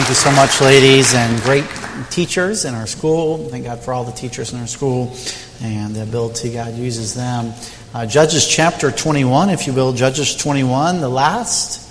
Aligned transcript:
Thank 0.00 0.08
you 0.08 0.14
so 0.14 0.32
much, 0.32 0.62
ladies, 0.62 1.14
and 1.14 1.42
great 1.42 1.66
teachers 2.08 2.64
in 2.64 2.74
our 2.74 2.86
school. 2.86 3.36
Thank 3.50 3.66
God 3.66 3.80
for 3.80 3.92
all 3.92 4.02
the 4.02 4.12
teachers 4.12 4.50
in 4.50 4.58
our 4.58 4.66
school 4.66 5.14
and 5.60 5.94
the 5.94 6.02
ability 6.02 6.54
God 6.54 6.72
uses 6.72 7.14
them. 7.14 7.52
Uh, 7.92 8.06
Judges 8.06 8.48
chapter 8.48 8.90
21, 8.90 9.50
if 9.50 9.66
you 9.66 9.74
will, 9.74 9.92
Judges 9.92 10.34
21, 10.36 11.02
the 11.02 11.08
last 11.10 11.86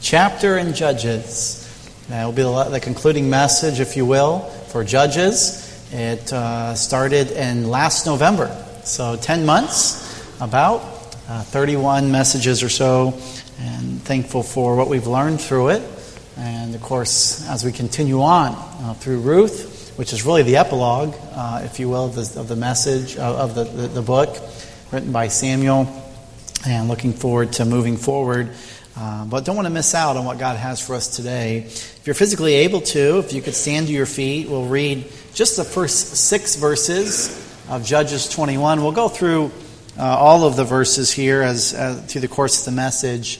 chapter 0.00 0.58
in 0.58 0.74
Judges. 0.74 1.60
That 2.08 2.24
will 2.24 2.32
be 2.32 2.42
the, 2.42 2.80
concluding 2.80 3.30
message, 3.30 3.78
if 3.78 3.96
you 3.96 4.06
will, 4.06 4.40
for 4.40 4.82
Judges. 4.82 5.88
It 5.92 6.32
uh, 6.32 6.74
started 6.74 7.30
in 7.30 7.70
last 7.70 8.06
November, 8.06 8.48
so 8.82 9.14
10 9.14 9.46
months, 9.46 10.20
about 10.40 10.80
uh, 11.28 11.44
31 11.44 12.10
messages 12.10 12.60
or 12.64 12.68
so, 12.68 13.16
and 13.60 14.02
thankful 14.02 14.42
for 14.42 14.74
what 14.74 14.88
we've 14.88 15.06
learned 15.06 15.40
through 15.40 15.68
it. 15.68 15.82
And 16.42 16.74
of 16.74 16.82
course, 16.82 17.48
as 17.48 17.64
we 17.64 17.70
continue 17.70 18.20
on 18.20 18.54
uh, 18.54 18.94
through 18.94 19.20
Ruth, 19.20 19.92
which 19.96 20.12
is 20.12 20.26
really 20.26 20.42
the 20.42 20.56
epilogue, 20.56 21.14
uh, 21.34 21.60
if 21.62 21.78
you 21.78 21.88
will, 21.88 22.06
of 22.06 22.16
the, 22.16 22.40
of 22.40 22.48
the 22.48 22.56
message 22.56 23.16
uh, 23.16 23.36
of 23.36 23.54
the, 23.54 23.62
the, 23.62 23.86
the, 23.86 24.02
book 24.02 24.36
written 24.90 25.12
by 25.12 25.28
Samuel, 25.28 25.86
and 26.66 26.88
looking 26.88 27.12
forward 27.12 27.52
to 27.52 27.64
moving 27.64 27.96
forward. 27.96 28.50
Uh, 28.96 29.24
but 29.26 29.44
don't 29.44 29.54
want 29.54 29.66
to 29.66 29.72
miss 29.72 29.94
out 29.94 30.16
on 30.16 30.24
what 30.24 30.40
God 30.40 30.56
has 30.56 30.84
for 30.84 30.96
us 30.96 31.14
today. 31.14 31.58
If 31.58 32.02
you're 32.06 32.14
physically 32.14 32.54
able 32.54 32.80
to, 32.80 33.20
if 33.20 33.32
you 33.32 33.40
could 33.40 33.54
stand 33.54 33.86
to 33.86 33.92
your 33.92 34.06
feet, 34.06 34.48
we'll 34.48 34.66
read 34.66 35.12
just 35.34 35.56
the 35.56 35.64
first 35.64 36.16
six 36.16 36.56
verses 36.56 37.38
of 37.68 37.84
Judges 37.84 38.28
21. 38.28 38.82
We'll 38.82 38.90
go 38.90 39.08
through 39.08 39.52
uh, 39.96 40.02
all 40.02 40.44
of 40.44 40.56
the 40.56 40.64
verses 40.64 41.12
here 41.12 41.40
as, 41.40 41.72
as 41.72 42.04
through 42.10 42.22
the 42.22 42.28
course 42.28 42.58
of 42.58 42.64
the 42.64 42.76
message. 42.76 43.38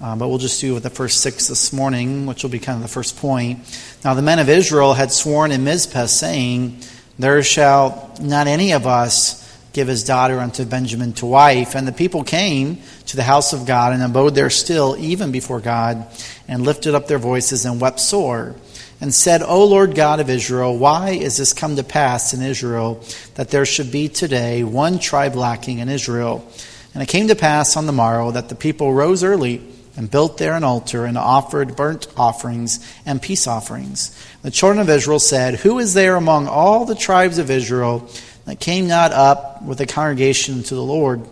Uh, 0.00 0.14
but 0.14 0.28
we'll 0.28 0.38
just 0.38 0.60
do 0.60 0.74
with 0.74 0.84
the 0.84 0.90
first 0.90 1.20
six 1.22 1.48
this 1.48 1.72
morning, 1.72 2.26
which 2.26 2.44
will 2.44 2.50
be 2.50 2.60
kind 2.60 2.76
of 2.76 2.82
the 2.82 2.88
first 2.88 3.16
point. 3.16 3.58
Now, 4.04 4.14
the 4.14 4.22
men 4.22 4.38
of 4.38 4.48
Israel 4.48 4.94
had 4.94 5.10
sworn 5.10 5.50
in 5.50 5.64
Mizpah, 5.64 6.06
saying, 6.06 6.78
There 7.18 7.42
shall 7.42 8.14
not 8.20 8.46
any 8.46 8.72
of 8.72 8.86
us 8.86 9.44
give 9.72 9.88
his 9.88 10.04
daughter 10.04 10.38
unto 10.38 10.64
Benjamin 10.64 11.14
to 11.14 11.26
wife. 11.26 11.74
And 11.74 11.86
the 11.86 11.92
people 11.92 12.22
came 12.22 12.78
to 13.06 13.16
the 13.16 13.24
house 13.24 13.52
of 13.52 13.66
God 13.66 13.92
and 13.92 14.02
abode 14.02 14.36
there 14.36 14.50
still, 14.50 14.96
even 14.98 15.32
before 15.32 15.58
God, 15.58 16.06
and 16.46 16.62
lifted 16.62 16.94
up 16.94 17.08
their 17.08 17.18
voices 17.18 17.64
and 17.64 17.80
wept 17.80 17.98
sore, 17.98 18.54
and 19.00 19.12
said, 19.12 19.42
O 19.42 19.64
Lord 19.64 19.96
God 19.96 20.20
of 20.20 20.30
Israel, 20.30 20.78
why 20.78 21.10
is 21.10 21.36
this 21.38 21.52
come 21.52 21.74
to 21.74 21.84
pass 21.84 22.34
in 22.34 22.42
Israel, 22.42 23.02
that 23.34 23.50
there 23.50 23.66
should 23.66 23.90
be 23.90 24.08
today 24.08 24.62
one 24.62 25.00
tribe 25.00 25.34
lacking 25.34 25.78
in 25.78 25.88
Israel? 25.88 26.48
And 26.94 27.02
it 27.02 27.08
came 27.08 27.28
to 27.28 27.36
pass 27.36 27.76
on 27.76 27.86
the 27.86 27.92
morrow 27.92 28.30
that 28.30 28.48
the 28.48 28.54
people 28.54 28.92
rose 28.92 29.24
early 29.24 29.62
and 29.98 30.08
built 30.08 30.38
there 30.38 30.54
an 30.54 30.62
altar 30.62 31.04
and 31.04 31.18
offered 31.18 31.74
burnt 31.74 32.06
offerings 32.16 32.78
and 33.04 33.20
peace 33.20 33.48
offerings. 33.48 34.16
The 34.42 34.50
children 34.52 34.78
of 34.78 34.88
Israel 34.88 35.18
said, 35.18 35.56
Who 35.56 35.80
is 35.80 35.92
there 35.92 36.14
among 36.14 36.46
all 36.46 36.84
the 36.84 36.94
tribes 36.94 37.38
of 37.38 37.50
Israel 37.50 38.08
that 38.44 38.60
came 38.60 38.86
not 38.86 39.10
up 39.10 39.60
with 39.60 39.78
the 39.78 39.86
congregation 39.86 40.62
to 40.62 40.74
the 40.76 40.84
Lord? 40.84 41.26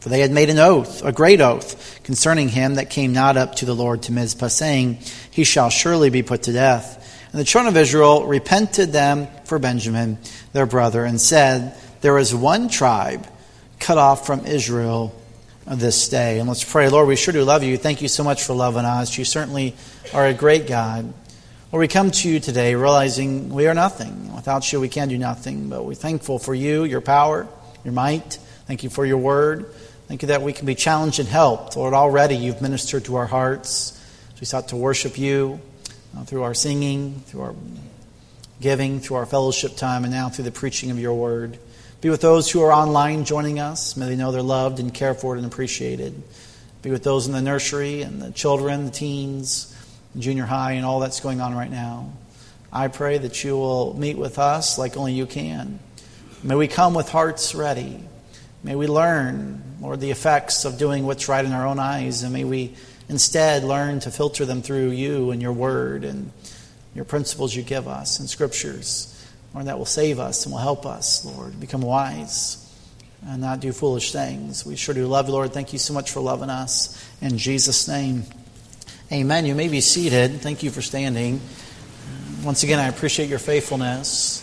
For 0.00 0.08
they 0.08 0.18
had 0.18 0.32
made 0.32 0.50
an 0.50 0.58
oath, 0.58 1.04
a 1.04 1.12
great 1.12 1.40
oath, 1.40 2.00
concerning 2.02 2.48
him 2.48 2.74
that 2.74 2.90
came 2.90 3.12
not 3.12 3.36
up 3.36 3.54
to 3.56 3.64
the 3.64 3.76
Lord 3.76 4.02
to 4.02 4.12
Mizpah, 4.12 4.48
saying, 4.48 4.98
He 5.30 5.44
shall 5.44 5.70
surely 5.70 6.10
be 6.10 6.24
put 6.24 6.42
to 6.42 6.52
death. 6.52 7.00
And 7.30 7.40
the 7.40 7.44
children 7.44 7.72
of 7.72 7.80
Israel 7.80 8.26
repented 8.26 8.90
them 8.92 9.28
for 9.44 9.60
Benjamin, 9.60 10.18
their 10.52 10.66
brother, 10.66 11.04
and 11.04 11.20
said, 11.20 11.76
There 12.00 12.18
is 12.18 12.34
one 12.34 12.68
tribe 12.68 13.24
cut 13.78 13.98
off 13.98 14.26
from 14.26 14.46
Israel 14.46 15.14
this 15.66 16.08
day. 16.08 16.38
And 16.38 16.48
let's 16.48 16.64
pray. 16.64 16.88
Lord, 16.88 17.08
we 17.08 17.16
sure 17.16 17.32
do 17.32 17.42
love 17.42 17.62
you. 17.62 17.76
Thank 17.76 18.02
you 18.02 18.08
so 18.08 18.22
much 18.24 18.44
for 18.44 18.54
loving 18.54 18.84
us. 18.84 19.16
You 19.16 19.24
certainly 19.24 19.74
are 20.12 20.26
a 20.26 20.34
great 20.34 20.66
God. 20.66 21.12
Lord, 21.72 21.80
we 21.80 21.88
come 21.88 22.10
to 22.10 22.28
you 22.28 22.38
today 22.38 22.74
realizing 22.74 23.48
we 23.48 23.66
are 23.66 23.74
nothing. 23.74 24.34
Without 24.34 24.72
you, 24.72 24.80
we 24.80 24.88
can 24.88 25.08
do 25.08 25.18
nothing. 25.18 25.68
But 25.68 25.84
we're 25.84 25.94
thankful 25.94 26.38
for 26.38 26.54
you, 26.54 26.84
your 26.84 27.00
power, 27.00 27.48
your 27.84 27.92
might. 27.92 28.38
Thank 28.66 28.84
you 28.84 28.90
for 28.90 29.04
your 29.04 29.18
word. 29.18 29.66
Thank 30.06 30.22
you 30.22 30.28
that 30.28 30.42
we 30.42 30.52
can 30.52 30.66
be 30.66 30.74
challenged 30.74 31.18
and 31.18 31.28
helped. 31.28 31.76
Lord, 31.76 31.94
already 31.94 32.36
you've 32.36 32.60
ministered 32.60 33.06
to 33.06 33.16
our 33.16 33.26
hearts. 33.26 34.00
We 34.38 34.46
sought 34.46 34.68
to 34.68 34.76
worship 34.76 35.16
you 35.16 35.60
uh, 36.14 36.24
through 36.24 36.42
our 36.42 36.52
singing, 36.52 37.22
through 37.26 37.40
our 37.40 37.54
giving, 38.60 39.00
through 39.00 39.16
our 39.16 39.26
fellowship 39.26 39.76
time, 39.76 40.04
and 40.04 40.12
now 40.12 40.28
through 40.28 40.44
the 40.44 40.52
preaching 40.52 40.90
of 40.90 40.98
your 40.98 41.14
word. 41.14 41.58
Be 42.04 42.10
with 42.10 42.20
those 42.20 42.50
who 42.50 42.60
are 42.60 42.70
online 42.70 43.24
joining 43.24 43.58
us. 43.58 43.96
May 43.96 44.04
they 44.04 44.14
know 44.14 44.30
they're 44.30 44.42
loved 44.42 44.78
and 44.78 44.92
cared 44.92 45.16
for 45.16 45.36
and 45.36 45.46
appreciated. 45.46 46.22
Be 46.82 46.90
with 46.90 47.02
those 47.02 47.26
in 47.26 47.32
the 47.32 47.40
nursery 47.40 48.02
and 48.02 48.20
the 48.20 48.30
children, 48.30 48.84
the 48.84 48.90
teens, 48.90 49.74
junior 50.18 50.44
high, 50.44 50.72
and 50.72 50.84
all 50.84 51.00
that's 51.00 51.20
going 51.20 51.40
on 51.40 51.54
right 51.54 51.70
now. 51.70 52.12
I 52.70 52.88
pray 52.88 53.16
that 53.16 53.42
you 53.42 53.56
will 53.56 53.98
meet 53.98 54.18
with 54.18 54.38
us 54.38 54.76
like 54.76 54.98
only 54.98 55.14
you 55.14 55.24
can. 55.24 55.78
May 56.42 56.56
we 56.56 56.68
come 56.68 56.92
with 56.92 57.08
hearts 57.08 57.54
ready. 57.54 58.00
May 58.62 58.76
we 58.76 58.86
learn, 58.86 59.62
Lord, 59.80 60.00
the 60.00 60.10
effects 60.10 60.66
of 60.66 60.76
doing 60.76 61.06
what's 61.06 61.26
right 61.26 61.42
in 61.42 61.52
our 61.52 61.66
own 61.66 61.78
eyes, 61.78 62.22
and 62.22 62.34
may 62.34 62.44
we 62.44 62.74
instead 63.08 63.64
learn 63.64 64.00
to 64.00 64.10
filter 64.10 64.44
them 64.44 64.60
through 64.60 64.90
you 64.90 65.30
and 65.30 65.40
your 65.40 65.54
word 65.54 66.04
and 66.04 66.32
your 66.94 67.06
principles 67.06 67.56
you 67.56 67.62
give 67.62 67.88
us 67.88 68.20
and 68.20 68.28
scriptures. 68.28 69.13
Lord, 69.54 69.66
that 69.66 69.78
will 69.78 69.86
save 69.86 70.18
us 70.18 70.44
and 70.44 70.52
will 70.52 70.60
help 70.60 70.84
us, 70.84 71.24
Lord, 71.24 71.58
become 71.60 71.80
wise 71.80 72.60
and 73.26 73.40
not 73.40 73.60
do 73.60 73.72
foolish 73.72 74.12
things. 74.12 74.66
We 74.66 74.76
sure 74.76 74.94
do 74.94 75.06
love 75.06 75.28
you, 75.28 75.32
Lord. 75.32 75.52
Thank 75.52 75.72
you 75.72 75.78
so 75.78 75.94
much 75.94 76.10
for 76.10 76.20
loving 76.20 76.50
us. 76.50 77.02
In 77.20 77.38
Jesus' 77.38 77.88
name, 77.88 78.24
amen. 79.12 79.46
You 79.46 79.54
may 79.54 79.68
be 79.68 79.80
seated. 79.80 80.40
Thank 80.40 80.62
you 80.62 80.70
for 80.70 80.82
standing. 80.82 81.40
Once 82.42 82.64
again, 82.64 82.78
I 82.78 82.88
appreciate 82.88 83.28
your 83.28 83.38
faithfulness 83.38 84.40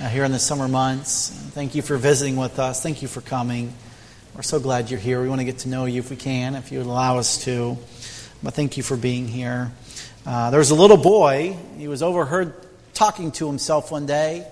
uh, 0.00 0.08
here 0.08 0.24
in 0.24 0.32
the 0.32 0.38
summer 0.38 0.66
months. 0.66 1.28
Thank 1.52 1.74
you 1.74 1.82
for 1.82 1.96
visiting 1.96 2.36
with 2.36 2.58
us. 2.58 2.82
Thank 2.82 3.02
you 3.02 3.08
for 3.08 3.20
coming. 3.20 3.72
We're 4.34 4.42
so 4.42 4.58
glad 4.58 4.90
you're 4.90 5.00
here. 5.00 5.22
We 5.22 5.28
want 5.28 5.40
to 5.40 5.44
get 5.44 5.58
to 5.58 5.68
know 5.68 5.84
you 5.84 6.00
if 6.00 6.10
we 6.10 6.16
can, 6.16 6.54
if 6.56 6.72
you 6.72 6.78
would 6.78 6.86
allow 6.86 7.18
us 7.18 7.44
to. 7.44 7.78
But 8.42 8.54
thank 8.54 8.76
you 8.76 8.82
for 8.82 8.96
being 8.96 9.28
here. 9.28 9.70
Uh, 10.26 10.50
there 10.50 10.58
was 10.58 10.70
a 10.70 10.74
little 10.74 10.96
boy. 10.96 11.56
He 11.78 11.88
was 11.88 12.02
overheard 12.02 12.65
talking 12.96 13.30
to 13.32 13.46
himself 13.46 13.92
one 13.92 14.06
day. 14.06 14.46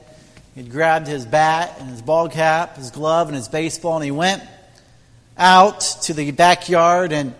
He'd 0.54 0.70
grabbed 0.70 1.06
his 1.08 1.24
bat 1.24 1.76
and 1.80 1.88
his 1.88 2.02
ball 2.02 2.28
cap, 2.28 2.76
his 2.76 2.90
glove, 2.90 3.28
and 3.28 3.34
his 3.34 3.48
baseball, 3.48 3.96
and 3.96 4.04
he 4.04 4.10
went 4.10 4.42
out 5.36 5.80
to 6.02 6.14
the 6.14 6.30
backyard 6.30 7.12
and 7.12 7.34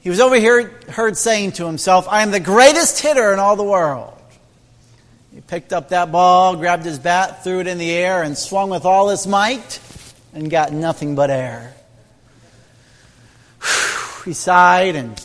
he 0.00 0.10
was 0.10 0.18
over 0.18 0.34
here 0.34 0.80
heard 0.88 1.16
saying 1.16 1.52
to 1.52 1.66
himself, 1.66 2.08
I 2.08 2.22
am 2.22 2.32
the 2.32 2.40
greatest 2.40 2.98
hitter 2.98 3.32
in 3.32 3.38
all 3.38 3.54
the 3.54 3.62
world. 3.62 4.12
He 5.32 5.40
picked 5.40 5.72
up 5.72 5.90
that 5.90 6.10
ball, 6.10 6.56
grabbed 6.56 6.84
his 6.84 6.98
bat, 6.98 7.44
threw 7.44 7.60
it 7.60 7.68
in 7.68 7.78
the 7.78 7.90
air, 7.92 8.24
and 8.24 8.36
swung 8.36 8.68
with 8.68 8.84
all 8.84 9.10
his 9.10 9.28
might 9.28 9.78
and 10.34 10.50
got 10.50 10.72
nothing 10.72 11.14
but 11.14 11.30
air. 11.30 11.74
He 14.24 14.34
sighed 14.34 14.94
and 14.94 15.24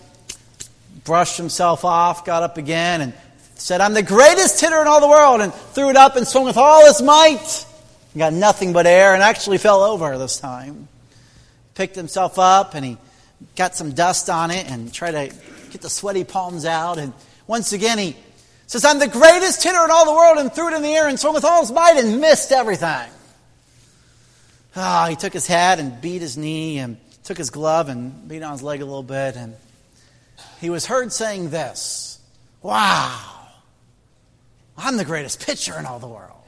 brushed 1.04 1.38
himself 1.38 1.86
off, 1.86 2.26
got 2.26 2.42
up 2.42 2.58
again, 2.58 3.02
and 3.02 3.14
said, 3.58 3.82
I'm 3.82 3.94
the 3.94 4.04
greatest 4.04 4.60
hitter 4.62 4.82
in 4.82 4.88
all 4.88 5.02
the 5.02 5.08
world, 5.08 5.42
and 5.42 5.54
threw 5.54 5.90
it 5.90 5.96
up 5.96 6.16
and 6.16 6.28
swung 6.28 6.46
with 6.46 6.58
all 6.58 6.86
his 6.86 7.02
might. 7.02 7.66
He 8.14 8.20
got 8.20 8.34
nothing 8.34 8.74
but 8.74 8.88
air 8.88 9.14
and 9.14 9.22
actually 9.22 9.58
fell 9.58 9.84
over 9.84 10.18
this 10.18 10.40
time. 10.40 10.88
Picked 11.76 11.96
himself 11.96 12.40
up 12.40 12.74
and 12.74 12.84
he 12.84 12.98
got 13.56 13.76
some 13.76 13.92
dust 13.92 14.30
on 14.30 14.50
it 14.50 14.70
and 14.72 14.92
tried 14.92 15.12
to 15.12 15.36
get 15.70 15.82
the 15.82 15.90
sweaty 15.90 16.24
palms 16.24 16.66
out. 16.66 16.98
And 16.98 17.14
once 17.46 17.74
again, 17.74 18.00
he 18.00 18.16
says, 18.66 18.86
I'm 18.86 19.00
the 19.00 19.08
greatest 19.08 19.64
hitter 19.64 19.84
in 19.84 19.92
all 19.92 20.06
the 20.06 20.14
world, 20.14 20.38
and 20.40 20.52
threw 20.52 20.70
it 20.70 20.74
in 20.74 20.82
the 20.82 20.90
air 20.90 21.08
and 21.08 21.20
swung 21.20 21.34
with 21.34 21.46
all 21.46 21.62
his 21.62 21.72
might 21.72 21.98
and 21.98 22.20
missed 22.20 22.52
everything. 22.52 23.10
Ah, 24.76 25.06
oh, 25.06 25.10
he 25.10 25.16
took 25.16 25.34
his 25.34 25.48
hat 25.48 25.80
and 25.80 26.02
beat 26.02 26.22
his 26.22 26.38
knee 26.38 26.80
and 26.80 26.98
took 27.24 27.38
his 27.38 27.50
glove 27.50 27.90
and 27.90 28.28
beat 28.28 28.44
on 28.44 28.52
his 28.52 28.64
leg 28.64 28.82
a 28.82 28.86
little 28.86 29.04
bit. 29.04 29.36
And 29.36 29.56
he 30.60 30.70
was 30.70 30.86
heard 30.86 31.14
saying 31.14 31.50
this 31.50 32.20
Wow. 32.62 33.37
I'm 34.80 34.96
the 34.96 35.06
greatest 35.06 35.44
pitcher 35.44 35.78
in 35.80 35.88
all 35.88 35.98
the 35.98 36.08
world. 36.08 36.40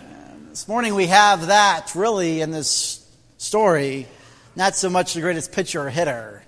And 0.00 0.50
this 0.50 0.66
morning 0.66 0.96
we 0.96 1.06
have 1.06 1.46
that 1.46 1.94
really 1.94 2.40
in 2.40 2.50
this 2.50 3.08
story, 3.38 4.08
not 4.56 4.74
so 4.74 4.90
much 4.90 5.14
the 5.14 5.20
greatest 5.20 5.52
pitcher 5.52 5.82
or 5.82 5.90
hitter, 5.90 6.42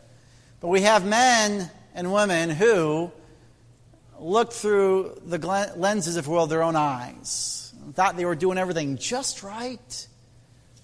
but 0.59 0.69
we 0.69 0.81
have 0.81 1.07
men 1.07 1.71
and 1.95 2.13
women 2.13 2.51
who 2.51 3.13
looked 4.19 4.55
through 4.55 5.21
the 5.25 5.39
lenses, 5.77 6.17
if 6.17 6.27
you 6.27 6.33
will, 6.33 6.49
their 6.49 6.65
own 6.65 6.75
eyes, 6.75 7.73
thought 7.93 8.17
they 8.17 8.25
were 8.25 8.35
doing 8.35 8.59
everything 8.59 8.99
just 8.99 9.45
right. 9.45 10.09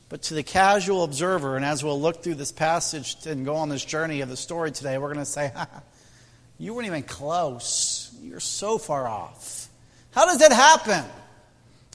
But 0.08 0.22
to 0.22 0.34
the 0.34 0.44
casual 0.44 1.02
observer, 1.02 1.56
and 1.56 1.64
as 1.64 1.82
we'll 1.82 2.00
look 2.00 2.22
through 2.22 2.36
this 2.36 2.52
passage 2.52 3.26
and 3.26 3.44
go 3.44 3.56
on 3.56 3.68
this 3.68 3.84
journey 3.84 4.20
of 4.20 4.28
the 4.28 4.36
story 4.36 4.70
today, 4.70 4.96
we're 4.96 5.12
going 5.12 5.24
to 5.24 5.30
say, 5.30 5.52
You 6.58 6.74
weren't 6.74 6.86
even 6.86 7.02
close. 7.02 7.99
You're 8.22 8.40
so 8.40 8.76
far 8.76 9.08
off. 9.08 9.68
How 10.10 10.26
does 10.26 10.38
that 10.38 10.52
happen? 10.52 11.04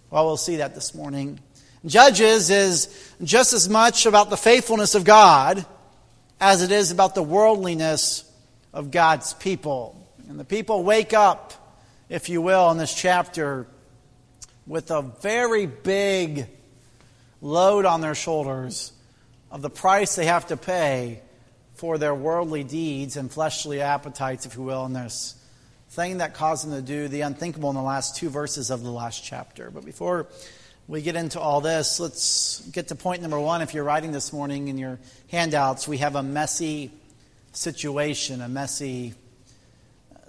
Well, 0.10 0.26
we'll 0.26 0.38
see 0.38 0.58
that 0.58 0.74
this 0.74 0.96
morning. 0.96 1.40
Judges 1.86 2.50
is 2.50 3.14
just 3.24 3.54
as 3.54 3.70
much 3.70 4.08
about 4.08 4.32
the 4.32 4.38
faithfulness 4.38 4.96
of 4.96 5.04
God 5.04 5.64
as 6.42 6.64
it 6.64 6.72
is 6.72 6.90
about 6.90 7.14
the 7.14 7.22
worldliness 7.22 8.24
of 8.74 8.90
God's 8.90 9.34
people. 9.34 9.96
And 10.28 10.40
the 10.40 10.46
people 10.46 10.84
wake 10.84 11.14
up, 11.14 11.54
if 12.10 12.28
you 12.28 12.42
will, 12.42 12.72
in 12.72 12.78
this 12.80 12.94
chapter 12.94 13.68
with 14.66 14.90
a 14.90 15.04
very 15.22 15.68
big 15.68 16.48
load 17.40 17.86
on 17.86 18.02
their 18.02 18.16
shoulders 18.16 18.92
of 19.52 19.62
the 19.62 19.70
price 19.70 20.16
they 20.16 20.26
have 20.26 20.48
to 20.48 20.58
pay 20.58 21.22
for 21.76 22.00
their 22.00 22.16
worldly 22.16 22.64
deeds 22.64 23.16
and 23.16 23.32
fleshly 23.32 23.82
appetites, 23.82 24.48
if 24.48 24.56
you 24.56 24.64
will, 24.64 24.86
in 24.86 24.94
this 24.94 25.36
thing 25.96 26.18
that 26.18 26.34
caused 26.34 26.68
them 26.68 26.74
to 26.74 26.82
do 26.82 27.08
the 27.08 27.22
unthinkable 27.22 27.70
in 27.70 27.76
the 27.76 27.82
last 27.82 28.18
two 28.18 28.30
verses 28.30 28.70
of 28.70 28.84
the 28.84 28.92
last 28.92 29.24
chapter. 29.24 29.72
But 29.72 29.86
before 29.86 30.28
we 30.90 31.02
get 31.02 31.16
into 31.16 31.40
all 31.40 31.62
this, 31.62 32.02
let's 32.02 32.60
get 32.74 32.90
to 32.90 32.96
point 32.96 33.22
number 33.22 33.40
one. 33.40 33.62
If 33.62 33.74
you're 33.74 33.86
writing 33.86 34.12
this 34.12 34.34
morning 34.34 34.68
in 34.68 34.78
your 34.78 35.00
handouts, 35.32 35.88
we 35.88 36.00
have 36.00 36.18
a 36.18 36.22
messy 36.22 36.92
situation, 37.54 38.42
a 38.42 38.50
messy 38.50 39.14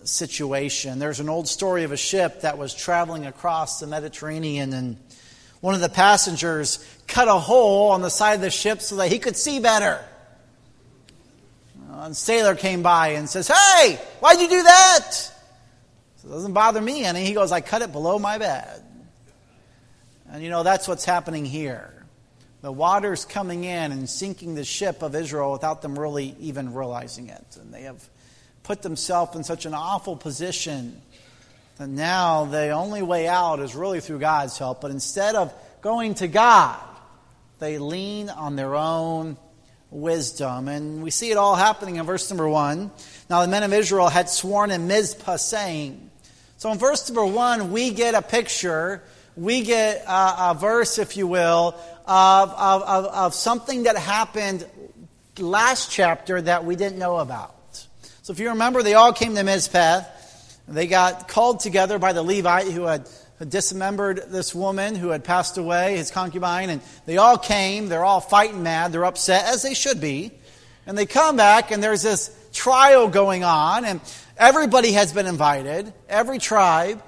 situation. 0.05 1.01
There's 1.01 1.19
an 1.19 1.29
old 1.29 1.49
story 1.49 1.83
of 1.83 1.91
a 1.91 1.97
ship 1.97 2.43
that 2.43 2.59
was 2.59 2.73
traveling 2.73 3.27
across 3.27 3.81
the 3.81 3.89
Mediterranean, 3.89 4.73
and 4.73 4.97
one 5.61 5.75
of 5.75 5.81
the 5.81 5.89
passengers 5.89 6.79
cut 7.09 7.27
a 7.27 7.35
hole 7.35 7.91
on 7.91 8.03
the 8.03 8.11
side 8.11 8.35
of 8.35 8.41
the 8.41 8.51
ship 8.51 8.81
so 8.81 8.97
that 8.97 9.11
he 9.11 9.19
could 9.19 9.37
see 9.37 9.59
better. 9.59 10.01
A 11.93 12.15
sailor 12.15 12.55
came 12.55 12.83
by 12.83 13.09
and 13.09 13.29
says, 13.29 13.49
Hey, 13.49 13.99
why'd 14.21 14.41
you 14.41 14.49
do 14.49 14.63
that? 14.63 15.33
It 16.27 16.31
doesn't 16.31 16.55
bother 16.55 16.81
me 16.81 17.05
any. 17.05 17.25
He 17.25 17.35
goes, 17.35 17.53
I 17.53 17.61
cut 17.61 17.83
it 17.83 17.93
below 17.93 18.19
my 18.19 18.39
bed. 18.39 18.83
And 20.29 20.43
you 20.43 20.51
know, 20.51 20.65
that's 20.65 20.89
what's 20.89 21.05
happening 21.05 21.45
here. 21.45 21.93
The 22.63 22.73
water's 22.73 23.25
coming 23.25 23.63
in 23.63 23.93
and 23.93 24.11
sinking 24.11 24.57
the 24.57 24.65
ship 24.65 25.03
of 25.03 25.15
Israel 25.15 25.53
without 25.53 25.83
them 25.83 25.97
really 25.97 26.35
even 26.41 26.75
realizing 26.75 27.29
it. 27.29 27.45
And 27.61 27.73
they 27.73 27.83
have 27.83 28.03
put 28.65 28.83
themselves 28.83 29.37
in 29.37 29.45
such 29.45 29.67
an 29.67 29.75
awful 29.75 30.17
position 30.17 31.01
that 31.77 31.89
now 31.89 32.47
the 32.47 32.71
only 32.71 33.03
way 33.03 33.29
out 33.29 33.61
is 33.61 33.77
really 33.77 34.01
through 34.01 34.19
God's 34.19 34.59
help. 34.59 34.81
But 34.81 34.91
instead 34.91 35.37
of 35.37 35.55
going 35.81 36.15
to 36.15 36.27
God, 36.27 36.81
they 37.61 37.79
lean 37.79 38.31
on 38.31 38.57
their 38.57 38.75
own 38.75 39.37
wisdom. 39.91 40.67
And 40.67 41.05
we 41.05 41.11
see 41.13 41.31
it 41.31 41.37
all 41.37 41.55
happening 41.55 41.97
in 41.97 42.07
verse 42.07 42.29
number 42.31 42.49
one. 42.49 42.91
Now, 43.31 43.43
the 43.43 43.49
men 43.49 43.63
of 43.63 43.73
Israel 43.73 44.09
had 44.09 44.29
sworn 44.29 44.73
in 44.73 44.89
Mizpah, 44.89 45.37
saying, 45.37 46.11
So 46.59 46.73
in 46.73 46.79
verse 46.79 47.09
number 47.09 47.27
one, 47.27 47.71
we 47.71 47.91
get 47.91 48.15
a 48.15 48.23
picture, 48.23 49.03
we 49.37 49.63
get 49.63 50.05
a, 50.07 50.51
a 50.51 50.57
verse, 50.59 50.99
if 50.99 51.17
you 51.17 51.27
will, 51.27 51.75
of, 52.07 52.51
of, 52.51 52.83
of, 52.83 53.05
of 53.07 53.35
something 53.35 53.83
that 53.83 53.97
happened 53.97 54.67
last 55.39 55.91
chapter 55.91 56.41
that 56.41 56.65
we 56.65 56.77
didn't 56.77 56.99
know 56.99 57.19
about. 57.19 57.55
So 58.23 58.33
if 58.33 58.39
you 58.39 58.49
remember, 58.49 58.83
they 58.83 58.95
all 58.95 59.13
came 59.13 59.35
to 59.35 59.43
Mizpah. 59.43 60.03
They 60.67 60.87
got 60.87 61.29
called 61.29 61.61
together 61.61 61.99
by 61.99 62.13
the 62.13 62.23
Levite 62.23 62.69
who 62.69 62.85
had 62.85 63.07
dismembered 63.49 64.25
this 64.29 64.55
woman 64.55 64.95
who 64.95 65.11
had 65.11 65.25
passed 65.25 65.59
away, 65.59 65.99
his 65.99 66.11
concubine, 66.11 66.71
and 66.71 66.81
they 67.05 67.19
all 67.19 67.37
came. 67.37 67.89
They're 67.89 68.05
all 68.05 68.21
fighting 68.21 68.63
mad. 68.63 68.93
They're 68.93 69.05
upset, 69.05 69.45
as 69.45 69.63
they 69.63 69.75
should 69.75 70.01
be. 70.01 70.33
And 70.87 70.97
they 70.97 71.05
come 71.05 71.37
back, 71.37 71.71
and 71.71 71.83
there's 71.83 72.03
this 72.03 72.35
trial 72.53 73.09
going 73.09 73.45
on, 73.45 73.85
and 73.85 74.01
everybody 74.37 74.93
has 74.93 75.13
been 75.13 75.27
invited, 75.27 75.93
every 76.09 76.39
tribe, 76.39 77.03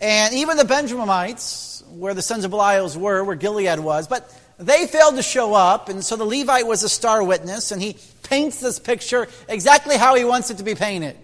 and 0.00 0.34
even 0.34 0.56
the 0.56 0.64
Benjaminites, 0.64 1.86
where 1.88 2.14
the 2.14 2.22
sons 2.22 2.44
of 2.44 2.50
Belials 2.50 2.96
were, 2.96 3.22
where 3.22 3.36
Gilead 3.36 3.80
was, 3.80 4.08
but 4.08 4.34
they 4.58 4.86
failed 4.86 5.16
to 5.16 5.22
show 5.22 5.54
up, 5.54 5.88
and 5.88 6.04
so 6.04 6.16
the 6.16 6.24
Levite 6.24 6.66
was 6.66 6.82
a 6.82 6.88
star 6.88 7.22
witness, 7.22 7.72
and 7.72 7.80
he 7.80 7.96
paints 8.22 8.60
this 8.60 8.78
picture 8.78 9.28
exactly 9.48 9.96
how 9.96 10.14
he 10.14 10.24
wants 10.24 10.50
it 10.50 10.58
to 10.58 10.64
be 10.64 10.74
painted. 10.74 11.16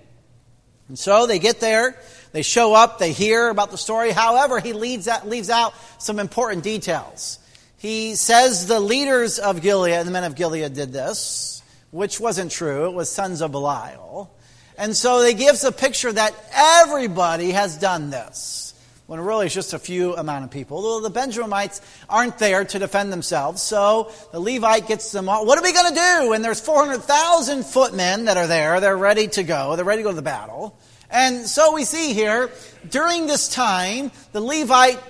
And 0.88 0.98
so 0.98 1.26
they 1.26 1.38
get 1.38 1.60
there, 1.60 1.98
they 2.32 2.42
show 2.42 2.74
up, 2.74 2.98
they 2.98 3.12
hear 3.12 3.48
about 3.48 3.70
the 3.70 3.78
story. 3.78 4.10
However, 4.10 4.60
he 4.60 4.72
leaves 4.72 5.08
out, 5.08 5.28
leaves 5.28 5.50
out 5.50 5.74
some 5.98 6.18
important 6.18 6.62
details. 6.62 7.38
He 7.78 8.14
says 8.14 8.66
the 8.66 8.80
leaders 8.80 9.38
of 9.38 9.62
Gilead, 9.62 9.94
and 9.94 10.08
the 10.08 10.12
men 10.12 10.24
of 10.24 10.34
Gilead, 10.34 10.74
did 10.74 10.92
this, 10.92 11.62
which 11.90 12.20
wasn't 12.20 12.50
true. 12.50 12.86
It 12.86 12.92
was 12.92 13.10
sons 13.10 13.42
of 13.42 13.52
Belial. 13.52 14.35
And 14.78 14.94
so 14.94 15.20
they 15.22 15.34
gives 15.34 15.64
a 15.64 15.72
picture 15.72 16.12
that 16.12 16.34
everybody 16.52 17.52
has 17.52 17.78
done 17.78 18.10
this 18.10 18.66
when 19.06 19.20
really 19.20 19.46
it's 19.46 19.54
just 19.54 19.72
a 19.72 19.78
few 19.78 20.16
amount 20.16 20.44
of 20.44 20.50
people. 20.50 20.82
Well, 20.82 21.00
the 21.00 21.10
Benjaminites 21.10 21.80
aren't 22.08 22.38
there 22.38 22.64
to 22.64 22.78
defend 22.78 23.12
themselves, 23.12 23.62
so 23.62 24.12
the 24.32 24.40
Levite 24.40 24.88
gets 24.88 25.12
them 25.12 25.28
all. 25.28 25.46
What 25.46 25.58
are 25.58 25.62
we 25.62 25.72
going 25.72 25.94
to 25.94 25.94
do? 25.94 26.32
And 26.32 26.44
there's 26.44 26.60
400,000 26.60 27.64
footmen 27.64 28.24
that 28.24 28.36
are 28.36 28.48
there. 28.48 28.80
They're 28.80 28.96
ready 28.96 29.28
to 29.28 29.44
go. 29.44 29.76
They're 29.76 29.84
ready 29.84 30.02
to 30.02 30.04
go 30.04 30.10
to 30.10 30.16
the 30.16 30.22
battle. 30.22 30.76
And 31.08 31.46
so 31.46 31.72
we 31.72 31.84
see 31.84 32.14
here, 32.14 32.50
during 32.90 33.28
this 33.28 33.48
time, 33.48 34.10
the 34.32 34.40
Levite 34.40 35.00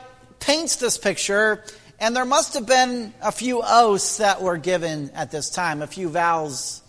paints 0.41 0.77
this 0.77 0.99
picture, 0.99 1.65
and 1.99 2.15
there 2.15 2.27
must 2.27 2.53
have 2.53 2.67
been 2.67 3.15
a 3.23 3.33
few 3.33 3.63
oaths 3.65 4.19
that 4.19 4.43
were 4.43 4.59
given 4.59 5.11
at 5.15 5.31
this 5.31 5.49
time, 5.49 5.81
a 5.81 5.87
few 5.87 6.11
vows. 6.11 6.83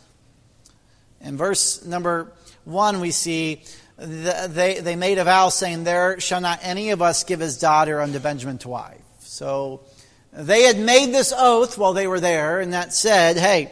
In 1.21 1.37
verse 1.37 1.85
number 1.85 2.33
one, 2.67 2.99
we 2.99 3.11
see 3.11 3.63
they, 3.97 4.79
they 4.81 4.95
made 4.95 5.17
a 5.17 5.23
vow 5.23 5.49
saying, 5.49 5.83
There 5.83 6.19
shall 6.19 6.41
not 6.41 6.59
any 6.61 6.91
of 6.91 7.01
us 7.01 7.23
give 7.23 7.39
his 7.39 7.57
daughter 7.57 8.01
unto 8.01 8.19
Benjamin 8.19 8.57
to 8.59 8.69
wife. 8.69 9.01
So 9.21 9.81
they 10.33 10.63
had 10.63 10.77
made 10.77 11.13
this 11.13 11.33
oath 11.35 11.77
while 11.77 11.93
they 11.93 12.07
were 12.07 12.19
there, 12.19 12.59
and 12.59 12.73
that 12.73 12.93
said, 12.93 13.37
Hey, 13.37 13.71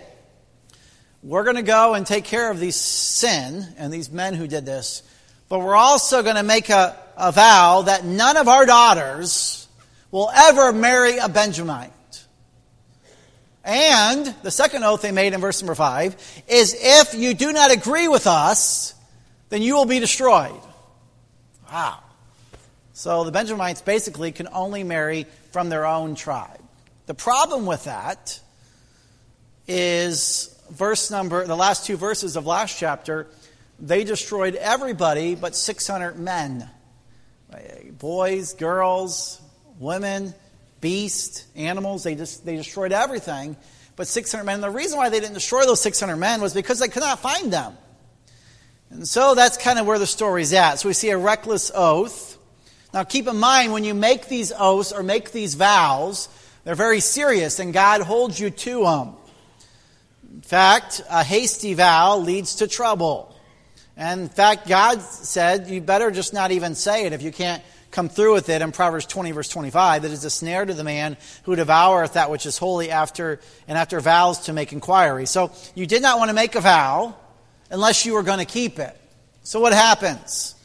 we're 1.22 1.44
going 1.44 1.58
to 1.58 1.62
go 1.62 1.94
and 1.94 2.08
take 2.08 2.24
care 2.24 2.50
of 2.50 2.60
these 2.60 2.78
sin 2.78 3.68
and 3.78 3.92
these 3.92 4.10
men 4.10 4.34
who 4.34 4.48
did 4.48 4.66
this, 4.66 5.04
but 5.50 5.60
we're 5.60 5.76
also 5.76 6.24
going 6.24 6.38
to 6.38 6.44
make 6.44 6.70
a, 6.70 6.98
a 7.18 7.32
vow 7.32 7.82
that 7.84 8.06
none 8.06 8.38
of 8.38 8.48
our 8.48 8.66
daughters 8.66 9.68
will 10.10 10.32
ever 10.34 10.72
marry 10.72 11.18
a 11.18 11.28
Benjamite. 11.28 11.92
And 13.66 14.28
the 14.44 14.52
second 14.52 14.84
oath 14.84 15.02
they 15.02 15.12
made 15.12 15.34
in 15.34 15.42
verse 15.42 15.62
number 15.62 15.74
5 15.74 16.44
is 16.48 16.78
if 16.80 17.16
you 17.16 17.34
do 17.34 17.52
not 17.52 17.72
agree 17.72 18.08
with 18.08 18.28
us, 18.28 18.94
then 19.50 19.64
you 19.64 19.76
will 19.76 19.86
be 19.86 20.00
destroyed. 20.00 20.62
Wow. 21.72 22.00
So 22.94 23.24
the 23.24 23.32
Benjamites 23.32 23.82
basically 23.82 24.32
can 24.32 24.48
only 24.54 24.84
marry 24.84 25.26
from 25.52 25.70
their 25.70 25.86
own 25.86 26.14
tribe. 26.14 26.62
The 27.08 27.16
problem 27.16 27.66
with 27.66 27.86
that 27.86 28.40
is 29.68 30.56
verse 30.70 31.10
number, 31.10 31.46
the 31.46 31.56
last 31.56 31.88
two 31.88 31.98
verses 31.98 32.36
of 32.36 32.46
last 32.46 32.78
chapter, 32.78 33.28
they 33.80 34.04
destroyed 34.04 34.56
everybody 34.56 35.34
but 35.34 35.56
600 35.56 36.20
men 36.20 36.70
boys, 38.00 38.54
girls, 38.54 39.42
women, 39.80 40.34
beasts, 40.86 41.48
animals. 41.56 42.04
They, 42.04 42.14
just, 42.14 42.46
they 42.46 42.56
destroyed 42.56 42.92
everything 42.92 43.58
but 43.96 44.08
600 44.08 44.44
men. 44.44 44.56
And 44.56 44.64
the 44.64 44.70
reason 44.70 45.00
why 45.00 45.10
they 45.10 45.20
didn't 45.20 45.34
destroy 45.34 45.66
those 45.66 45.82
600 45.82 46.16
men 46.16 46.42
was 46.42 46.54
because 46.54 46.78
they 46.78 46.90
could 46.90 47.02
not 47.02 47.20
find 47.20 47.52
them. 47.52 47.76
And 48.92 49.08
so 49.08 49.34
that's 49.34 49.58
kind 49.58 49.80
of 49.80 49.88
where 49.88 49.98
the 49.98 50.06
story's 50.06 50.54
at. 50.54 50.76
So 50.76 50.90
we 50.90 50.94
see 50.94 51.10
a 51.10 51.18
reckless 51.18 51.72
oath. 51.74 52.38
Now 52.94 53.04
keep 53.04 53.28
in 53.28 53.38
mind, 53.38 53.74
when 53.74 53.84
you 53.84 53.96
make 53.96 54.28
these 54.28 54.54
oaths 54.56 54.92
or 54.92 55.02
make 55.02 55.32
these 55.32 55.56
vows, 55.56 56.30
they're 56.66 56.76
very 56.76 57.00
serious 57.00 57.60
and 57.60 57.74
God 57.74 58.02
holds 58.02 58.40
you 58.40 58.52
to 58.52 58.84
them. 58.84 59.14
In 60.32 60.42
fact, 60.42 61.02
a 61.10 61.24
hasty 61.24 61.74
vow 61.74 62.20
leads 62.20 62.58
to 62.58 62.68
trouble. 62.68 63.36
And 63.98 64.22
in 64.22 64.30
fact, 64.30 64.68
God 64.68 65.02
said, 65.02 65.68
you 65.68 65.82
better 65.82 66.12
just 66.12 66.32
not 66.32 66.52
even 66.52 66.76
say 66.76 67.06
it 67.06 67.14
if 67.14 67.24
you 67.24 67.32
can't 67.32 67.64
come 67.96 68.10
through 68.10 68.34
with 68.34 68.50
it 68.50 68.62
in 68.62 68.74
Proverbs 68.74 69.06
20, 69.06 69.32
verse 69.32 69.48
25. 69.48 70.02
That 70.02 70.12
is 70.12 70.26
a 70.26 70.30
snare 70.30 70.66
to 70.66 70.74
the 70.74 70.84
man 70.84 71.16
who 71.44 71.56
devoureth 71.56 72.14
that 72.14 72.30
which 72.30 72.46
is 72.46 72.58
holy 72.58 72.92
after 72.92 73.40
and 73.70 73.78
after 73.78 74.02
vows 74.02 74.40
to 74.42 74.54
make 74.54 74.74
inquiry. 74.74 75.26
So 75.26 75.54
you 75.76 75.86
did 75.86 76.02
not 76.02 76.20
want 76.20 76.28
to 76.30 76.36
make 76.36 76.56
a 76.56 76.62
vow 76.62 77.16
unless 77.72 78.06
you 78.06 78.14
were 78.14 78.24
going 78.24 78.40
to 78.40 78.46
keep 78.46 78.80
it. 78.80 79.00
So 79.44 79.62
what 79.62 79.72
happens? 79.72 80.56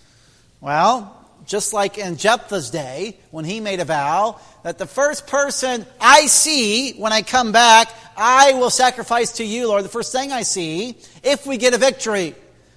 Well, 0.61 1.17
just 1.47 1.73
like 1.73 1.99
in 1.99 2.17
Jephthah's 2.17 2.71
day, 2.71 3.17
when 3.31 3.45
he 3.45 3.61
made 3.61 3.79
a 3.79 3.85
vow 3.85 4.41
that 4.65 4.79
the 4.79 4.87
first 4.87 5.29
person 5.29 5.87
I 6.01 6.27
see 6.27 6.95
when 6.95 7.13
I 7.13 7.23
come 7.23 7.53
back, 7.53 7.93
I 8.17 8.55
will 8.55 8.71
sacrifice 8.71 9.33
to 9.33 9.45
you, 9.45 9.69
Lord, 9.69 9.85
the 9.85 9.89
first 9.89 10.13
thing 10.13 10.33
I 10.33 10.43
see, 10.43 10.97
if 11.23 11.47
we 11.47 11.59
get 11.59 11.75
a 11.75 11.79
victory. 11.79 12.35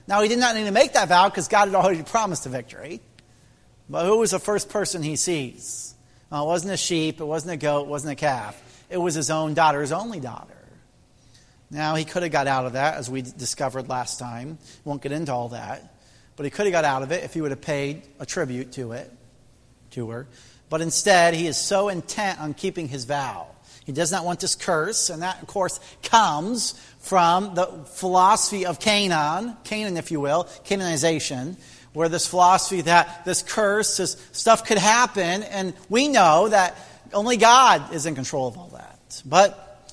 Now, 0.08 0.22
he 0.22 0.30
did 0.30 0.38
not 0.38 0.56
need 0.56 0.66
to 0.66 0.72
make 0.72 0.94
that 0.94 1.08
vow 1.10 1.28
because 1.30 1.48
God 1.48 1.70
had 1.70 1.76
already 1.76 2.04
promised 2.04 2.46
a 2.46 2.50
victory. 2.50 3.02
But 3.90 4.06
who 4.06 4.18
was 4.18 4.32
the 4.32 4.40
first 4.40 4.70
person 4.70 5.04
he 5.04 5.16
sees? 5.16 5.94
Well, 6.30 6.44
it 6.44 6.48
wasn't 6.48 6.74
a 6.74 6.78
sheep, 6.78 7.20
it 7.20 7.26
wasn't 7.26 7.54
a 7.54 7.58
goat, 7.58 7.84
it 7.84 7.88
wasn't 7.88 8.14
a 8.14 8.16
calf. 8.16 8.62
It 8.90 8.98
was 8.98 9.16
his 9.16 9.30
own 9.30 9.54
daughter, 9.54 9.82
his 9.82 9.92
only 9.92 10.20
daughter. 10.20 10.54
Now, 11.70 11.96
he 11.96 12.06
could 12.06 12.24
have 12.24 12.32
got 12.32 12.48
out 12.48 12.66
of 12.66 12.74
that, 12.74 12.96
as 12.96 13.10
we 13.10 13.24
discovered 13.24 13.90
last 13.90 14.20
time. 14.20 14.60
Won't 14.84 15.02
get 15.02 15.12
into 15.12 15.34
all 15.34 15.50
that. 15.50 15.96
But 16.36 16.46
he 16.46 16.50
could 16.50 16.66
have 16.66 16.72
got 16.72 16.86
out 16.86 17.04
of 17.04 17.12
it 17.12 17.24
if 17.24 17.34
he 17.34 17.42
would 17.42 17.52
have 17.52 17.62
paid 17.62 18.04
a 18.20 18.26
tribute 18.26 18.74
to 18.74 18.92
it, 18.94 19.12
to 19.92 20.10
her. 20.12 20.28
But 20.70 20.82
instead, 20.82 21.34
he 21.34 21.48
is 21.48 21.58
so 21.58 21.90
intent 21.90 22.40
on 22.40 22.54
keeping 22.54 22.88
his 22.88 23.06
vow. 23.06 23.48
He 23.86 23.92
does 23.92 24.12
not 24.12 24.24
want 24.24 24.40
this 24.40 24.56
curse, 24.56 25.10
and 25.10 25.22
that, 25.22 25.42
of 25.42 25.48
course, 25.48 25.80
comes 26.04 26.74
from 27.00 27.54
the 27.56 27.66
philosophy 27.86 28.66
of 28.66 28.80
Canaan, 28.80 29.58
Canaan, 29.64 29.98
if 29.98 30.10
you 30.10 30.20
will, 30.20 30.46
Canaanization, 30.66 31.58
where 31.94 32.10
this 32.10 32.28
philosophy 32.28 32.82
that 32.82 33.24
this 33.26 33.42
curse, 33.42 33.98
this 33.98 34.18
stuff 34.32 34.66
could 34.66 34.78
happen, 34.78 35.44
and 35.44 35.74
we 35.90 36.08
know 36.08 36.50
that 36.50 36.76
only 37.14 37.38
God 37.38 37.94
is 37.94 38.06
in 38.06 38.16
control 38.16 38.48
of 38.48 38.58
all 38.58 38.70
that. 38.70 39.22
But 39.26 39.92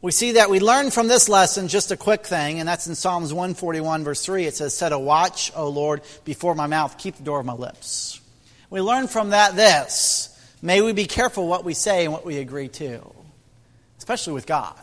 we 0.00 0.12
see 0.12 0.32
that 0.32 0.50
we 0.50 0.60
learn 0.60 0.90
from 0.90 1.08
this 1.08 1.28
lesson 1.28 1.68
just 1.68 1.92
a 1.92 1.96
quick 1.96 2.26
thing, 2.26 2.58
and 2.58 2.68
that's 2.68 2.86
in 2.86 2.94
Psalms 2.94 3.32
141, 3.32 4.04
verse 4.04 4.24
3. 4.24 4.46
It 4.46 4.54
says, 4.54 4.76
Set 4.76 4.92
a 4.92 4.98
watch, 4.98 5.52
O 5.54 5.68
Lord, 5.68 6.02
before 6.24 6.54
my 6.54 6.66
mouth, 6.66 6.98
keep 6.98 7.16
the 7.16 7.22
door 7.22 7.40
of 7.40 7.46
my 7.46 7.52
lips. 7.52 8.20
We 8.70 8.80
learn 8.80 9.06
from 9.06 9.30
that 9.30 9.54
this 9.54 10.28
may 10.62 10.80
we 10.80 10.92
be 10.92 11.06
careful 11.06 11.46
what 11.46 11.64
we 11.64 11.74
say 11.74 12.04
and 12.04 12.12
what 12.12 12.24
we 12.24 12.38
agree 12.38 12.68
to, 12.68 13.02
especially 13.98 14.32
with 14.32 14.46
God. 14.46 14.78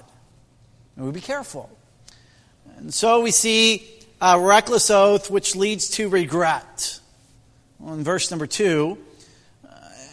May 0.96 1.06
we 1.06 1.12
be 1.12 1.22
careful. 1.22 1.70
And 2.78 2.94
so 2.94 3.22
we 3.22 3.32
see 3.32 3.99
a 4.22 4.40
reckless 4.40 4.90
oath 4.90 5.30
which 5.30 5.56
leads 5.56 5.90
to 5.92 6.10
regret. 6.10 7.00
In 7.86 8.04
verse 8.04 8.32
number 8.32 8.48
two, 8.48 8.98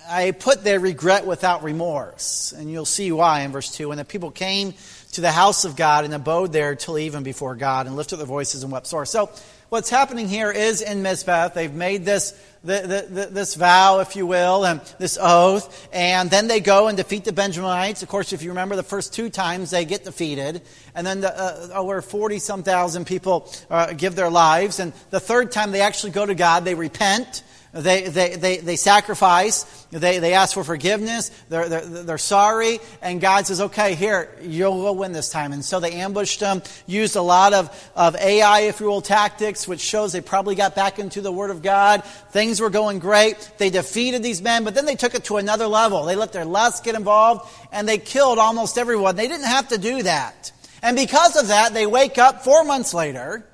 I 0.08 0.30
put 0.30 0.62
there 0.62 0.78
regret 0.78 1.26
without 1.26 1.64
remorse. 1.64 2.52
And 2.56 2.70
you'll 2.70 2.84
see 2.84 3.10
why 3.10 3.40
in 3.40 3.52
verse 3.52 3.74
2. 3.74 3.88
When 3.88 3.98
the 3.98 4.04
people 4.04 4.30
came 4.30 4.74
to 5.12 5.20
the 5.20 5.32
house 5.32 5.64
of 5.64 5.76
God 5.76 6.04
and 6.04 6.14
abode 6.14 6.52
there 6.52 6.76
till 6.76 6.98
even 6.98 7.22
before 7.22 7.56
God 7.56 7.86
and 7.86 7.96
lifted 7.96 8.16
their 8.16 8.26
voices 8.26 8.62
and 8.62 8.70
wept 8.70 8.86
sore. 8.86 9.06
So 9.06 9.30
what's 9.68 9.90
happening 9.90 10.28
here 10.28 10.50
is 10.50 10.82
in 10.82 11.02
Mizpah, 11.02 11.48
they've 11.48 11.72
made 11.72 12.04
this, 12.04 12.32
the, 12.62 13.06
the, 13.08 13.26
this 13.26 13.54
vow, 13.54 14.00
if 14.00 14.16
you 14.16 14.26
will, 14.26 14.64
and 14.64 14.80
this 14.98 15.18
oath, 15.20 15.88
and 15.92 16.30
then 16.30 16.48
they 16.48 16.60
go 16.60 16.88
and 16.88 16.96
defeat 16.96 17.24
the 17.24 17.32
Benjamites. 17.32 18.02
Of 18.02 18.08
course, 18.08 18.32
if 18.32 18.42
you 18.42 18.50
remember, 18.50 18.76
the 18.76 18.82
first 18.82 19.12
two 19.12 19.30
times 19.30 19.70
they 19.70 19.84
get 19.84 20.04
defeated, 20.04 20.62
and 20.94 21.06
then 21.06 21.20
the, 21.20 21.36
uh, 21.36 21.68
over 21.74 22.00
40 22.00 22.38
some 22.38 22.62
thousand 22.62 23.06
people 23.06 23.52
uh, 23.70 23.92
give 23.92 24.14
their 24.14 24.30
lives, 24.30 24.78
and 24.80 24.92
the 25.10 25.20
third 25.20 25.52
time 25.52 25.72
they 25.72 25.80
actually 25.80 26.12
go 26.12 26.24
to 26.24 26.34
God, 26.34 26.64
they 26.64 26.74
repent, 26.74 27.42
they, 27.82 28.08
they, 28.08 28.36
they, 28.36 28.56
they 28.58 28.76
sacrifice. 28.76 29.64
They, 29.90 30.18
they 30.18 30.34
ask 30.34 30.54
for 30.54 30.64
forgiveness. 30.64 31.30
They're, 31.48 31.68
they're, 31.68 31.84
they're 31.84 32.18
sorry. 32.18 32.78
And 33.02 33.20
God 33.20 33.46
says, 33.46 33.60
okay, 33.60 33.94
here, 33.94 34.34
you'll 34.40 34.82
go 34.82 34.92
win 34.92 35.12
this 35.12 35.30
time. 35.30 35.52
And 35.52 35.64
so 35.64 35.78
they 35.80 35.92
ambushed 35.92 36.40
them, 36.40 36.62
used 36.86 37.16
a 37.16 37.22
lot 37.22 37.52
of, 37.52 37.90
of 37.94 38.16
Ai, 38.16 38.60
if 38.60 38.80
you 38.80 38.86
will, 38.86 39.02
tactics, 39.02 39.68
which 39.68 39.80
shows 39.80 40.12
they 40.12 40.20
probably 40.20 40.54
got 40.54 40.74
back 40.74 40.98
into 40.98 41.20
the 41.20 41.32
Word 41.32 41.50
of 41.50 41.62
God. 41.62 42.04
Things 42.30 42.60
were 42.60 42.70
going 42.70 42.98
great. 42.98 43.50
They 43.58 43.70
defeated 43.70 44.22
these 44.22 44.40
men, 44.40 44.64
but 44.64 44.74
then 44.74 44.86
they 44.86 44.96
took 44.96 45.14
it 45.14 45.24
to 45.24 45.36
another 45.36 45.66
level. 45.66 46.04
They 46.04 46.16
let 46.16 46.32
their 46.32 46.44
lusts 46.44 46.80
get 46.80 46.94
involved, 46.94 47.48
and 47.72 47.88
they 47.88 47.98
killed 47.98 48.38
almost 48.38 48.78
everyone. 48.78 49.16
They 49.16 49.28
didn't 49.28 49.46
have 49.46 49.68
to 49.68 49.78
do 49.78 50.02
that. 50.02 50.52
And 50.82 50.96
because 50.96 51.36
of 51.36 51.48
that, 51.48 51.74
they 51.74 51.86
wake 51.86 52.18
up 52.18 52.42
four 52.44 52.64
months 52.64 52.94
later 52.94 53.44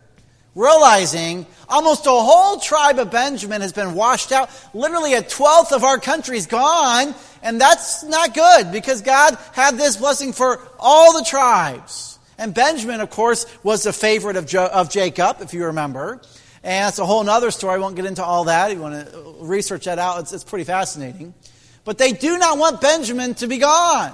realizing 0.55 1.47
almost 1.69 2.07
a 2.07 2.11
whole 2.11 2.59
tribe 2.59 2.99
of 2.99 3.11
Benjamin 3.11 3.61
has 3.61 3.73
been 3.73 3.95
washed 3.95 4.33
out. 4.33 4.51
Literally 4.75 5.15
a 5.15 5.23
twelfth 5.23 5.73
of 5.73 5.85
our 5.85 5.99
country 5.99 6.37
is 6.37 6.47
gone, 6.47 7.15
and 7.43 7.61
that's 7.61 8.05
not 8.05 8.35
good 8.35 8.73
because 8.73 9.03
God 9.03 9.37
had 9.53 9.77
this 9.77 9.97
blessing 9.97 10.33
for 10.33 10.61
all 10.79 11.19
the 11.19 11.25
tribes. 11.25 12.19
And 12.39 12.53
Benjamin, 12.53 13.01
of 13.01 13.11
course, 13.11 13.47
was 13.63 13.83
the 13.85 13.93
favorite 13.93 14.37
of, 14.37 14.47
jo- 14.47 14.67
of 14.67 14.91
Jacob, 14.91 15.37
if 15.41 15.55
you 15.55 15.67
remember. 15.67 16.21
And 16.65 16.89
it's 16.89 16.99
a 16.99 17.07
whole 17.07 17.29
other 17.29 17.51
story. 17.51 17.75
I 17.75 17.79
won't 17.79 17.97
get 17.97 18.05
into 18.05 18.25
all 18.25 18.45
that. 18.45 18.71
If 18.71 18.77
you 18.77 18.83
want 18.83 19.09
to 19.11 19.35
research 19.41 19.85
that 19.85 19.99
out, 19.99 20.21
it's, 20.21 20.33
it's 20.33 20.45
pretty 20.45 20.65
fascinating. 20.65 21.35
But 21.85 21.99
they 21.99 22.13
do 22.13 22.39
not 22.39 22.59
want 22.59 22.81
Benjamin 22.81 23.35
to 23.35 23.47
be 23.49 23.59
gone. 23.59 24.13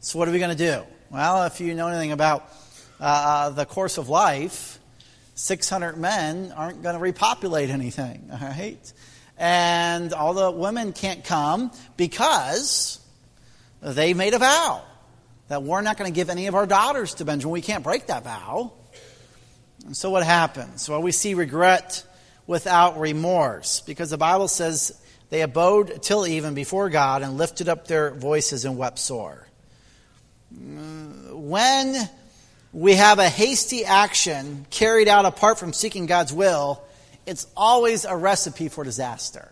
So, 0.00 0.18
what 0.18 0.28
are 0.28 0.32
we 0.32 0.38
going 0.38 0.56
to 0.56 0.72
do? 0.72 0.82
Well, 1.10 1.44
if 1.44 1.60
you 1.60 1.74
know 1.74 1.88
anything 1.88 2.12
about 2.12 2.48
uh, 3.00 3.04
uh 3.04 3.50
the 3.50 3.64
course 3.64 3.98
of 3.98 4.08
life, 4.08 4.73
600 5.34 5.96
men 5.96 6.52
aren't 6.56 6.82
going 6.82 6.94
to 6.94 7.00
repopulate 7.00 7.70
anything, 7.70 8.28
all 8.32 8.38
right? 8.38 8.92
And 9.36 10.12
all 10.12 10.34
the 10.34 10.50
women 10.50 10.92
can't 10.92 11.24
come 11.24 11.72
because 11.96 13.00
they 13.80 14.14
made 14.14 14.34
a 14.34 14.38
vow 14.38 14.82
that 15.48 15.62
we're 15.62 15.82
not 15.82 15.98
going 15.98 16.10
to 16.10 16.14
give 16.14 16.30
any 16.30 16.46
of 16.46 16.54
our 16.54 16.66
daughters 16.66 17.14
to 17.14 17.24
Benjamin. 17.24 17.52
We 17.52 17.60
can't 17.60 17.84
break 17.84 18.06
that 18.06 18.24
vow. 18.24 18.72
And 19.84 19.96
so 19.96 20.10
what 20.10 20.22
happens? 20.24 20.88
Well, 20.88 21.02
we 21.02 21.12
see 21.12 21.34
regret 21.34 22.04
without 22.46 22.98
remorse 22.98 23.80
because 23.80 24.10
the 24.10 24.16
Bible 24.16 24.48
says 24.48 24.98
they 25.30 25.42
abode 25.42 26.02
till 26.02 26.26
even 26.26 26.54
before 26.54 26.88
God 26.88 27.22
and 27.22 27.36
lifted 27.36 27.68
up 27.68 27.86
their 27.86 28.12
voices 28.14 28.64
and 28.64 28.78
wept 28.78 28.98
sore. 28.98 29.46
Mm, 30.56 31.32
when 31.32 32.08
we 32.74 32.96
have 32.96 33.20
a 33.20 33.28
hasty 33.28 33.84
action 33.84 34.66
carried 34.68 35.06
out 35.06 35.24
apart 35.24 35.60
from 35.60 35.72
seeking 35.72 36.06
God's 36.06 36.32
will, 36.32 36.82
it's 37.24 37.46
always 37.56 38.04
a 38.04 38.16
recipe 38.16 38.68
for 38.68 38.82
disaster. 38.82 39.48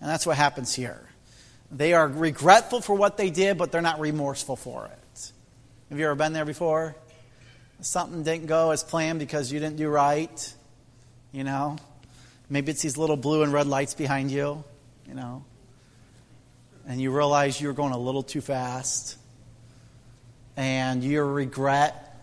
And 0.00 0.10
that's 0.10 0.26
what 0.26 0.36
happens 0.36 0.74
here. 0.74 1.00
They 1.70 1.94
are 1.94 2.08
regretful 2.08 2.80
for 2.80 2.94
what 2.94 3.16
they 3.16 3.30
did, 3.30 3.56
but 3.56 3.70
they're 3.70 3.80
not 3.80 4.00
remorseful 4.00 4.56
for 4.56 4.86
it. 4.86 5.32
Have 5.90 5.98
you 5.98 6.04
ever 6.06 6.16
been 6.16 6.32
there 6.32 6.44
before? 6.44 6.96
Something 7.80 8.24
didn't 8.24 8.46
go 8.46 8.72
as 8.72 8.82
planned 8.82 9.20
because 9.20 9.52
you 9.52 9.60
didn't 9.60 9.76
do 9.76 9.88
right. 9.88 10.54
You 11.30 11.44
know? 11.44 11.76
Maybe 12.50 12.72
it's 12.72 12.82
these 12.82 12.98
little 12.98 13.16
blue 13.16 13.44
and 13.44 13.52
red 13.52 13.68
lights 13.68 13.94
behind 13.94 14.32
you, 14.32 14.64
you 15.06 15.14
know? 15.14 15.44
And 16.86 17.00
you 17.00 17.12
realize 17.12 17.60
you 17.60 17.68
were 17.68 17.74
going 17.74 17.92
a 17.92 17.98
little 17.98 18.24
too 18.24 18.40
fast. 18.40 19.18
And 20.56 21.02
your 21.04 21.26
regret 21.26 22.13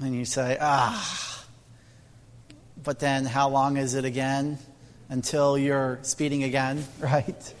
and 0.00 0.14
you 0.14 0.24
say, 0.24 0.56
ah. 0.60 1.44
But 2.82 2.98
then 2.98 3.26
how 3.26 3.50
long 3.50 3.76
is 3.76 3.94
it 3.94 4.04
again 4.04 4.58
until 5.08 5.58
you're 5.58 5.98
speeding 6.02 6.44
again, 6.44 6.84
right? 7.00 7.54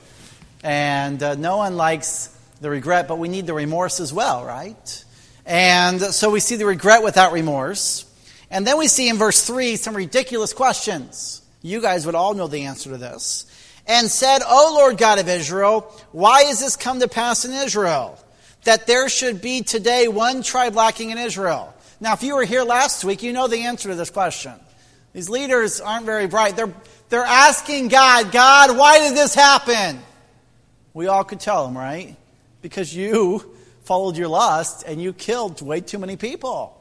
And 0.62 1.22
uh, 1.22 1.34
no 1.34 1.58
one 1.58 1.76
likes 1.76 2.36
the 2.60 2.70
regret, 2.70 3.08
but 3.08 3.18
we 3.18 3.28
need 3.28 3.46
the 3.46 3.54
remorse 3.54 4.00
as 4.00 4.12
well, 4.12 4.44
right? 4.44 5.04
And 5.44 6.00
so 6.00 6.30
we 6.30 6.40
see 6.40 6.56
the 6.56 6.66
regret 6.66 7.02
without 7.02 7.32
remorse. 7.32 8.06
And 8.50 8.66
then 8.66 8.78
we 8.78 8.88
see 8.88 9.08
in 9.08 9.16
verse 9.16 9.46
3 9.46 9.76
some 9.76 9.96
ridiculous 9.96 10.52
questions. 10.52 11.42
You 11.62 11.80
guys 11.80 12.06
would 12.06 12.14
all 12.14 12.34
know 12.34 12.46
the 12.46 12.62
answer 12.62 12.90
to 12.90 12.98
this. 12.98 13.46
And 13.86 14.08
said, 14.08 14.40
O 14.46 14.72
Lord 14.76 14.98
God 14.98 15.18
of 15.18 15.28
Israel, 15.28 15.80
why 16.12 16.44
has 16.44 16.60
this 16.60 16.76
come 16.76 17.00
to 17.00 17.08
pass 17.08 17.44
in 17.44 17.52
Israel? 17.52 18.18
That 18.64 18.86
there 18.86 19.08
should 19.08 19.40
be 19.40 19.62
today 19.62 20.08
one 20.08 20.42
tribe 20.42 20.74
lacking 20.74 21.10
in 21.10 21.18
Israel. 21.18 21.74
Now, 22.00 22.14
if 22.14 22.22
you 22.22 22.34
were 22.34 22.44
here 22.44 22.62
last 22.62 23.04
week, 23.04 23.22
you 23.22 23.32
know 23.34 23.46
the 23.46 23.64
answer 23.64 23.90
to 23.90 23.94
this 23.94 24.08
question. 24.08 24.52
These 25.12 25.28
leaders 25.28 25.82
aren't 25.82 26.06
very 26.06 26.26
bright. 26.26 26.56
They're, 26.56 26.72
they're 27.10 27.22
asking 27.22 27.88
God, 27.88 28.32
God, 28.32 28.76
why 28.76 29.00
did 29.00 29.16
this 29.16 29.34
happen? 29.34 30.00
We 30.94 31.08
all 31.08 31.24
could 31.24 31.40
tell 31.40 31.66
them, 31.66 31.76
right? 31.76 32.16
Because 32.62 32.94
you 32.94 33.54
followed 33.84 34.16
your 34.16 34.28
lust 34.28 34.82
and 34.86 35.00
you 35.00 35.12
killed 35.12 35.60
way 35.60 35.82
too 35.82 35.98
many 35.98 36.16
people. 36.16 36.76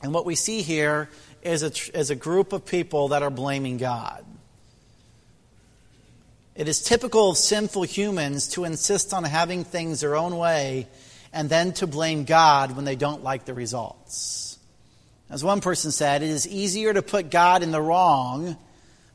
And 0.00 0.14
what 0.14 0.24
we 0.24 0.36
see 0.36 0.62
here 0.62 1.10
is 1.42 1.62
a, 1.62 1.98
is 1.98 2.10
a 2.10 2.14
group 2.14 2.52
of 2.52 2.64
people 2.64 3.08
that 3.08 3.22
are 3.22 3.30
blaming 3.30 3.78
God. 3.78 4.24
It 6.54 6.68
is 6.68 6.82
typical 6.82 7.30
of 7.30 7.36
sinful 7.36 7.82
humans 7.82 8.48
to 8.48 8.64
insist 8.64 9.12
on 9.12 9.24
having 9.24 9.64
things 9.64 10.00
their 10.00 10.14
own 10.14 10.36
way 10.36 10.86
and 11.32 11.48
then 11.48 11.72
to 11.74 11.86
blame 11.86 12.24
God 12.24 12.76
when 12.76 12.84
they 12.84 12.96
don't 12.96 13.22
like 13.22 13.44
the 13.44 13.54
results. 13.54 14.58
As 15.28 15.44
one 15.44 15.60
person 15.60 15.92
said, 15.92 16.22
it 16.22 16.28
is 16.28 16.48
easier 16.48 16.92
to 16.92 17.02
put 17.02 17.30
God 17.30 17.62
in 17.62 17.70
the 17.70 17.80
wrong 17.80 18.56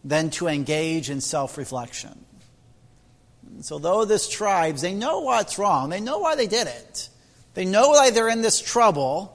than 0.03 0.29
to 0.31 0.47
engage 0.47 1.09
in 1.09 1.19
self 1.19 1.57
reflection. 1.57 2.25
So, 3.61 3.79
though 3.79 4.05
this 4.05 4.29
tribes, 4.29 4.81
they 4.81 4.93
know 4.93 5.21
what's 5.21 5.57
wrong, 5.57 5.89
they 5.89 5.99
know 5.99 6.19
why 6.19 6.35
they 6.35 6.47
did 6.47 6.67
it, 6.67 7.09
they 7.53 7.65
know 7.65 7.89
why 7.89 8.11
they're 8.11 8.29
in 8.29 8.41
this 8.41 8.61
trouble, 8.61 9.31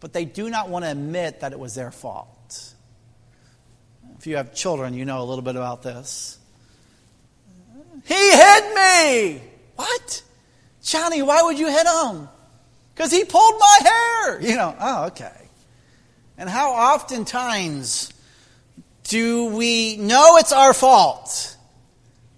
but 0.00 0.12
they 0.12 0.24
do 0.24 0.50
not 0.50 0.68
want 0.68 0.84
to 0.84 0.90
admit 0.90 1.40
that 1.40 1.52
it 1.52 1.58
was 1.58 1.74
their 1.74 1.90
fault. 1.90 2.74
If 4.18 4.26
you 4.26 4.36
have 4.36 4.54
children, 4.54 4.94
you 4.94 5.04
know 5.04 5.22
a 5.22 5.24
little 5.24 5.42
bit 5.42 5.56
about 5.56 5.82
this. 5.82 6.38
He 8.04 8.14
hit 8.14 8.74
me! 8.74 9.42
What? 9.76 10.22
Johnny, 10.86 11.20
why 11.20 11.42
would 11.42 11.58
you 11.58 11.66
hit 11.66 11.84
him? 11.84 12.28
Because 12.94 13.10
he 13.10 13.24
pulled 13.24 13.58
my 13.58 13.78
hair. 13.82 14.40
You 14.40 14.54
know, 14.54 14.74
oh, 14.80 15.06
okay. 15.06 15.48
And 16.38 16.48
how 16.48 16.70
oftentimes 16.70 18.12
do 19.02 19.46
we 19.46 19.96
know 19.96 20.36
it's 20.36 20.52
our 20.52 20.72
fault, 20.72 21.56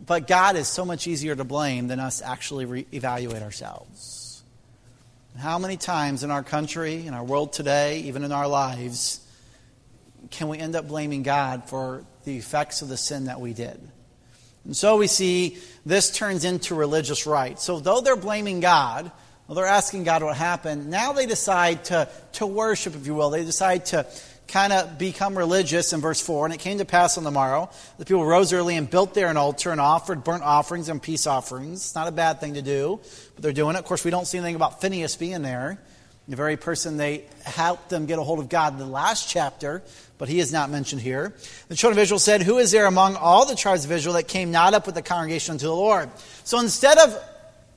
but 0.05 0.27
God 0.27 0.57
is 0.57 0.67
so 0.67 0.87
much 0.87 1.07
easier 1.07 1.37
to 1.37 1.45
blame 1.45 1.89
than 1.89 2.01
us 2.01 2.23
actually 2.23 2.65
re- 2.65 2.87
evaluate 2.91 3.43
ourselves? 3.43 4.43
How 5.39 5.59
many 5.59 5.77
times 5.77 6.25
in 6.25 6.31
our 6.31 6.43
country, 6.43 7.07
in 7.07 7.13
our 7.13 7.23
world 7.23 7.53
today, 7.53 8.01
even 8.01 8.25
in 8.25 8.33
our 8.33 8.49
lives, 8.49 9.21
can 10.31 10.49
we 10.49 10.59
end 10.59 10.75
up 10.75 10.89
blaming 10.89 11.23
God 11.23 11.69
for 11.69 12.03
the 12.25 12.39
effects 12.39 12.81
of 12.81 12.89
the 12.89 12.97
sin 12.97 13.27
that 13.27 13.41
we 13.41 13.53
did? 13.53 13.79
And 14.69 14.77
so 14.77 14.99
we 14.99 15.09
see 15.09 15.59
this 15.85 16.13
turns 16.13 16.45
into 16.45 16.77
religious 16.77 17.27
rites. 17.27 17.65
So 17.65 17.81
though 17.81 18.01
they're 18.01 18.15
blaming 18.15 18.61
God, 18.61 19.11
well, 19.49 19.57
they're 19.57 19.67
asking 19.67 20.05
God 20.05 20.23
what 20.23 20.37
happened, 20.37 20.91
now 20.91 21.13
they 21.13 21.27
decide 21.27 21.87
to, 21.87 22.09
to 22.35 22.47
worship, 22.47 22.95
if 22.95 23.07
you 23.07 23.15
will. 23.15 23.31
They 23.31 23.45
decide 23.45 23.87
to, 23.87 24.07
kind 24.49 24.73
of 24.73 24.99
become 24.99 25.37
religious 25.37 25.93
in 25.93 26.01
verse 26.01 26.21
4. 26.21 26.47
And 26.47 26.55
it 26.55 26.59
came 26.61 26.79
to 26.79 26.85
pass 26.85 27.19
on 27.19 27.25
the 27.25 27.31
morrow, 27.31 27.71
the 27.99 28.05
people 28.05 28.25
rose 28.25 28.53
early 28.53 28.77
and 28.77 28.91
built 28.91 29.15
there 29.15 29.29
an 29.29 29.37
altar 29.37 29.71
and 29.71 29.81
offered 29.81 30.25
burnt 30.25 30.43
offerings 30.43 30.89
and 30.89 31.01
peace 31.01 31.27
offerings. 31.27 31.79
It's 31.79 31.95
not 31.95 32.09
a 32.09 32.13
bad 32.13 32.41
thing 32.41 32.55
to 32.55 32.63
do, 32.63 32.99
but 33.35 33.43
they're 33.43 33.53
doing 33.53 33.77
it. 33.77 33.79
Of 33.79 33.85
course, 33.85 34.05
we 34.05 34.11
don't 34.11 34.27
see 34.27 34.39
anything 34.39 34.57
about 34.57 34.81
Phineas 34.81 35.17
being 35.17 35.43
there, 35.43 35.79
the 36.29 36.37
very 36.37 36.57
person 36.57 36.97
they 36.97 37.25
helped 37.45 37.89
them 37.89 38.07
get 38.07 38.19
a 38.19 38.23
hold 38.23 38.39
of 38.39 38.49
God 38.49 38.75
in 38.75 38.79
the 38.79 38.87
last 38.87 39.29
chapter, 39.29 39.83
but 40.19 40.29
he 40.29 40.41
is 40.41 40.53
not 40.53 40.71
mentioned 40.71 41.01
here. 41.01 41.35
The 41.69 41.75
children 41.75 41.99
of 41.99 42.03
Israel 42.03 42.19
said, 42.19 42.43
Who 42.43 42.59
is 42.59 42.71
there 42.71 42.87
among 42.87 43.17
all 43.17 43.47
the 43.47 43.57
tribes 43.57 43.85
of 43.85 43.93
Israel 43.93 44.15
that 44.15 44.29
came 44.29 44.51
not 44.51 44.75
up 44.75 44.85
with 44.87 44.95
the 44.95 45.03
congregation 45.03 45.53
unto 45.53 45.67
the 45.67 45.75
Lord? 45.75 46.11
So 46.45 46.61
instead 46.61 46.99
of 46.99 47.19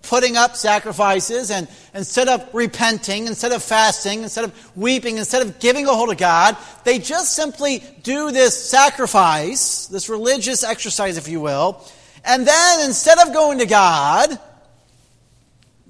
putting 0.02 0.36
up 0.36 0.56
sacrifices 0.56 1.52
and 1.52 1.68
instead 1.94 2.28
of 2.28 2.48
repenting, 2.54 3.28
instead 3.28 3.52
of 3.52 3.64
fasting, 3.64 4.24
instead 4.24 4.44
of 4.44 4.78
weeping, 4.78 5.18
instead 5.18 5.44
of 5.44 5.60
giving 5.60 5.88
a 5.88 5.94
hold 5.94 6.12
of 6.12 6.18
God, 6.18 6.58
they 6.84 7.00
just 7.00 7.34
simply 7.34 7.84
do 8.04 8.32
this 8.32 8.70
sacrifice, 8.70 9.88
this 9.88 10.10
religious 10.10 10.64
exercise, 10.64 11.18
if 11.18 11.28
you 11.28 11.40
will, 11.40 11.82
and 12.26 12.46
then 12.46 12.86
instead 12.86 13.20
of 13.20 13.34
going 13.34 13.60
to 13.60 13.66
God, 13.66 14.40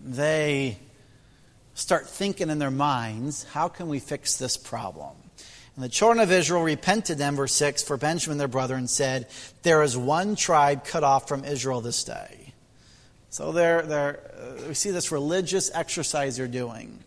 they 0.04 0.78
start 1.82 2.08
thinking 2.08 2.50
in 2.50 2.60
their 2.60 2.72
minds, 2.72 3.44
how 3.44 3.68
can 3.68 3.90
we 3.90 4.00
fix 4.00 4.38
this 4.38 4.56
problem? 4.56 5.16
And 5.76 5.84
the 5.84 5.90
children 5.90 6.20
of 6.20 6.32
Israel 6.32 6.62
repented 6.62 7.18
them, 7.18 7.36
verse 7.36 7.54
6, 7.54 7.84
for 7.84 7.98
Benjamin 7.98 8.38
their 8.38 8.48
brother, 8.48 8.76
and 8.76 8.90
said, 8.90 9.28
There 9.64 9.82
is 9.82 9.98
one 9.98 10.36
tribe 10.36 10.86
cut 10.86 11.04
off 11.04 11.28
from 11.28 11.44
Israel 11.44 11.82
this 11.82 12.04
day. 12.04 12.54
So 13.30 13.52
they're, 13.52 13.82
they're, 13.82 14.32
uh, 14.38 14.68
we 14.68 14.74
see 14.74 14.92
this 14.92 15.12
religious 15.12 15.72
exercise 15.74 16.38
they're 16.38 16.48
doing. 16.48 17.00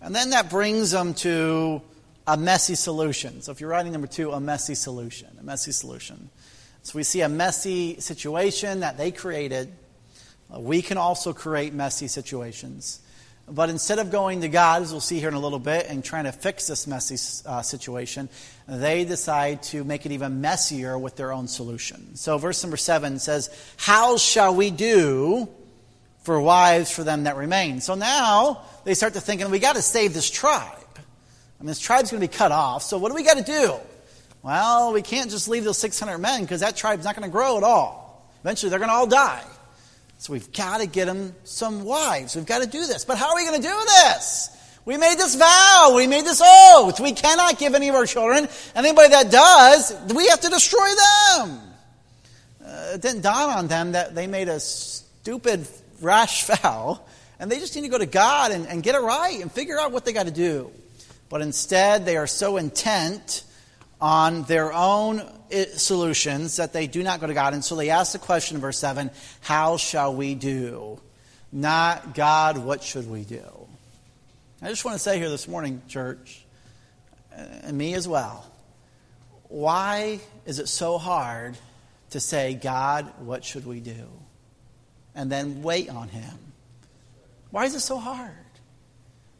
And 0.00 0.14
then 0.14 0.30
that 0.30 0.50
brings 0.50 0.90
them 0.90 1.14
to 1.14 1.82
a 2.26 2.36
messy 2.36 2.74
solution. 2.74 3.40
So 3.40 3.52
if 3.52 3.60
you're 3.60 3.70
writing 3.70 3.92
number 3.92 4.06
two, 4.06 4.30
a 4.32 4.40
messy 4.40 4.74
solution. 4.74 5.28
A 5.40 5.42
messy 5.42 5.72
solution. 5.72 6.28
So 6.82 6.96
we 6.96 7.02
see 7.02 7.22
a 7.22 7.28
messy 7.28 7.98
situation 8.00 8.80
that 8.80 8.98
they 8.98 9.10
created. 9.10 9.72
Uh, 10.54 10.60
we 10.60 10.82
can 10.82 10.98
also 10.98 11.32
create 11.32 11.72
messy 11.72 12.06
situations. 12.06 13.00
But 13.50 13.70
instead 13.70 13.98
of 13.98 14.10
going 14.10 14.42
to 14.42 14.48
God, 14.48 14.82
as 14.82 14.92
we'll 14.92 15.00
see 15.00 15.18
here 15.18 15.28
in 15.28 15.34
a 15.34 15.40
little 15.40 15.58
bit, 15.58 15.86
and 15.88 16.04
trying 16.04 16.24
to 16.24 16.32
fix 16.32 16.66
this 16.66 16.86
messy 16.86 17.16
uh, 17.46 17.62
situation, 17.62 18.28
they 18.66 19.04
decide 19.04 19.62
to 19.64 19.84
make 19.84 20.04
it 20.04 20.12
even 20.12 20.40
messier 20.40 20.98
with 20.98 21.16
their 21.16 21.32
own 21.32 21.48
solution. 21.48 22.14
So, 22.16 22.36
verse 22.36 22.62
number 22.62 22.76
seven 22.76 23.18
says, 23.18 23.48
How 23.76 24.18
shall 24.18 24.54
we 24.54 24.70
do 24.70 25.48
for 26.22 26.40
wives 26.40 26.90
for 26.90 27.04
them 27.04 27.24
that 27.24 27.36
remain? 27.36 27.80
So 27.80 27.94
now 27.94 28.62
they 28.84 28.94
start 28.94 29.14
to 29.14 29.20
thinking, 29.20 29.50
we 29.50 29.58
got 29.58 29.76
to 29.76 29.82
save 29.82 30.12
this 30.12 30.28
tribe. 30.28 30.74
I 30.96 31.62
mean, 31.62 31.68
this 31.68 31.80
tribe's 31.80 32.10
going 32.10 32.20
to 32.20 32.28
be 32.28 32.32
cut 32.32 32.52
off, 32.52 32.82
so 32.82 32.98
what 32.98 33.08
do 33.08 33.14
we 33.14 33.24
got 33.24 33.38
to 33.38 33.44
do? 33.44 33.74
Well, 34.42 34.92
we 34.92 35.02
can't 35.02 35.30
just 35.30 35.48
leave 35.48 35.64
those 35.64 35.78
600 35.78 36.18
men 36.18 36.42
because 36.42 36.60
that 36.60 36.76
tribe's 36.76 37.04
not 37.04 37.16
going 37.16 37.28
to 37.28 37.32
grow 37.32 37.56
at 37.56 37.64
all. 37.64 38.30
Eventually, 38.42 38.70
they're 38.70 38.78
going 38.78 38.90
to 38.90 38.94
all 38.94 39.06
die. 39.06 39.42
So 40.18 40.32
we've 40.32 40.52
got 40.52 40.80
to 40.80 40.86
get 40.86 41.06
them 41.06 41.34
some 41.44 41.84
wives. 41.84 42.34
We've 42.34 42.44
got 42.44 42.62
to 42.62 42.68
do 42.68 42.86
this. 42.86 43.04
But 43.04 43.18
how 43.18 43.30
are 43.30 43.36
we 43.36 43.44
going 43.44 43.62
to 43.62 43.66
do 43.66 43.84
this? 43.86 44.50
We 44.84 44.96
made 44.96 45.16
this 45.16 45.36
vow. 45.36 45.92
We 45.94 46.06
made 46.06 46.24
this 46.24 46.42
oath. 46.44 46.98
We 46.98 47.12
cannot 47.12 47.58
give 47.58 47.74
any 47.74 47.88
of 47.88 47.94
our 47.94 48.06
children. 48.06 48.48
Anybody 48.74 49.10
that 49.10 49.30
does, 49.30 49.94
we 50.14 50.26
have 50.28 50.40
to 50.40 50.48
destroy 50.48 50.88
them. 51.40 51.60
Uh, 52.64 52.92
it 52.94 53.00
didn't 53.00 53.20
dawn 53.20 53.50
on 53.50 53.68
them 53.68 53.92
that 53.92 54.14
they 54.14 54.26
made 54.26 54.48
a 54.48 54.58
stupid, 54.58 55.68
rash 56.00 56.44
vow, 56.62 57.00
and 57.38 57.50
they 57.50 57.60
just 57.60 57.76
need 57.76 57.82
to 57.82 57.88
go 57.88 57.98
to 57.98 58.06
God 58.06 58.50
and, 58.50 58.66
and 58.66 58.82
get 58.82 58.96
it 58.96 59.00
right 59.00 59.40
and 59.40 59.52
figure 59.52 59.78
out 59.78 59.92
what 59.92 60.04
they 60.04 60.12
got 60.12 60.26
to 60.26 60.32
do. 60.32 60.72
But 61.28 61.42
instead, 61.42 62.04
they 62.04 62.16
are 62.16 62.26
so 62.26 62.56
intent 62.56 63.44
on 64.00 64.42
their 64.44 64.72
own 64.72 65.22
eh, 65.50 65.66
solutions 65.76 66.56
that 66.56 66.72
they 66.72 66.86
do 66.86 67.02
not 67.02 67.20
go 67.20 67.26
to 67.26 67.34
God. 67.34 67.54
And 67.54 67.64
so 67.64 67.76
they 67.76 67.90
ask 67.90 68.12
the 68.12 68.18
question 68.18 68.56
in 68.56 68.60
verse 68.60 68.78
7 68.78 69.10
How 69.40 69.76
shall 69.76 70.14
we 70.14 70.34
do? 70.34 71.00
Not 71.50 72.14
God, 72.14 72.58
what 72.58 72.82
should 72.82 73.10
we 73.10 73.22
do? 73.22 73.44
I 74.60 74.68
just 74.68 74.84
want 74.84 74.96
to 74.96 75.02
say 75.02 75.18
here 75.18 75.30
this 75.30 75.48
morning, 75.48 75.82
church, 75.88 76.44
eh, 77.34 77.44
and 77.62 77.78
me 77.78 77.94
as 77.94 78.06
well, 78.06 78.44
why 79.48 80.20
is 80.44 80.58
it 80.58 80.68
so 80.68 80.98
hard 80.98 81.56
to 82.10 82.20
say, 82.20 82.54
God, 82.54 83.10
what 83.20 83.44
should 83.44 83.66
we 83.66 83.80
do? 83.80 84.08
And 85.14 85.32
then 85.32 85.62
wait 85.62 85.88
on 85.88 86.08
Him? 86.08 86.38
Why 87.50 87.64
is 87.64 87.74
it 87.74 87.80
so 87.80 87.98
hard? 87.98 88.30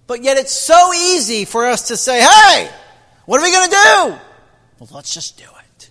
But 0.06 0.22
yet 0.22 0.38
it's 0.38 0.52
so 0.52 0.94
easy 0.94 1.44
for 1.44 1.66
us 1.66 1.88
to 1.88 1.96
say, 1.96 2.22
hey, 2.22 2.70
what 3.26 3.40
are 3.40 3.44
we 3.44 3.52
going 3.52 3.68
to 3.68 3.76
do? 3.76 4.27
Well, 4.78 4.88
let's 4.92 5.12
just 5.12 5.38
do 5.38 5.44
it. 5.44 5.90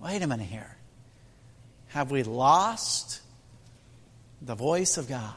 Wait 0.00 0.22
a 0.22 0.26
minute 0.26 0.46
here. 0.46 0.76
Have 1.88 2.10
we 2.10 2.24
lost 2.24 3.20
the 4.42 4.54
voice 4.54 4.96
of 4.96 5.08
God? 5.08 5.34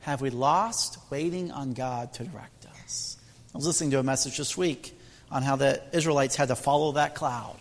Have 0.00 0.20
we 0.20 0.30
lost 0.30 0.98
waiting 1.10 1.50
on 1.50 1.72
God 1.72 2.12
to 2.14 2.24
direct 2.24 2.66
us? 2.82 3.16
I 3.54 3.58
was 3.58 3.66
listening 3.66 3.90
to 3.90 3.98
a 3.98 4.04
message 4.04 4.38
this 4.38 4.56
week 4.56 4.96
on 5.30 5.42
how 5.42 5.56
the 5.56 5.82
Israelites 5.92 6.36
had 6.36 6.48
to 6.48 6.56
follow 6.56 6.92
that 6.92 7.16
cloud. 7.16 7.56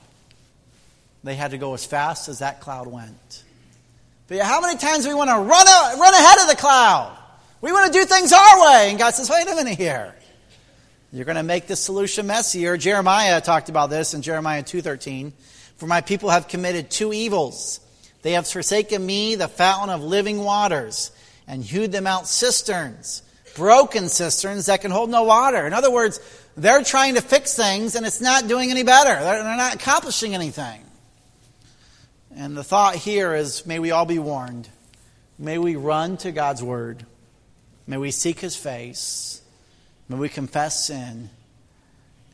They 1.24 1.34
had 1.34 1.52
to 1.52 1.58
go 1.58 1.74
as 1.74 1.84
fast 1.84 2.30
as 2.30 2.40
that 2.40 2.62
cloud 2.62 2.86
went. 2.86 3.44
But 4.28 4.40
how 4.40 4.62
many 4.62 4.78
times 4.78 5.06
do 5.06 5.10
we 5.10 5.16
want 5.16 5.32
to 5.32 5.38
run, 5.38 5.68
out, 5.68 5.98
run 6.00 6.14
ahead 6.14 6.40
of 6.44 6.48
the 6.48 6.56
cloud? 6.56 7.18
We 7.62 7.72
want 7.72 7.92
to 7.92 8.00
do 8.00 8.06
things 8.06 8.32
our 8.32 8.62
way. 8.62 8.90
And 8.92 9.00
God 9.00 9.16
says, 9.16 9.30
wait 9.30 9.48
a 9.48 9.56
minute 9.56 9.78
here. 9.78 10.14
You're 11.12 11.26
going 11.26 11.38
to 11.38 11.44
make 11.44 11.68
the 11.68 11.76
solution 11.76 12.28
messier. 12.28 12.78
Jeremiah 12.78 13.42
talked 13.42 13.70
about 13.70 13.90
this 13.90 14.14
in 14.14 14.22
Jeremiah 14.22 14.64
2:13. 14.64 15.34
For 15.78 15.88
my 15.88 16.02
people 16.02 16.30
have 16.30 16.48
committed 16.48 16.90
two 16.90 17.14
evils. 17.14 17.80
They 18.22 18.32
have 18.32 18.48
forsaken 18.48 19.06
me, 19.06 19.36
the 19.36 19.48
fountain 19.48 19.90
of 19.90 20.02
living 20.02 20.44
waters, 20.44 21.12
and 21.48 21.64
hewed 21.64 21.92
them 21.92 22.08
out 22.08 22.28
cisterns, 22.28 23.22
broken 23.56 24.10
cisterns 24.10 24.66
that 24.66 24.82
can 24.82 24.92
hold 24.92 25.10
no 25.10 25.24
water. 25.24 25.68
In 25.68 25.74
other 25.74 25.92
words, 25.92 26.20
they're 26.58 26.84
trying 26.84 27.16
to 27.16 27.22
fix 27.22 27.56
things 27.56 27.96
and 27.96 28.06
it's 28.06 28.22
not 28.22 28.48
doing 28.48 28.72
any 28.72 28.84
better. 28.84 29.14
They're, 29.22 29.44
they're 29.44 29.58
not 29.58 29.76
accomplishing 29.76 30.34
anything. 30.34 30.82
And 32.36 32.58
the 32.58 32.64
thought 32.64 32.96
here 32.96 33.36
is 33.36 33.66
may 33.66 33.80
we 33.80 33.92
all 33.92 34.06
be 34.06 34.20
warned. 34.20 34.70
May 35.38 35.58
we 35.58 35.76
run 35.76 36.18
to 36.18 36.32
God's 36.32 36.64
word. 36.64 37.06
May 37.88 37.98
we 37.98 38.12
seek 38.12 38.40
his 38.40 38.56
face. 38.56 39.35
May 40.08 40.18
we 40.18 40.30
confess 40.30 40.86
sin, 40.86 41.30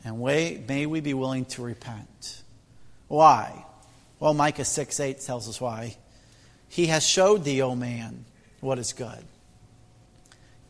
and 0.04 0.20
may 0.22 0.86
we 0.86 1.00
be 1.00 1.14
willing 1.14 1.44
to 1.46 1.62
repent. 1.62 2.42
Why? 3.08 3.64
Well, 4.20 4.34
Micah 4.34 4.64
6 4.64 5.00
8 5.00 5.20
tells 5.20 5.48
us 5.48 5.60
why. 5.60 5.96
He 6.68 6.86
has 6.86 7.06
showed 7.06 7.44
thee, 7.44 7.62
O 7.62 7.74
man, 7.74 8.24
what 8.60 8.78
is 8.78 8.92
good. 8.92 9.24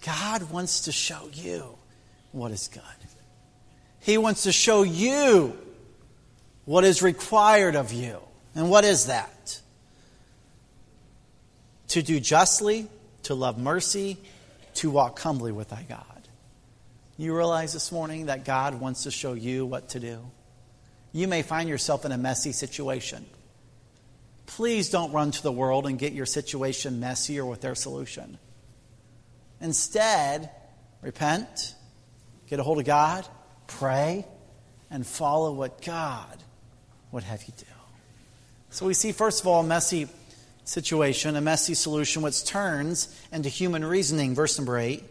God 0.05 0.51
wants 0.51 0.83
to 0.83 0.93
show 0.93 1.29
you 1.33 1.77
what 2.33 2.51
is 2.51 2.69
good. 2.69 2.83
He 4.01 4.19
wants 4.19 4.43
to 4.45 4.53
show 4.53 4.83
you 4.83 5.57
what 6.65 6.85
is 6.85 7.03
required 7.03 7.77
of 7.77 7.93
you. 7.93 8.19
And 8.55 8.69
what 8.69 8.85
is 8.85 9.07
that? 9.07 9.61
To 11.89 12.03
do 12.03 12.19
justly, 12.21 12.89
to 13.25 13.35
love 13.35 13.59
mercy, 13.59 14.19
to 14.75 14.91
walk 14.91 15.19
humbly 15.21 15.53
with 15.53 15.71
thy 15.71 15.85
God. 15.89 16.22
You 17.23 17.37
realize 17.37 17.73
this 17.73 17.93
morning 17.93 18.27
that 18.27 18.45
God 18.45 18.81
wants 18.81 19.05
to 19.05 19.13
show 19.13 19.35
you 19.35 19.65
what 19.65 19.91
to 19.91 20.01
do. 20.01 20.29
You 21.13 21.29
may 21.29 21.43
find 21.43 21.69
yourself 21.69 22.05
in 22.05 22.11
a 22.11 22.19
messy 22.19 22.51
situation. 22.51 23.25
Please 24.47 24.91
don't 24.91 25.13
run 25.13 25.31
to 25.31 25.41
the 25.41 25.53
world 25.53 25.87
and 25.87 26.01
get 26.01 26.15
your 26.15 26.27
situation 26.27 26.99
messier 26.99 27.47
with 27.47 27.61
their 27.61 27.77
solution. 27.77 28.39
Instead, 29.61 30.51
repent, 31.01 31.77
get 32.49 32.59
a 32.59 32.65
hold 32.65 32.81
of 32.81 32.87
God, 32.87 33.25
pray, 33.69 34.27
and 34.91 35.07
follow 35.07 35.53
what 35.53 35.81
God 35.81 36.43
would 37.13 37.23
have 37.23 37.45
you 37.45 37.55
do. 37.57 37.67
So 38.71 38.85
we 38.85 38.95
see, 38.95 39.13
first 39.13 39.43
of 39.43 39.47
all, 39.47 39.61
a 39.61 39.65
messy 39.65 40.09
situation, 40.65 41.37
a 41.37 41.41
messy 41.41 41.75
solution, 41.75 42.23
which 42.23 42.45
turns 42.45 43.17
into 43.31 43.49
human 43.49 43.85
reasoning. 43.85 44.35
Verse 44.35 44.59
number 44.59 44.77
8. 44.77 45.05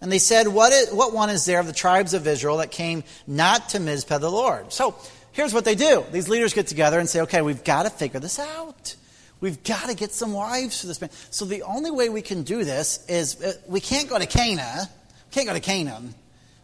And 0.00 0.12
they 0.12 0.18
said, 0.18 0.48
what, 0.48 0.72
is, 0.72 0.90
what 0.90 1.12
one 1.12 1.28
is 1.28 1.44
there 1.44 1.58
of 1.58 1.66
the 1.66 1.72
tribes 1.72 2.14
of 2.14 2.26
Israel 2.26 2.58
that 2.58 2.70
came 2.70 3.02
not 3.26 3.70
to 3.70 3.80
Mizpah 3.80 4.18
the 4.18 4.30
Lord? 4.30 4.72
So 4.72 4.94
here's 5.32 5.52
what 5.52 5.64
they 5.64 5.74
do. 5.74 6.04
These 6.12 6.28
leaders 6.28 6.54
get 6.54 6.68
together 6.68 7.00
and 7.00 7.08
say, 7.08 7.22
okay, 7.22 7.42
we've 7.42 7.64
got 7.64 7.82
to 7.82 7.90
figure 7.90 8.20
this 8.20 8.38
out. 8.38 8.94
We've 9.40 9.62
got 9.62 9.88
to 9.88 9.94
get 9.94 10.12
some 10.12 10.32
wives 10.32 10.80
for 10.80 10.86
this 10.86 11.00
man. 11.00 11.10
So 11.30 11.44
the 11.44 11.62
only 11.62 11.90
way 11.90 12.08
we 12.08 12.22
can 12.22 12.42
do 12.42 12.64
this 12.64 13.04
is 13.08 13.42
uh, 13.42 13.54
we 13.66 13.80
can't 13.80 14.08
go 14.08 14.18
to 14.18 14.26
Canaan. 14.26 14.86
Can't 15.30 15.46
go 15.46 15.52
to 15.52 15.60
Canaan. 15.60 16.14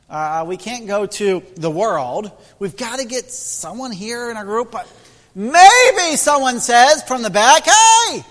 Uh, 0.09 0.44
we 0.47 0.57
can't 0.57 0.87
go 0.87 1.07
to 1.07 1.42
the 1.57 1.70
world. 1.70 2.31
We've 2.59 2.77
got 2.77 2.99
to 2.99 3.07
get 3.07 3.31
someone 3.31 3.90
here 3.90 4.31
in 4.31 4.37
our 4.37 4.44
group. 4.44 4.75
Maybe 5.35 6.16
someone 6.16 6.61
says 6.61 7.03
from 7.03 7.23
the 7.23 7.31
back, 7.31 7.64
hey, 7.64 8.25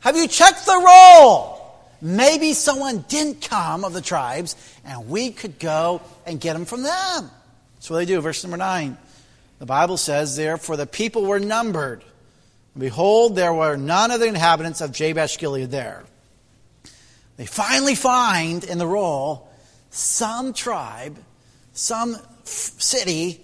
have 0.00 0.16
you 0.16 0.28
checked 0.28 0.64
the 0.64 0.76
roll? 0.76 1.59
Maybe 2.02 2.52
someone 2.54 3.04
didn't 3.08 3.42
come 3.42 3.84
of 3.84 3.92
the 3.92 4.00
tribes, 4.00 4.56
and 4.84 5.08
we 5.08 5.30
could 5.30 5.58
go 5.58 6.00
and 6.26 6.40
get 6.40 6.54
them 6.54 6.64
from 6.64 6.82
them. 6.82 7.30
That's 7.74 7.90
what 7.90 7.98
they 7.98 8.06
do, 8.06 8.20
verse 8.20 8.42
number 8.42 8.56
9. 8.56 8.96
The 9.58 9.66
Bible 9.66 9.96
says, 9.96 10.36
Therefore 10.36 10.76
the 10.76 10.86
people 10.86 11.26
were 11.26 11.40
numbered. 11.40 12.02
Behold, 12.76 13.36
there 13.36 13.52
were 13.52 13.76
none 13.76 14.10
of 14.10 14.20
the 14.20 14.26
inhabitants 14.26 14.80
of 14.80 14.92
Jabesh 14.92 15.38
Gilead 15.38 15.70
there. 15.70 16.04
They 17.36 17.46
finally 17.46 17.94
find 17.94 18.64
in 18.64 18.78
the 18.78 18.86
roll 18.86 19.48
some 19.90 20.52
tribe, 20.52 21.18
some 21.72 22.16
city 22.44 23.40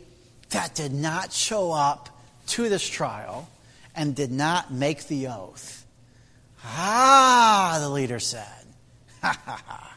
that 0.51 0.75
did 0.75 0.93
not 0.93 1.33
show 1.33 1.73
up 1.73 2.09
to 2.49 2.69
this 2.69 2.87
trial 2.87 3.49
and 3.95 4.15
did 4.15 4.31
not 4.31 4.73
make 4.73 5.07
the 5.09 5.29
oath. 5.29 5.85
Ah, 6.65 7.56
leader 8.07 8.21
said. 8.21 8.65
Ha 9.21 9.37
ha 9.45 9.63
ha. 9.67 9.97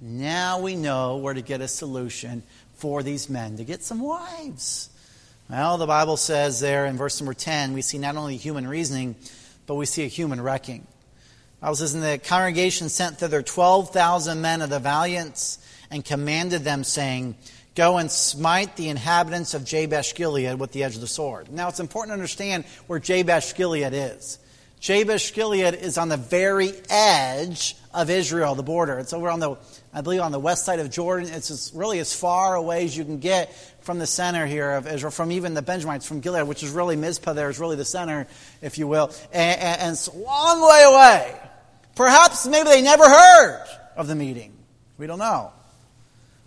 Now 0.00 0.60
we 0.60 0.76
know 0.76 1.18
where 1.18 1.34
to 1.34 1.42
get 1.42 1.60
a 1.60 1.68
solution 1.68 2.42
for 2.76 3.02
these 3.02 3.28
men 3.28 3.58
to 3.58 3.64
get 3.64 3.82
some 3.82 4.00
wives. 4.00 4.88
Well, 5.50 5.76
the 5.76 5.86
Bible 5.86 6.16
says 6.16 6.58
there 6.60 6.86
in 6.86 6.96
verse 6.96 7.20
number 7.20 7.34
10, 7.34 7.74
we 7.74 7.82
see 7.82 7.98
not 7.98 8.16
only 8.16 8.38
human 8.38 8.66
reasoning, 8.66 9.14
but 9.66 9.74
we 9.74 9.84
see 9.84 10.04
a 10.04 10.08
human 10.08 10.40
wrecking. 10.40 10.86
The 11.60 11.66
Bible 11.66 11.76
says, 11.76 11.94
And 11.94 12.02
the 12.02 12.16
congregation 12.16 12.88
sent 12.88 13.18
thither 13.18 13.42
12,000 13.42 14.40
men 14.40 14.62
of 14.62 14.70
the 14.70 14.78
valiants 14.78 15.58
and 15.90 16.02
commanded 16.02 16.64
them, 16.64 16.82
saying, 16.82 17.34
Go 17.74 17.98
and 17.98 18.10
smite 18.10 18.76
the 18.76 18.88
inhabitants 18.88 19.52
of 19.52 19.66
Jabesh 19.66 20.14
Gilead 20.14 20.58
with 20.58 20.72
the 20.72 20.82
edge 20.82 20.94
of 20.94 21.02
the 21.02 21.06
sword. 21.06 21.52
Now, 21.52 21.68
it's 21.68 21.80
important 21.80 22.10
to 22.10 22.14
understand 22.14 22.64
where 22.86 22.98
Jabesh 22.98 23.54
Gilead 23.54 23.92
is. 23.92 24.38
Jabesh 24.80 25.34
Gilead 25.34 25.74
is 25.74 25.98
on 25.98 26.08
the 26.08 26.16
very 26.16 26.72
edge 26.88 27.76
of 27.92 28.10
Israel, 28.10 28.54
the 28.54 28.62
border. 28.62 28.98
It's 28.98 29.12
over 29.12 29.28
on 29.28 29.40
the, 29.40 29.56
I 29.92 30.02
believe, 30.02 30.20
on 30.20 30.30
the 30.30 30.38
west 30.38 30.64
side 30.64 30.78
of 30.78 30.90
Jordan. 30.90 31.28
It's 31.32 31.72
really 31.74 31.98
as 31.98 32.14
far 32.14 32.54
away 32.54 32.84
as 32.84 32.96
you 32.96 33.04
can 33.04 33.18
get 33.18 33.54
from 33.80 33.98
the 33.98 34.06
center 34.06 34.46
here 34.46 34.72
of 34.72 34.86
Israel, 34.86 35.10
from 35.10 35.32
even 35.32 35.54
the 35.54 35.62
Benjamites, 35.62 36.06
from 36.06 36.20
Gilead, 36.20 36.46
which 36.46 36.62
is 36.62 36.70
really 36.70 36.94
Mizpah 36.94 37.32
there, 37.32 37.50
is 37.50 37.58
really 37.58 37.76
the 37.76 37.84
center, 37.84 38.28
if 38.62 38.78
you 38.78 38.86
will. 38.86 39.10
And, 39.32 39.60
and, 39.60 39.80
and 39.80 39.92
it's 39.92 40.06
a 40.06 40.16
long 40.16 40.60
way 40.60 40.84
away. 40.86 41.40
Perhaps 41.96 42.46
maybe 42.46 42.68
they 42.68 42.82
never 42.82 43.08
heard 43.08 43.66
of 43.96 44.06
the 44.06 44.14
meeting. 44.14 44.52
We 44.96 45.08
don't 45.08 45.18
know. 45.18 45.52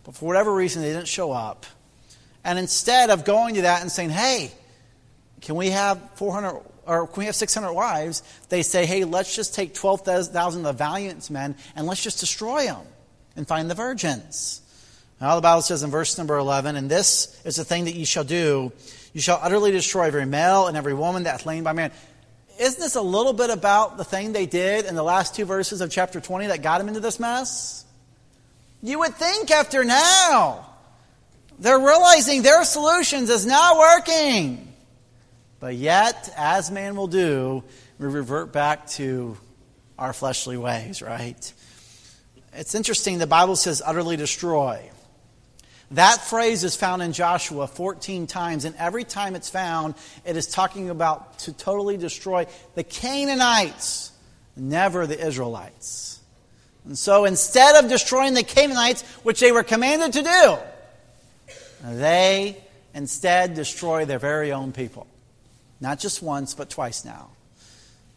But 0.04 0.16
for 0.16 0.26
whatever 0.26 0.54
reason, 0.54 0.82
they 0.82 0.94
didn't 0.94 1.08
show 1.08 1.32
up. 1.32 1.66
And 2.44 2.58
instead 2.58 3.10
of 3.10 3.26
going 3.26 3.56
to 3.56 3.64
that 3.64 3.82
and 3.82 3.92
saying, 3.92 4.10
hey, 4.10 4.52
can 5.42 5.56
we 5.56 5.72
have 5.72 6.00
400 6.16 6.62
or 6.92 7.08
can 7.08 7.20
we 7.22 7.26
have 7.26 7.36
600 7.36 7.72
wives? 7.72 8.22
They 8.50 8.64
say, 8.64 8.86
hey, 8.86 9.06
let's 9.06 9.34
just 9.34 9.56
take 9.56 9.74
12,000 9.74 10.36
of 10.36 10.64
the 10.64 10.74
valiant 10.74 11.30
men 11.30 11.56
and 11.76 11.88
let's 11.88 12.04
just 12.04 12.20
destroy 12.20 12.66
them 12.66 12.82
and 13.38 13.48
find 13.48 13.70
the 13.70 13.76
virgins. 13.76 14.62
Now, 15.22 15.36
the 15.36 15.42
Bible 15.42 15.62
says 15.62 15.84
in 15.84 15.90
verse 15.90 16.18
number 16.18 16.36
11, 16.38 16.76
and 16.76 16.90
this 16.90 17.40
is 17.46 17.56
the 17.56 17.64
thing 17.64 17.86
that 17.86 17.96
ye 17.96 18.04
shall 18.04 18.26
do. 18.26 18.74
You 19.14 19.22
shall 19.22 19.40
utterly 19.42 19.72
destroy 19.72 20.08
every 20.08 20.26
male 20.26 20.68
and 20.68 20.76
every 20.76 20.94
woman 20.94 21.24
that 21.24 21.32
hath 21.32 21.46
lain 21.46 21.64
by 21.64 21.72
man. 21.72 21.92
Isn't 22.60 22.80
this 22.80 22.96
a 22.96 23.02
little 23.02 23.34
bit 23.34 23.50
about 23.50 23.98
the 23.98 24.04
thing 24.04 24.34
they 24.34 24.46
did 24.46 24.86
in 24.86 24.96
the 24.96 25.04
last 25.04 25.34
two 25.34 25.46
verses 25.46 25.80
of 25.80 25.92
chapter 25.92 26.20
20 26.20 26.48
that 26.48 26.62
got 26.62 26.80
them 26.80 26.90
into 26.90 27.00
this 27.00 27.20
mess? 27.22 27.86
You 28.84 29.00
would 29.00 29.16
think 29.16 29.50
after 29.50 29.86
now, 29.86 30.68
they're 31.58 31.80
realizing 31.80 32.42
their 32.42 32.66
solutions 32.66 33.30
is 33.30 33.46
not 33.46 33.78
working. 33.78 34.71
But 35.62 35.76
yet, 35.76 36.34
as 36.36 36.72
man 36.72 36.96
will 36.96 37.08
do, 37.08 37.64
we 38.00 38.08
revert 38.08 38.52
back 38.52 38.88
to 38.88 39.38
our 39.98 40.12
fleshly 40.12 40.58
ways, 40.58 41.04
right? 41.04 41.54
It's 42.54 42.74
interesting, 42.74 43.20
the 43.20 43.28
Bible 43.28 43.56
says 43.56 43.80
utterly 43.86 44.18
destroy. 44.18 44.90
That 45.92 46.20
phrase 46.22 46.64
is 46.64 46.76
found 46.76 47.04
in 47.04 47.14
Joshua 47.14 47.68
14 47.68 48.26
times, 48.26 48.66
and 48.66 48.76
every 48.78 49.04
time 49.04 49.36
it's 49.36 49.52
found, 49.52 49.94
it 50.26 50.36
is 50.36 50.48
talking 50.48 50.90
about 50.90 51.38
to 51.40 51.54
totally 51.54 51.96
destroy 51.96 52.48
the 52.74 52.84
Canaanites, 52.84 54.12
never 54.56 55.06
the 55.06 55.20
Israelites. 55.24 56.22
And 56.86 56.98
so 56.98 57.26
instead 57.26 57.76
of 57.76 57.88
destroying 57.88 58.34
the 58.34 58.44
Canaanites, 58.44 59.04
which 59.22 59.40
they 59.40 59.52
were 59.52 59.64
commanded 59.64 60.14
to 60.14 60.24
do, 60.24 60.58
they 61.84 62.58
instead 62.96 63.54
destroy 63.54 64.06
their 64.06 64.18
very 64.18 64.52
own 64.52 64.72
people. 64.72 65.06
Not 65.82 66.00
just 66.00 66.22
once, 66.22 66.54
but 66.54 66.70
twice 66.70 67.04
now. 67.04 67.32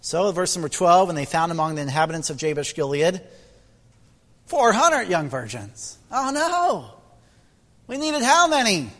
So, 0.00 0.30
verse 0.32 0.54
number 0.54 0.68
12, 0.68 1.08
and 1.08 1.18
they 1.18 1.24
found 1.24 1.50
among 1.50 1.74
the 1.74 1.82
inhabitants 1.82 2.28
of 2.28 2.36
Jabesh 2.36 2.74
Gilead 2.74 3.22
400 4.46 5.08
young 5.08 5.30
virgins. 5.30 5.98
Oh 6.12 6.30
no! 6.30 7.00
We 7.86 7.96
needed 7.96 8.22
how 8.22 8.46
many? 8.46 8.90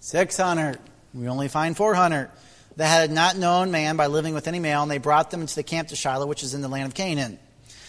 600. 0.00 0.78
We 1.14 1.28
only 1.28 1.48
find 1.48 1.76
400 1.76 2.30
that 2.76 2.86
had 2.86 3.10
not 3.10 3.36
known 3.36 3.70
man 3.70 3.96
by 3.96 4.06
living 4.06 4.34
with 4.34 4.48
any 4.48 4.58
male, 4.58 4.82
and 4.82 4.90
they 4.90 4.98
brought 4.98 5.30
them 5.30 5.40
into 5.40 5.54
the 5.54 5.62
camp 5.62 5.88
to 5.88 5.96
Shiloh, 5.96 6.26
which 6.26 6.42
is 6.42 6.54
in 6.54 6.60
the 6.60 6.68
land 6.68 6.86
of 6.86 6.94
Canaan. 6.94 7.38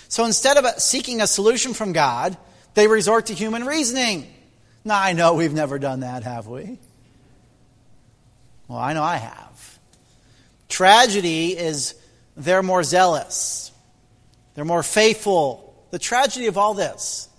So 0.08 0.24
instead 0.24 0.58
of 0.58 0.66
uh, 0.66 0.78
seeking 0.78 1.22
a 1.22 1.28
solution 1.28 1.74
from 1.74 1.92
God, 1.92 2.38
they 2.74 2.88
resort 2.88 3.26
to 3.28 3.34
human 3.34 3.66
reasoning. 3.66 4.32
Now, 4.86 5.02
I 5.02 5.14
know 5.14 5.34
we've 5.34 5.54
never 5.54 5.80
done 5.80 6.00
that, 6.02 6.24
have 6.24 6.48
we? 6.48 6.80
Well, 8.68 8.80
I 8.80 8.94
know 8.94 9.04
I 9.04 9.18
have. 9.18 9.47
Tragedy 10.78 11.58
is 11.58 11.96
they're 12.36 12.62
more 12.62 12.84
zealous, 12.84 13.72
they're 14.54 14.64
more 14.64 14.84
faithful. 14.84 15.74
The 15.90 15.98
tragedy 15.98 16.46
of 16.46 16.60
all 16.60 16.76
this 16.76 17.30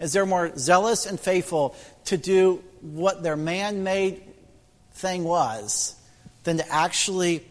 is 0.00 0.12
they're 0.12 0.26
more 0.26 0.50
zealous 0.58 1.06
and 1.06 1.20
faithful 1.20 1.76
to 2.06 2.16
do 2.16 2.64
what 2.80 3.22
their 3.22 3.36
man 3.36 3.84
made 3.84 4.20
thing 4.94 5.22
was 5.22 5.94
than 6.42 6.56
to 6.56 6.68
actually 6.68 7.46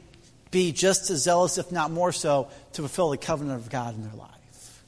be 0.52 0.74
just 0.74 1.10
as 1.10 1.24
zealous, 1.24 1.58
if 1.58 1.72
not 1.72 1.90
more 1.90 2.12
so, 2.12 2.50
to 2.74 2.82
fulfill 2.82 3.12
the 3.12 3.18
covenant 3.18 3.62
of 3.62 3.70
God 3.70 3.96
in 3.96 4.04
their 4.04 4.20
life. 4.20 4.84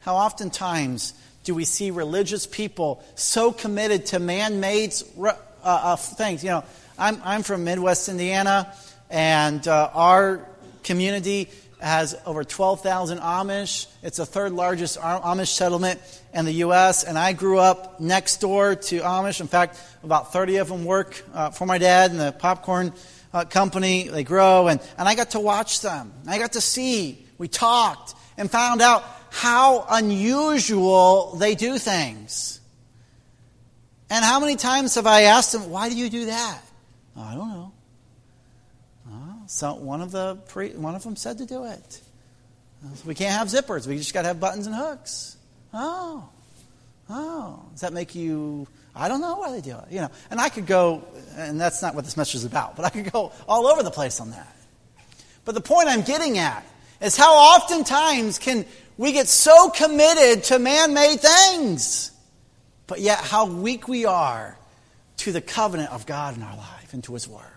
How 0.00 0.16
oftentimes 0.16 1.12
do 1.44 1.54
we 1.54 1.66
see 1.66 1.90
religious 1.90 2.46
people 2.46 3.04
so 3.14 3.52
committed 3.52 4.06
to 4.06 4.18
man 4.18 4.58
made 4.58 4.94
uh, 5.22 5.34
uh, 5.62 5.96
things? 5.96 6.42
You 6.42 6.48
know, 6.48 6.64
I'm, 6.98 7.20
I'm 7.22 7.42
from 7.42 7.64
Midwest 7.64 8.08
Indiana. 8.08 8.72
And 9.12 9.68
uh, 9.68 9.90
our 9.92 10.48
community 10.84 11.50
has 11.82 12.16
over 12.24 12.44
12,000 12.44 13.18
Amish. 13.18 13.86
It's 14.02 14.16
the 14.16 14.24
third 14.24 14.52
largest 14.52 14.98
Amish 14.98 15.48
settlement 15.48 16.00
in 16.32 16.46
the 16.46 16.52
U.S. 16.52 17.04
And 17.04 17.18
I 17.18 17.34
grew 17.34 17.58
up 17.58 18.00
next 18.00 18.38
door 18.38 18.74
to 18.74 19.00
Amish. 19.00 19.42
In 19.42 19.48
fact, 19.48 19.78
about 20.02 20.32
30 20.32 20.56
of 20.56 20.68
them 20.68 20.86
work 20.86 21.22
uh, 21.34 21.50
for 21.50 21.66
my 21.66 21.76
dad 21.76 22.10
in 22.10 22.16
the 22.16 22.32
popcorn 22.32 22.94
uh, 23.34 23.44
company. 23.44 24.08
They 24.08 24.24
grow, 24.24 24.68
and, 24.68 24.80
and 24.96 25.06
I 25.06 25.14
got 25.14 25.32
to 25.32 25.40
watch 25.40 25.82
them. 25.82 26.10
I 26.26 26.38
got 26.38 26.54
to 26.54 26.62
see. 26.62 27.22
We 27.36 27.48
talked 27.48 28.14
and 28.38 28.50
found 28.50 28.80
out 28.80 29.04
how 29.28 29.84
unusual 29.90 31.36
they 31.36 31.54
do 31.54 31.76
things. 31.76 32.60
And 34.08 34.24
how 34.24 34.40
many 34.40 34.56
times 34.56 34.94
have 34.94 35.06
I 35.06 35.22
asked 35.22 35.52
them, 35.52 35.70
why 35.70 35.90
do 35.90 35.96
you 35.96 36.08
do 36.08 36.26
that? 36.26 36.62
Oh, 37.14 37.22
I 37.22 37.34
don't 37.34 37.50
know. 37.50 37.71
So 39.52 39.74
one 39.74 40.00
of 40.00 40.12
the 40.12 40.36
pre, 40.48 40.70
one 40.70 40.94
of 40.94 41.02
them 41.02 41.14
said 41.14 41.36
to 41.36 41.44
do 41.44 41.64
it. 41.64 42.00
We 43.04 43.14
can't 43.14 43.36
have 43.36 43.48
zippers. 43.48 43.86
We 43.86 43.98
just 43.98 44.14
got 44.14 44.22
to 44.22 44.28
have 44.28 44.40
buttons 44.40 44.66
and 44.66 44.74
hooks. 44.74 45.36
Oh, 45.74 46.26
oh. 47.10 47.62
Does 47.72 47.82
that 47.82 47.92
make 47.92 48.14
you? 48.14 48.66
I 48.96 49.08
don't 49.08 49.20
know 49.20 49.36
why 49.36 49.52
they 49.52 49.60
do 49.60 49.76
it. 49.76 49.92
You 49.92 50.00
know, 50.00 50.10
and 50.30 50.40
I 50.40 50.48
could 50.48 50.66
go, 50.66 51.04
and 51.36 51.60
that's 51.60 51.82
not 51.82 51.94
what 51.94 52.04
this 52.04 52.16
message 52.16 52.36
is 52.36 52.44
about. 52.46 52.76
But 52.76 52.86
I 52.86 52.88
could 52.88 53.12
go 53.12 53.30
all 53.46 53.66
over 53.66 53.82
the 53.82 53.90
place 53.90 54.20
on 54.20 54.30
that. 54.30 54.56
But 55.44 55.54
the 55.54 55.60
point 55.60 55.86
I'm 55.86 56.02
getting 56.02 56.38
at 56.38 56.64
is 57.02 57.14
how 57.14 57.34
oftentimes 57.34 58.38
can 58.38 58.64
we 58.96 59.12
get 59.12 59.28
so 59.28 59.68
committed 59.68 60.44
to 60.44 60.58
man-made 60.58 61.20
things, 61.20 62.10
but 62.86 63.00
yet 63.00 63.18
how 63.18 63.44
weak 63.44 63.86
we 63.86 64.06
are 64.06 64.56
to 65.18 65.30
the 65.30 65.42
covenant 65.42 65.92
of 65.92 66.06
God 66.06 66.38
in 66.38 66.42
our 66.42 66.56
life 66.56 66.94
and 66.94 67.04
to 67.04 67.12
His 67.12 67.28
Word. 67.28 67.51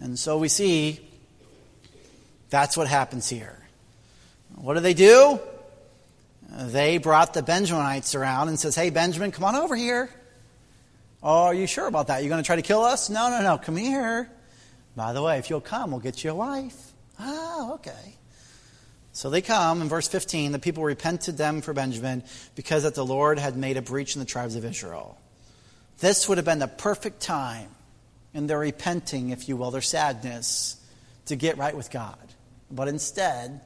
And 0.00 0.18
so 0.18 0.38
we 0.38 0.48
see 0.48 1.00
that's 2.48 2.76
what 2.76 2.88
happens 2.88 3.28
here. 3.28 3.56
What 4.56 4.74
do 4.74 4.80
they 4.80 4.94
do? 4.94 5.38
They 6.50 6.98
brought 6.98 7.34
the 7.34 7.42
Benjaminites 7.42 8.18
around 8.18 8.48
and 8.48 8.58
says, 8.58 8.74
"Hey 8.74 8.90
Benjamin, 8.90 9.30
come 9.30 9.44
on 9.44 9.54
over 9.54 9.76
here." 9.76 10.10
Oh, 11.22 11.44
are 11.44 11.54
you 11.54 11.66
sure 11.66 11.86
about 11.86 12.06
that? 12.06 12.22
You're 12.22 12.30
going 12.30 12.42
to 12.42 12.46
try 12.46 12.56
to 12.56 12.62
kill 12.62 12.82
us? 12.82 13.10
No, 13.10 13.28
no, 13.28 13.42
no. 13.42 13.58
Come 13.58 13.76
here. 13.76 14.30
By 14.96 15.12
the 15.12 15.22
way, 15.22 15.38
if 15.38 15.50
you'll 15.50 15.60
come, 15.60 15.90
we'll 15.90 16.00
get 16.00 16.24
you 16.24 16.30
a 16.30 16.34
wife. 16.34 16.92
Oh, 17.18 17.72
okay. 17.74 18.16
So 19.12 19.28
they 19.28 19.42
come, 19.42 19.82
in 19.82 19.88
verse 19.88 20.08
15, 20.08 20.52
the 20.52 20.58
people 20.58 20.82
repented 20.82 21.36
them 21.36 21.60
for 21.60 21.74
Benjamin 21.74 22.22
because 22.54 22.84
that 22.84 22.94
the 22.94 23.04
Lord 23.04 23.38
had 23.38 23.56
made 23.56 23.76
a 23.76 23.82
breach 23.82 24.14
in 24.14 24.20
the 24.20 24.26
tribes 24.26 24.56
of 24.56 24.64
Israel. 24.64 25.18
This 25.98 26.26
would 26.26 26.38
have 26.38 26.44
been 26.46 26.58
the 26.58 26.68
perfect 26.68 27.20
time 27.20 27.68
and 28.34 28.48
their 28.48 28.58
repenting, 28.58 29.30
if 29.30 29.48
you 29.48 29.56
will, 29.56 29.70
their 29.70 29.80
sadness 29.80 30.76
to 31.26 31.36
get 31.36 31.58
right 31.58 31.76
with 31.76 31.90
God. 31.90 32.16
But 32.70 32.88
instead, 32.88 33.60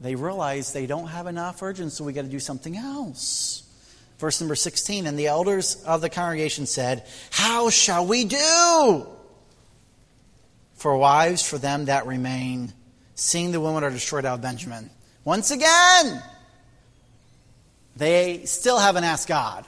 they 0.00 0.14
realize 0.14 0.72
they 0.72 0.86
don't 0.86 1.08
have 1.08 1.26
enough 1.26 1.62
urgency, 1.62 1.96
so 1.96 2.04
we 2.04 2.12
got 2.12 2.22
to 2.22 2.28
do 2.28 2.40
something 2.40 2.76
else. 2.76 3.62
Verse 4.18 4.40
number 4.40 4.54
16 4.54 5.06
And 5.06 5.18
the 5.18 5.28
elders 5.28 5.82
of 5.84 6.00
the 6.00 6.10
congregation 6.10 6.66
said, 6.66 7.06
How 7.30 7.70
shall 7.70 8.06
we 8.06 8.24
do? 8.24 9.06
For 10.74 10.96
wives 10.96 11.46
for 11.46 11.58
them 11.58 11.86
that 11.86 12.06
remain, 12.06 12.72
seeing 13.14 13.52
the 13.52 13.60
women 13.60 13.84
are 13.84 13.90
destroyed 13.90 14.24
out 14.24 14.34
of 14.34 14.42
Benjamin. 14.42 14.90
Once 15.24 15.50
again, 15.50 16.22
they 17.96 18.44
still 18.46 18.78
haven't 18.78 19.04
asked 19.04 19.28
God. 19.28 19.66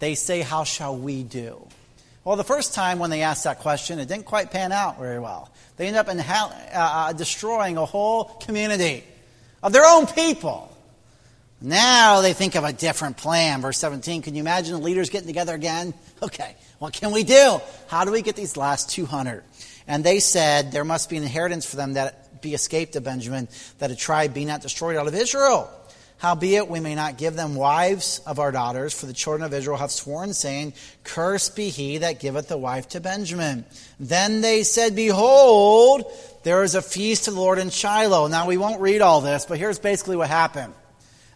They 0.00 0.16
say, 0.16 0.40
How 0.40 0.64
shall 0.64 0.96
we 0.96 1.22
do? 1.22 1.66
Well, 2.24 2.36
the 2.36 2.44
first 2.44 2.72
time 2.72 3.00
when 3.00 3.10
they 3.10 3.22
asked 3.22 3.44
that 3.44 3.58
question, 3.58 3.98
it 3.98 4.06
didn't 4.06 4.26
quite 4.26 4.52
pan 4.52 4.70
out 4.70 4.98
very 4.98 5.18
well. 5.18 5.50
They 5.76 5.88
ended 5.88 5.98
up 5.98 6.08
in 6.08 6.20
uh, 6.20 6.52
uh, 6.72 7.12
destroying 7.14 7.76
a 7.76 7.84
whole 7.84 8.24
community 8.24 9.02
of 9.60 9.72
their 9.72 9.84
own 9.84 10.06
people. 10.06 10.68
Now 11.60 12.20
they 12.20 12.32
think 12.32 12.54
of 12.54 12.62
a 12.62 12.72
different 12.72 13.16
plan. 13.16 13.60
Verse 13.60 13.78
17, 13.78 14.22
can 14.22 14.34
you 14.34 14.40
imagine 14.40 14.74
the 14.74 14.80
leaders 14.80 15.10
getting 15.10 15.26
together 15.26 15.54
again? 15.54 15.94
Okay, 16.22 16.54
what 16.78 16.92
can 16.92 17.10
we 17.10 17.24
do? 17.24 17.60
How 17.88 18.04
do 18.04 18.12
we 18.12 18.22
get 18.22 18.36
these 18.36 18.56
last 18.56 18.90
200? 18.90 19.42
And 19.88 20.04
they 20.04 20.20
said 20.20 20.70
there 20.70 20.84
must 20.84 21.10
be 21.10 21.16
an 21.16 21.24
inheritance 21.24 21.68
for 21.68 21.74
them 21.74 21.94
that 21.94 22.40
be 22.40 22.54
escaped 22.54 22.94
of 22.94 23.02
Benjamin, 23.02 23.48
that 23.78 23.90
a 23.90 23.96
tribe 23.96 24.32
be 24.32 24.44
not 24.44 24.60
destroyed 24.60 24.96
out 24.96 25.08
of 25.08 25.14
Israel. 25.16 25.68
Howbeit, 26.22 26.68
we 26.68 26.78
may 26.78 26.94
not 26.94 27.18
give 27.18 27.34
them 27.34 27.56
wives 27.56 28.20
of 28.26 28.38
our 28.38 28.52
daughters, 28.52 28.94
for 28.94 29.06
the 29.06 29.12
children 29.12 29.42
of 29.42 29.52
Israel 29.52 29.76
have 29.76 29.90
sworn, 29.90 30.32
saying, 30.34 30.74
Cursed 31.02 31.56
be 31.56 31.68
he 31.68 31.98
that 31.98 32.20
giveth 32.20 32.48
a 32.52 32.56
wife 32.56 32.90
to 32.90 33.00
Benjamin. 33.00 33.64
Then 33.98 34.40
they 34.40 34.62
said, 34.62 34.94
Behold, 34.94 36.04
there 36.44 36.62
is 36.62 36.76
a 36.76 36.80
feast 36.80 37.24
to 37.24 37.32
the 37.32 37.40
Lord 37.40 37.58
in 37.58 37.70
Shiloh. 37.70 38.28
Now, 38.28 38.46
we 38.46 38.56
won't 38.56 38.80
read 38.80 39.00
all 39.00 39.20
this, 39.20 39.46
but 39.46 39.58
here's 39.58 39.80
basically 39.80 40.16
what 40.16 40.28
happened. 40.28 40.72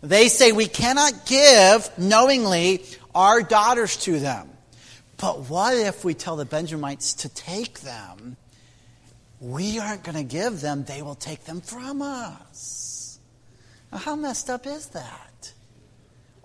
They 0.03 0.29
say, 0.29 0.53
We 0.53 0.67
cannot 0.67 1.27
give 1.27 1.91
knowingly 1.99 2.85
our 3.13 3.43
daughters 3.43 3.97
to 4.05 4.21
them. 4.21 4.49
But 5.17 5.51
what 5.51 5.77
if 5.77 6.05
we 6.05 6.15
tell 6.15 6.37
the 6.37 6.45
Benjamites 6.45 7.13
to 7.15 7.29
take 7.29 7.81
them? 7.81 8.37
We 9.41 9.81
aren't 9.81 10.05
going 10.05 10.17
to 10.17 10.23
give 10.23 10.61
them, 10.61 10.85
they 10.85 11.03
will 11.03 11.17
take 11.17 11.43
them 11.43 11.61
from 11.61 12.03
us. 12.03 12.86
How 13.97 14.17
messed 14.17 14.51
up 14.51 14.67
is 14.67 14.89
that? 14.89 15.53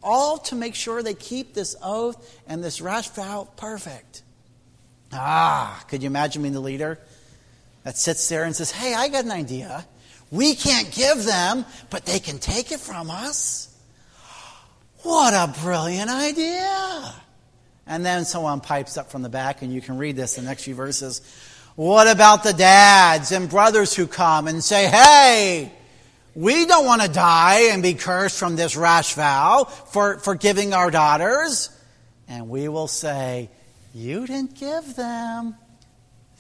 All 0.03 0.37
to 0.39 0.55
make 0.55 0.75
sure 0.75 1.03
they 1.03 1.13
keep 1.13 1.53
this 1.53 1.75
oath 1.83 2.41
and 2.47 2.63
this 2.63 2.81
rash 2.81 3.09
vow 3.09 3.47
perfect. 3.55 4.23
Ah, 5.13 5.83
could 5.87 6.01
you 6.01 6.07
imagine 6.07 6.41
being 6.41 6.53
the 6.53 6.59
leader 6.59 6.99
that 7.83 7.97
sits 7.97 8.27
there 8.29 8.43
and 8.43 8.55
says, 8.55 8.71
Hey, 8.71 8.93
I 8.93 9.09
got 9.09 9.25
an 9.25 9.31
idea. 9.31 9.85
We 10.31 10.55
can't 10.55 10.91
give 10.91 11.25
them, 11.25 11.65
but 11.89 12.05
they 12.05 12.19
can 12.19 12.39
take 12.39 12.71
it 12.71 12.79
from 12.79 13.09
us. 13.11 13.67
What 15.03 15.33
a 15.33 15.53
brilliant 15.61 16.09
idea. 16.09 17.13
And 17.85 18.05
then 18.05 18.23
someone 18.23 18.61
pipes 18.61 18.97
up 18.97 19.11
from 19.11 19.23
the 19.23 19.29
back, 19.29 19.61
and 19.61 19.73
you 19.73 19.81
can 19.81 19.97
read 19.97 20.15
this 20.15 20.37
in 20.37 20.45
the 20.45 20.49
next 20.49 20.63
few 20.63 20.75
verses. 20.75 21.21
What 21.75 22.07
about 22.07 22.43
the 22.43 22.53
dads 22.53 23.31
and 23.31 23.49
brothers 23.49 23.93
who 23.93 24.07
come 24.07 24.47
and 24.47 24.63
say, 24.63 24.87
Hey, 24.87 25.71
we 26.35 26.65
don't 26.65 26.85
want 26.85 27.01
to 27.01 27.09
die 27.09 27.71
and 27.71 27.83
be 27.83 27.93
cursed 27.93 28.37
from 28.37 28.55
this 28.55 28.75
rash 28.75 29.15
vow 29.15 29.65
for, 29.65 30.17
for 30.19 30.35
giving 30.35 30.73
our 30.73 30.89
daughters. 30.89 31.69
And 32.27 32.49
we 32.49 32.67
will 32.69 32.87
say, 32.87 33.49
You 33.93 34.25
didn't 34.25 34.55
give 34.55 34.95
them. 34.95 35.55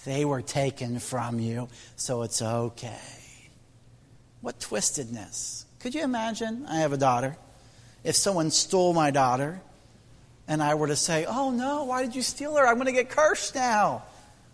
They 0.05 0.25
were 0.25 0.41
taken 0.41 0.99
from 0.99 1.39
you, 1.39 1.67
so 1.95 2.23
it's 2.23 2.41
okay. 2.41 2.97
What 4.39 4.59
twistedness. 4.59 5.65
Could 5.79 5.93
you 5.93 6.03
imagine? 6.03 6.65
I 6.67 6.77
have 6.77 6.93
a 6.93 6.97
daughter. 6.97 7.35
If 8.03 8.15
someone 8.15 8.49
stole 8.49 8.93
my 8.93 9.11
daughter 9.11 9.61
and 10.47 10.63
I 10.63 10.75
were 10.75 10.87
to 10.87 10.95
say, 10.95 11.25
Oh 11.27 11.51
no, 11.51 11.83
why 11.83 12.01
did 12.01 12.15
you 12.15 12.21
steal 12.21 12.55
her? 12.55 12.65
I'm 12.65 12.75
going 12.75 12.87
to 12.87 12.93
get 12.93 13.09
cursed 13.09 13.55
now. 13.55 14.03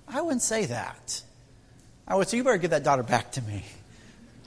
I 0.07 0.21
wouldn't 0.21 0.41
say 0.41 0.65
that. 0.65 1.21
I 2.07 2.15
would 2.15 2.27
say, 2.27 2.37
You 2.37 2.43
better 2.43 2.57
give 2.57 2.71
that 2.71 2.83
daughter 2.83 3.03
back 3.03 3.33
to 3.33 3.41
me. 3.43 3.63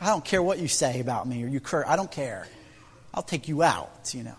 I 0.01 0.07
don't 0.07 0.25
care 0.25 0.43
what 0.43 0.59
you 0.59 0.69
say 0.69 1.01
about 1.01 1.27
me 1.29 1.45
or 1.45 1.47
you 1.47 1.61
cur. 1.61 1.85
I 1.87 1.97
don't 1.97 2.11
care. 2.11 2.47
I'll 3.13 3.23
take 3.23 3.49
you 3.49 3.63
out, 3.63 4.13
you 4.15 4.23
know. 4.23 4.35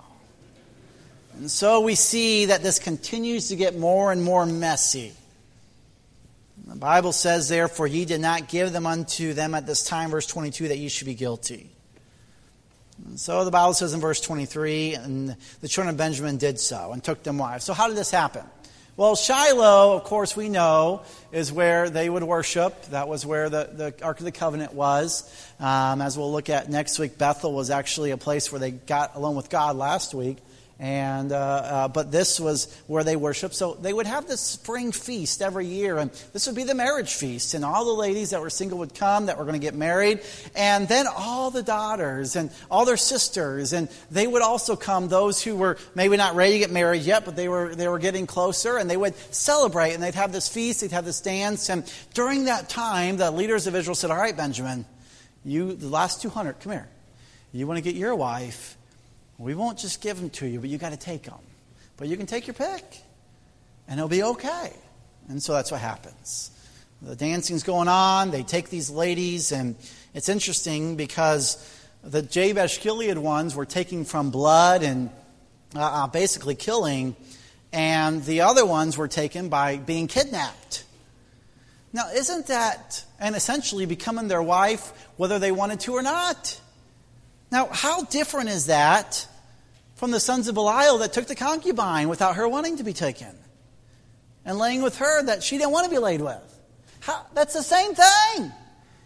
And 1.35 1.49
so 1.49 1.81
we 1.81 1.95
see 1.95 2.45
that 2.45 2.63
this 2.63 2.79
continues 2.79 3.49
to 3.49 3.55
get 3.55 3.77
more 3.77 4.11
and 4.11 4.23
more 4.23 4.45
messy. 4.45 5.13
The 6.65 6.75
Bible 6.75 7.11
says, 7.11 7.49
therefore, 7.49 7.87
ye 7.87 8.05
did 8.05 8.21
not 8.21 8.47
give 8.47 8.71
them 8.71 8.85
unto 8.85 9.33
them 9.33 9.55
at 9.55 9.65
this 9.65 9.83
time, 9.83 10.11
verse 10.11 10.27
22, 10.27 10.69
that 10.69 10.77
ye 10.77 10.89
should 10.89 11.07
be 11.07 11.15
guilty. 11.15 11.69
And 13.05 13.19
so 13.19 13.43
the 13.45 13.51
Bible 13.51 13.73
says 13.73 13.93
in 13.93 13.99
verse 13.99 14.21
23, 14.21 14.95
and 14.95 15.35
the 15.61 15.67
children 15.67 15.93
of 15.93 15.97
Benjamin 15.97 16.37
did 16.37 16.59
so 16.59 16.91
and 16.91 17.03
took 17.03 17.23
them 17.23 17.37
wives. 17.37 17.65
So 17.65 17.73
how 17.73 17.87
did 17.87 17.97
this 17.97 18.11
happen? 18.11 18.45
Well, 18.97 19.15
Shiloh, 19.15 19.95
of 19.95 20.03
course, 20.03 20.35
we 20.35 20.49
know, 20.49 21.03
is 21.31 21.49
where 21.49 21.89
they 21.89 22.09
would 22.09 22.23
worship. 22.23 22.87
That 22.87 23.07
was 23.07 23.25
where 23.25 23.49
the, 23.49 23.69
the 23.71 24.03
Ark 24.03 24.19
of 24.19 24.25
the 24.25 24.33
Covenant 24.33 24.73
was. 24.73 25.23
Um, 25.61 26.01
as 26.01 26.17
we'll 26.17 26.31
look 26.31 26.49
at 26.49 26.69
next 26.69 26.99
week, 26.99 27.17
Bethel 27.17 27.53
was 27.53 27.69
actually 27.69 28.11
a 28.11 28.17
place 28.17 28.51
where 28.51 28.59
they 28.59 28.71
got 28.71 29.15
along 29.15 29.37
with 29.37 29.49
God 29.49 29.77
last 29.77 30.13
week. 30.13 30.39
And, 30.81 31.31
uh, 31.31 31.37
uh, 31.37 31.87
but 31.89 32.11
this 32.11 32.39
was 32.39 32.75
where 32.87 33.03
they 33.03 33.15
worshiped. 33.15 33.53
So 33.53 33.75
they 33.75 33.93
would 33.93 34.07
have 34.07 34.27
this 34.27 34.41
spring 34.41 34.91
feast 34.91 35.43
every 35.43 35.67
year, 35.67 35.99
and 35.99 36.09
this 36.33 36.47
would 36.47 36.55
be 36.55 36.63
the 36.63 36.73
marriage 36.73 37.13
feast. 37.13 37.53
And 37.53 37.63
all 37.63 37.85
the 37.85 37.91
ladies 37.91 38.31
that 38.31 38.41
were 38.41 38.49
single 38.49 38.79
would 38.79 38.95
come 38.95 39.27
that 39.27 39.37
were 39.37 39.43
going 39.43 39.53
to 39.53 39.63
get 39.63 39.75
married. 39.75 40.21
And 40.55 40.87
then 40.87 41.05
all 41.05 41.51
the 41.51 41.61
daughters 41.61 42.35
and 42.35 42.49
all 42.71 42.85
their 42.85 42.97
sisters, 42.97 43.73
and 43.73 43.89
they 44.09 44.25
would 44.25 44.41
also 44.41 44.75
come, 44.75 45.07
those 45.07 45.43
who 45.43 45.55
were 45.55 45.77
maybe 45.93 46.17
not 46.17 46.33
ready 46.33 46.53
to 46.53 46.59
get 46.59 46.71
married 46.71 47.03
yet, 47.03 47.25
but 47.25 47.35
they 47.35 47.47
were, 47.47 47.75
they 47.75 47.87
were 47.87 47.99
getting 47.99 48.25
closer, 48.25 48.77
and 48.77 48.89
they 48.89 48.97
would 48.97 49.15
celebrate, 49.31 49.93
and 49.93 50.01
they'd 50.01 50.15
have 50.15 50.31
this 50.31 50.49
feast, 50.49 50.81
they'd 50.81 50.91
have 50.91 51.05
this 51.05 51.21
dance. 51.21 51.69
And 51.69 51.83
during 52.15 52.45
that 52.45 52.69
time, 52.69 53.17
the 53.17 53.29
leaders 53.29 53.67
of 53.67 53.75
Israel 53.75 53.93
said, 53.93 54.09
All 54.09 54.17
right, 54.17 54.35
Benjamin, 54.35 54.85
you, 55.45 55.73
the 55.73 55.89
last 55.89 56.23
200, 56.23 56.59
come 56.59 56.71
here. 56.71 56.89
You 57.51 57.67
want 57.67 57.77
to 57.77 57.83
get 57.83 57.93
your 57.93 58.15
wife 58.15 58.77
we 59.41 59.55
won't 59.55 59.79
just 59.79 60.01
give 60.01 60.19
them 60.19 60.29
to 60.29 60.45
you, 60.45 60.59
but 60.59 60.69
you 60.69 60.77
got 60.77 60.91
to 60.91 60.97
take 60.97 61.23
them. 61.23 61.39
But 61.97 62.07
you 62.07 62.15
can 62.15 62.27
take 62.27 62.45
your 62.45 62.53
pick, 62.53 62.83
and 63.87 63.99
it'll 63.99 64.07
be 64.07 64.23
okay. 64.23 64.71
And 65.29 65.41
so 65.41 65.53
that's 65.53 65.71
what 65.71 65.81
happens. 65.81 66.51
The 67.01 67.15
dancing's 67.15 67.63
going 67.63 67.87
on. 67.87 68.29
They 68.29 68.43
take 68.43 68.69
these 68.69 68.91
ladies, 68.91 69.51
and 69.51 69.75
it's 70.13 70.29
interesting 70.29 70.95
because 70.95 71.57
the 72.03 72.21
Jabesh 72.21 72.81
Gilead 72.81 73.17
ones 73.17 73.55
were 73.55 73.65
taking 73.65 74.05
from 74.05 74.29
blood 74.29 74.83
and 74.83 75.09
uh, 75.75 75.79
uh, 75.81 76.07
basically 76.07 76.53
killing, 76.53 77.15
and 77.73 78.23
the 78.25 78.41
other 78.41 78.65
ones 78.65 78.97
were 78.97 79.07
taken 79.07 79.49
by 79.49 79.77
being 79.77 80.07
kidnapped. 80.07 80.83
Now, 81.93 82.11
isn't 82.13 82.47
that, 82.47 83.03
and 83.19 83.35
essentially 83.35 83.87
becoming 83.87 84.27
their 84.27 84.43
wife 84.43 85.07
whether 85.17 85.39
they 85.39 85.51
wanted 85.51 85.79
to 85.81 85.93
or 85.93 86.03
not? 86.03 86.59
Now, 87.51 87.67
how 87.67 88.03
different 88.03 88.49
is 88.49 88.67
that 88.67 89.27
from 90.01 90.09
the 90.09 90.19
sons 90.19 90.47
of 90.47 90.55
Belial 90.55 90.97
that 90.97 91.13
took 91.13 91.27
the 91.27 91.35
concubine 91.35 92.09
without 92.09 92.37
her 92.37 92.49
wanting 92.49 92.77
to 92.77 92.83
be 92.83 92.91
taken 92.91 93.37
and 94.43 94.57
laying 94.57 94.81
with 94.81 94.97
her 94.97 95.21
that 95.25 95.43
she 95.43 95.59
didn't 95.59 95.69
want 95.69 95.85
to 95.85 95.91
be 95.91 95.99
laid 95.99 96.21
with. 96.21 96.59
How, 97.01 97.23
that's 97.35 97.53
the 97.53 97.61
same 97.61 97.93
thing. 97.93 98.51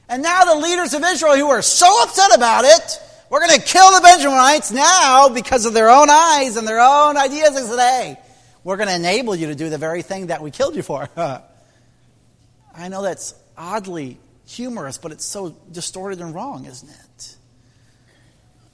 And 0.08 0.24
now 0.24 0.46
the 0.46 0.56
leaders 0.56 0.94
of 0.94 1.04
Israel 1.04 1.36
who 1.36 1.50
are 1.50 1.62
so 1.62 2.02
upset 2.04 2.34
about 2.34 2.64
it, 2.64 3.02
we're 3.30 3.46
going 3.46 3.60
to 3.60 3.66
kill 3.66 3.92
the 3.92 4.00
Benjamites 4.04 4.72
now 4.72 5.28
because 5.28 5.66
of 5.66 5.74
their 5.74 5.90
own 5.90 6.10
eyes 6.10 6.56
and 6.56 6.66
their 6.66 6.80
own 6.80 7.18
ideas 7.18 7.62
of 7.62 7.70
today. 7.70 8.18
We're 8.64 8.78
going 8.78 8.88
to 8.88 8.96
enable 8.96 9.36
you 9.36 9.48
to 9.48 9.56
do 9.56 9.70
the 9.70 9.78
very 9.78 10.02
thing 10.02 10.28
that 10.28 10.42
we 10.42 10.50
killed 10.50 10.78
you 10.78 10.82
for. 10.82 11.10
I 11.18 12.88
know 12.88 13.02
that's 13.02 13.36
oddly 13.58 14.18
humorous, 14.46 14.98
but 14.98 15.12
it's 15.12 15.26
so 15.26 15.58
distorted 15.70 16.22
and 16.22 16.34
wrong, 16.34 16.64
isn't 16.64 16.90
it? 16.90 17.36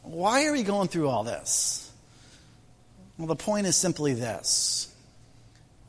Why 0.03 0.45
are 0.45 0.51
we 0.51 0.61
going 0.61 0.87
through 0.87 1.09
all 1.09 1.23
this? 1.23 1.87
Well, 3.21 3.27
the 3.27 3.35
point 3.35 3.67
is 3.67 3.75
simply 3.75 4.15
this 4.15 4.91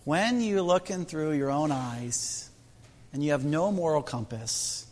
when 0.05 0.43
you're 0.43 0.61
looking 0.61 1.07
through 1.07 1.33
your 1.33 1.51
own 1.51 1.73
eyes 1.73 2.51
and 3.11 3.25
you 3.25 3.31
have 3.31 3.43
no 3.43 3.73
moral 3.73 4.03
compass, 4.03 4.85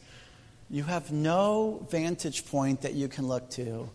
you 0.70 0.85
have 0.85 1.12
no 1.12 1.87
vantage 1.90 2.46
point 2.46 2.81
that 2.81 2.94
you 2.94 3.09
can 3.09 3.29
look 3.29 3.50
to, 3.50 3.90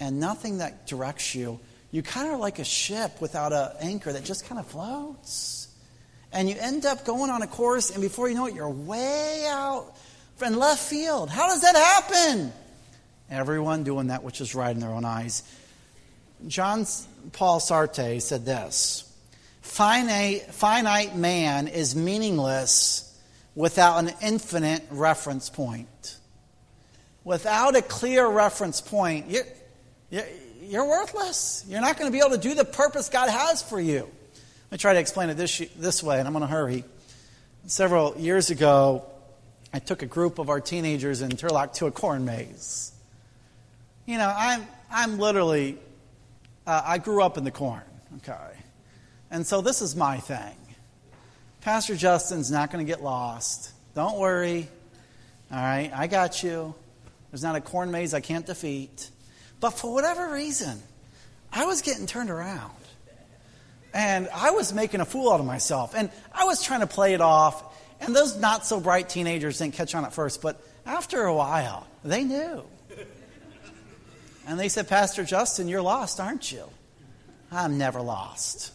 and 0.00 0.18
nothing 0.18 0.56
that 0.56 0.86
directs 0.86 1.34
you, 1.34 1.60
you 1.90 2.02
kind 2.02 2.32
of 2.32 2.40
like 2.40 2.60
a 2.60 2.64
ship 2.64 3.20
without 3.20 3.52
an 3.52 3.72
anchor 3.82 4.10
that 4.10 4.24
just 4.24 4.46
kind 4.46 4.58
of 4.58 4.66
floats. 4.66 5.68
And 6.32 6.48
you 6.48 6.56
end 6.58 6.86
up 6.86 7.04
going 7.04 7.30
on 7.30 7.42
a 7.42 7.46
course, 7.46 7.90
and 7.90 8.00
before 8.00 8.30
you 8.30 8.36
know 8.36 8.46
it, 8.46 8.54
you're 8.54 8.70
way 8.70 9.44
out 9.50 9.92
in 10.42 10.58
left 10.58 10.82
field. 10.82 11.28
How 11.28 11.46
does 11.48 11.60
that 11.60 11.76
happen? 11.76 12.54
Everyone 13.30 13.84
doing 13.84 14.06
that 14.06 14.24
which 14.24 14.40
is 14.40 14.54
right 14.54 14.74
in 14.74 14.80
their 14.80 14.92
own 14.92 15.04
eyes. 15.04 15.42
John 16.46 16.86
Paul 17.32 17.60
Sartre 17.60 18.20
said 18.20 18.44
this 18.44 19.02
finite, 19.62 20.42
finite 20.54 21.16
man 21.16 21.68
is 21.68 21.96
meaningless 21.96 23.06
without 23.54 23.98
an 23.98 24.12
infinite 24.22 24.84
reference 24.90 25.50
point. 25.50 26.18
Without 27.24 27.74
a 27.74 27.82
clear 27.82 28.28
reference 28.28 28.80
point, 28.80 29.28
you're, 29.28 30.24
you're, 30.62 30.86
worthless. 30.86 31.64
You're 31.68 31.80
not 31.80 31.98
going 31.98 32.06
to 32.06 32.12
be 32.12 32.20
able 32.20 32.36
to 32.36 32.38
do 32.38 32.54
the 32.54 32.64
purpose 32.64 33.08
God 33.08 33.28
has 33.28 33.62
for 33.62 33.80
you. 33.80 34.02
Let 34.02 34.72
me 34.72 34.78
try 34.78 34.92
to 34.92 35.00
explain 35.00 35.30
it 35.30 35.34
this, 35.34 35.58
this 35.76 36.02
way, 36.02 36.18
and 36.18 36.28
I'm 36.28 36.32
going 36.32 36.42
to 36.42 36.48
hurry. 36.48 36.84
Several 37.66 38.16
years 38.16 38.50
ago, 38.50 39.04
I 39.72 39.80
took 39.80 40.02
a 40.02 40.06
group 40.06 40.38
of 40.38 40.48
our 40.48 40.60
teenagers 40.60 41.20
in 41.20 41.30
Turlock 41.30 41.72
to 41.74 41.86
a 41.86 41.90
corn 41.90 42.24
maze. 42.24 42.92
You 44.06 44.18
know, 44.18 44.32
I'm, 44.34 44.66
I'm 44.90 45.18
literally, 45.18 45.78
uh, 46.66 46.82
I 46.84 46.98
grew 46.98 47.22
up 47.22 47.38
in 47.38 47.44
the 47.44 47.50
corn, 47.50 47.82
okay? 48.18 48.56
And 49.30 49.46
so 49.46 49.60
this 49.60 49.82
is 49.82 49.94
my 49.94 50.18
thing. 50.18 50.56
Pastor 51.60 51.96
Justin's 51.96 52.50
not 52.50 52.70
going 52.70 52.84
to 52.84 52.90
get 52.90 53.02
lost. 53.02 53.72
Don't 53.94 54.18
worry. 54.18 54.68
All 55.50 55.58
right, 55.58 55.90
I 55.94 56.06
got 56.06 56.42
you. 56.42 56.74
There's 57.30 57.42
not 57.42 57.56
a 57.56 57.60
corn 57.60 57.90
maze 57.90 58.14
I 58.14 58.20
can't 58.20 58.46
defeat. 58.46 59.10
But 59.60 59.70
for 59.70 59.92
whatever 59.92 60.32
reason, 60.32 60.80
I 61.52 61.66
was 61.66 61.82
getting 61.82 62.06
turned 62.06 62.30
around. 62.30 62.72
And 63.94 64.28
I 64.34 64.50
was 64.50 64.74
making 64.74 65.00
a 65.00 65.04
fool 65.04 65.32
out 65.32 65.40
of 65.40 65.46
myself. 65.46 65.94
And 65.96 66.10
I 66.32 66.44
was 66.44 66.62
trying 66.62 66.80
to 66.80 66.86
play 66.86 67.14
it 67.14 67.20
off. 67.20 67.62
And 68.00 68.14
those 68.14 68.36
not 68.36 68.66
so 68.66 68.78
bright 68.78 69.08
teenagers 69.08 69.58
didn't 69.58 69.74
catch 69.74 69.94
on 69.94 70.04
at 70.04 70.12
first. 70.12 70.42
But 70.42 70.60
after 70.84 71.24
a 71.24 71.34
while, 71.34 71.86
they 72.04 72.22
knew. 72.22 72.62
And 74.46 74.58
they 74.58 74.68
said, 74.68 74.88
Pastor 74.88 75.24
Justin, 75.24 75.68
you're 75.68 75.82
lost, 75.82 76.20
aren't 76.20 76.52
you? 76.52 76.64
I'm 77.50 77.78
never 77.78 78.00
lost. 78.00 78.72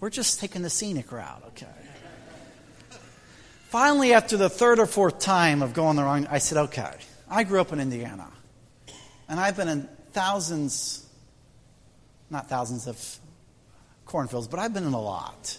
We're 0.00 0.10
just 0.10 0.40
taking 0.40 0.62
the 0.62 0.70
scenic 0.70 1.12
route, 1.12 1.42
okay? 1.48 1.66
Finally, 3.68 4.14
after 4.14 4.36
the 4.36 4.48
third 4.48 4.78
or 4.78 4.86
fourth 4.86 5.18
time 5.18 5.60
of 5.62 5.74
going 5.74 5.96
the 5.96 6.02
wrong, 6.02 6.26
I 6.30 6.38
said, 6.38 6.58
okay, 6.58 6.92
I 7.28 7.44
grew 7.44 7.60
up 7.60 7.72
in 7.72 7.80
Indiana. 7.80 8.28
And 9.28 9.40
I've 9.40 9.56
been 9.56 9.68
in 9.68 9.88
thousands, 10.12 11.06
not 12.30 12.48
thousands 12.48 12.86
of 12.86 13.18
cornfields, 14.06 14.48
but 14.48 14.60
I've 14.60 14.72
been 14.72 14.86
in 14.86 14.92
a 14.92 15.00
lot. 15.00 15.58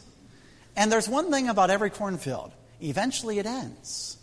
And 0.76 0.92
there's 0.92 1.10
one 1.10 1.32
thing 1.32 1.48
about 1.50 1.70
every 1.70 1.90
cornfield 1.90 2.52
eventually 2.82 3.40
it 3.40 3.46
ends. 3.46 4.17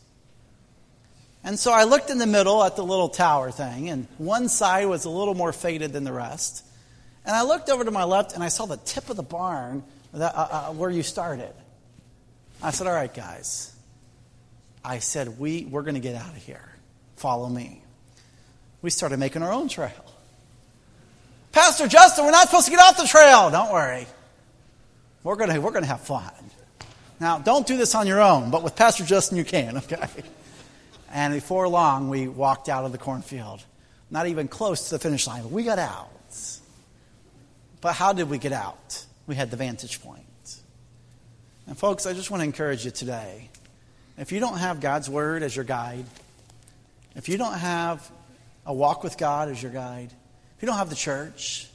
And 1.44 1.58
so 1.58 1.72
I 1.72 1.84
looked 1.84 2.10
in 2.10 2.18
the 2.18 2.26
middle 2.26 2.64
at 2.64 2.74
the 2.74 2.84
little 2.84 3.08
tower 3.08 3.50
thing, 3.50 3.90
and 3.90 4.08
one 4.18 4.48
side 4.48 4.86
was 4.86 5.04
a 5.04 5.10
little 5.10 5.34
more 5.34 5.52
faded 5.52 5.92
than 5.92 6.02
the 6.02 6.12
rest. 6.12 6.64
And 7.26 7.36
I 7.36 7.42
looked 7.42 7.68
over 7.68 7.84
to 7.84 7.90
my 7.90 8.04
left, 8.04 8.32
and 8.32 8.42
I 8.42 8.48
saw 8.48 8.66
the 8.66 8.78
tip 8.78 9.10
of 9.10 9.16
the 9.16 9.22
barn 9.22 9.84
that, 10.12 10.34
uh, 10.34 10.48
uh, 10.50 10.72
where 10.72 10.90
you 10.90 11.02
started. 11.02 11.52
I 12.62 12.70
said, 12.70 12.86
All 12.86 12.94
right, 12.94 13.12
guys. 13.12 13.70
I 14.84 14.98
said, 14.98 15.38
we, 15.38 15.66
We're 15.66 15.82
going 15.82 15.94
to 15.94 16.00
get 16.00 16.14
out 16.14 16.30
of 16.30 16.42
here. 16.42 16.68
Follow 17.16 17.48
me 17.48 17.84
we 18.84 18.90
started 18.90 19.18
making 19.18 19.42
our 19.42 19.50
own 19.50 19.66
trail. 19.66 19.90
Pastor 21.52 21.88
Justin, 21.88 22.26
we're 22.26 22.32
not 22.32 22.48
supposed 22.48 22.66
to 22.66 22.70
get 22.70 22.80
off 22.80 22.98
the 22.98 23.06
trail. 23.06 23.50
Don't 23.50 23.72
worry. 23.72 24.06
We're 25.22 25.36
going 25.36 25.62
we're 25.62 25.70
going 25.70 25.84
to 25.84 25.88
have 25.88 26.02
fun. 26.02 26.30
Now, 27.18 27.38
don't 27.38 27.66
do 27.66 27.78
this 27.78 27.94
on 27.94 28.06
your 28.06 28.20
own, 28.20 28.50
but 28.50 28.62
with 28.62 28.76
Pastor 28.76 29.02
Justin, 29.02 29.38
you 29.38 29.44
can, 29.44 29.78
okay? 29.78 30.06
And 31.14 31.32
before 31.32 31.68
long, 31.68 32.08
we 32.08 32.26
walked 32.26 32.68
out 32.68 32.84
of 32.84 32.90
the 32.90 32.98
cornfield. 32.98 33.62
Not 34.10 34.26
even 34.26 34.48
close 34.48 34.88
to 34.88 34.96
the 34.96 34.98
finish 34.98 35.28
line, 35.28 35.42
but 35.42 35.52
we 35.52 35.62
got 35.62 35.78
out. 35.78 36.10
But 37.80 37.92
how 37.92 38.12
did 38.12 38.28
we 38.28 38.36
get 38.36 38.52
out? 38.52 39.04
We 39.28 39.36
had 39.36 39.50
the 39.50 39.56
vantage 39.56 40.02
point. 40.02 40.24
And, 41.68 41.78
folks, 41.78 42.04
I 42.04 42.14
just 42.14 42.32
want 42.32 42.40
to 42.40 42.44
encourage 42.44 42.84
you 42.84 42.90
today. 42.90 43.48
If 44.18 44.32
you 44.32 44.40
don't 44.40 44.58
have 44.58 44.80
God's 44.80 45.08
Word 45.08 45.44
as 45.44 45.54
your 45.54 45.64
guide, 45.64 46.04
if 47.14 47.28
you 47.28 47.38
don't 47.38 47.58
have 47.58 48.10
a 48.66 48.74
walk 48.74 49.04
with 49.04 49.16
God 49.16 49.48
as 49.48 49.62
your 49.62 49.70
guide, 49.72 50.10
if 50.56 50.62
you 50.62 50.66
don't 50.66 50.78
have 50.78 50.90
the 50.90 50.96
church, 50.96 51.68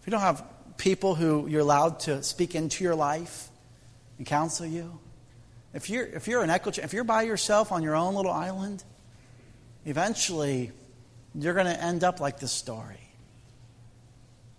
if 0.00 0.06
you 0.06 0.10
don't 0.10 0.20
have 0.20 0.42
people 0.76 1.14
who 1.14 1.46
you're 1.46 1.60
allowed 1.60 2.00
to 2.00 2.20
speak 2.22 2.56
into 2.56 2.82
your 2.82 2.96
life 2.96 3.48
and 4.18 4.26
counsel 4.26 4.66
you, 4.66 4.98
if 5.76 5.90
you're, 5.90 6.06
if 6.06 6.26
you're 6.26 6.42
an 6.42 6.48
echo, 6.48 6.70
if 6.70 6.94
you're 6.94 7.04
by 7.04 7.22
yourself 7.22 7.70
on 7.70 7.82
your 7.82 7.94
own 7.94 8.14
little 8.14 8.32
island, 8.32 8.82
eventually 9.84 10.72
you're 11.34 11.52
going 11.52 11.66
to 11.66 11.84
end 11.84 12.02
up 12.02 12.18
like 12.18 12.40
this 12.40 12.50
story. 12.50 13.10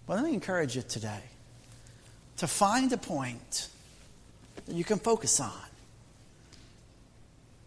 But 0.06 0.17
let 0.17 0.25
me 0.25 0.36
encourage 0.36 0.75
you 0.75 0.84
today 0.84 1.23
to 2.38 2.45
find 2.45 2.93
a 2.93 2.97
point 2.97 3.67
that 4.67 4.75
you 4.75 4.84
can 4.84 4.99
focus 4.99 5.39
on. 5.39 5.51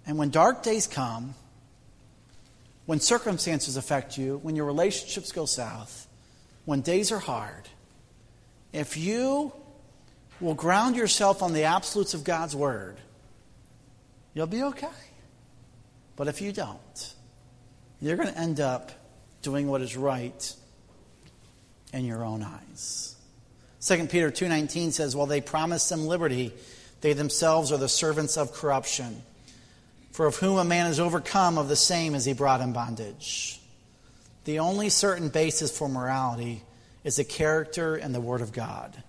And 0.07 0.17
when 0.17 0.31
dark 0.31 0.63
days 0.63 0.87
come, 0.87 1.35
when 2.87 3.01
circumstances 3.01 3.77
affect 3.77 4.17
you, 4.17 4.39
when 4.45 4.55
your 4.55 4.67
relationships 4.67 5.33
go 5.33 5.45
south, 5.45 6.07
when 6.67 6.83
days 6.83 7.11
are 7.11 7.19
hard, 7.19 7.69
if 8.73 8.97
you 8.97 9.53
will 10.41 10.55
ground 10.55 10.95
yourself 10.95 11.43
on 11.43 11.53
the 11.53 11.65
absolutes 11.65 12.15
of 12.15 12.23
God's 12.23 12.55
Word, 12.55 12.97
you'll 14.35 14.47
be 14.47 14.63
okay. 14.63 14.89
But 16.17 16.29
if 16.29 16.41
you 16.41 16.53
don't, 16.53 17.15
you're 18.01 18.17
going 18.17 18.29
to 18.29 18.39
end 18.39 18.61
up 18.61 18.93
doing 19.43 19.69
what 19.69 19.81
is 19.81 19.97
right 19.97 20.55
in 21.93 22.05
your 22.05 22.25
own 22.25 22.43
eyes. 22.43 23.17
2 23.81 24.09
Peter 24.09 24.31
2:19 24.31 24.93
says, 24.93 25.17
"While 25.17 25.27
they 25.27 25.41
promise 25.41 25.89
them 25.89 26.07
liberty, 26.07 26.53
they 27.01 27.15
themselves 27.15 27.73
are 27.73 27.79
the 27.79 27.89
servants 27.89 28.37
of 28.37 28.53
corruption." 28.53 29.23
For 30.13 30.27
of 30.27 30.37
whom 30.37 30.59
a 30.59 30.65
man 30.65 30.87
is 30.87 31.01
overcome, 31.01 31.57
of 31.57 31.69
the 31.69 31.77
same 31.77 32.15
is 32.15 32.25
he 32.25 32.33
brought 32.33 32.61
in 32.61 32.73
bondage. 32.73 33.61
The 34.45 34.59
only 34.59 34.91
certain 34.91 35.29
basis 35.29 35.77
for 35.77 35.89
morality 35.89 36.63
is 37.05 37.17
the 37.17 37.25
character 37.25 37.95
and 37.97 38.15
the 38.15 38.21
Word 38.21 38.41
of 38.41 38.53
God. 38.53 39.03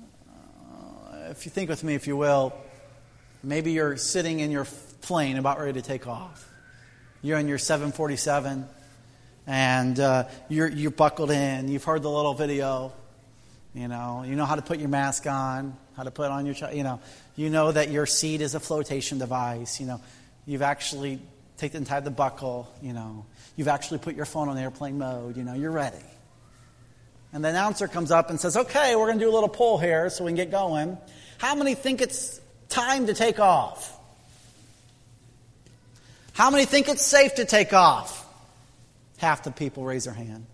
Uh, 0.00 1.30
if 1.30 1.44
you 1.44 1.50
think 1.50 1.68
with 1.68 1.84
me, 1.84 1.94
if 1.94 2.06
you 2.06 2.16
will, 2.16 2.52
maybe 3.42 3.72
you're 3.72 3.96
sitting 3.96 4.40
in 4.40 4.50
your 4.50 4.66
plane 5.00 5.36
about 5.36 5.58
ready 5.58 5.74
to 5.74 5.82
take 5.82 6.06
off. 6.06 6.48
You're 7.22 7.38
in 7.38 7.48
your 7.48 7.58
747 7.58 8.66
and 9.46 9.98
uh, 9.98 10.24
you're, 10.48 10.68
you're 10.68 10.90
buckled 10.90 11.30
in. 11.30 11.68
You've 11.68 11.84
heard 11.84 12.02
the 12.02 12.10
little 12.10 12.34
video. 12.34 12.92
You 13.74 13.88
know, 13.88 14.24
you 14.26 14.34
know 14.34 14.44
how 14.44 14.56
to 14.56 14.62
put 14.62 14.78
your 14.78 14.88
mask 14.88 15.26
on, 15.26 15.76
how 15.96 16.02
to 16.02 16.10
put 16.10 16.30
on 16.30 16.46
your, 16.46 16.54
you 16.72 16.82
know, 16.82 17.00
you 17.36 17.50
know 17.50 17.70
that 17.70 17.90
your 17.90 18.06
seat 18.06 18.40
is 18.40 18.54
a 18.54 18.60
flotation 18.60 19.18
device. 19.18 19.80
You 19.80 19.86
know, 19.86 20.00
you've 20.46 20.62
actually 20.62 21.20
taken 21.58 21.84
tied 21.84 22.04
the 22.04 22.10
buckle. 22.10 22.72
You 22.82 22.92
know, 22.92 23.26
you've 23.56 23.68
actually 23.68 23.98
put 23.98 24.16
your 24.16 24.24
phone 24.24 24.48
on 24.48 24.58
airplane 24.58 24.98
mode. 24.98 25.36
You 25.36 25.44
know, 25.44 25.54
you're 25.54 25.70
ready. 25.70 25.96
And 27.32 27.44
the 27.44 27.48
announcer 27.48 27.88
comes 27.88 28.10
up 28.10 28.30
and 28.30 28.40
says, 28.40 28.56
"Okay, 28.56 28.96
we're 28.96 29.06
going 29.06 29.18
to 29.18 29.24
do 29.24 29.30
a 29.30 29.34
little 29.34 29.50
poll 29.50 29.78
here 29.78 30.08
so 30.08 30.24
we 30.24 30.30
can 30.30 30.36
get 30.36 30.50
going. 30.50 30.96
How 31.36 31.54
many 31.54 31.74
think 31.74 32.00
it's 32.00 32.40
time 32.68 33.06
to 33.06 33.14
take 33.14 33.40
off? 33.40 33.96
How 36.32 36.50
many 36.50 36.64
think 36.64 36.88
it's 36.88 37.04
safe 37.04 37.36
to 37.36 37.44
take 37.44 37.72
off?" 37.72 38.26
Half 39.18 39.42
the 39.42 39.50
people 39.50 39.84
raise 39.84 40.04
their 40.04 40.14
hand. 40.14 40.46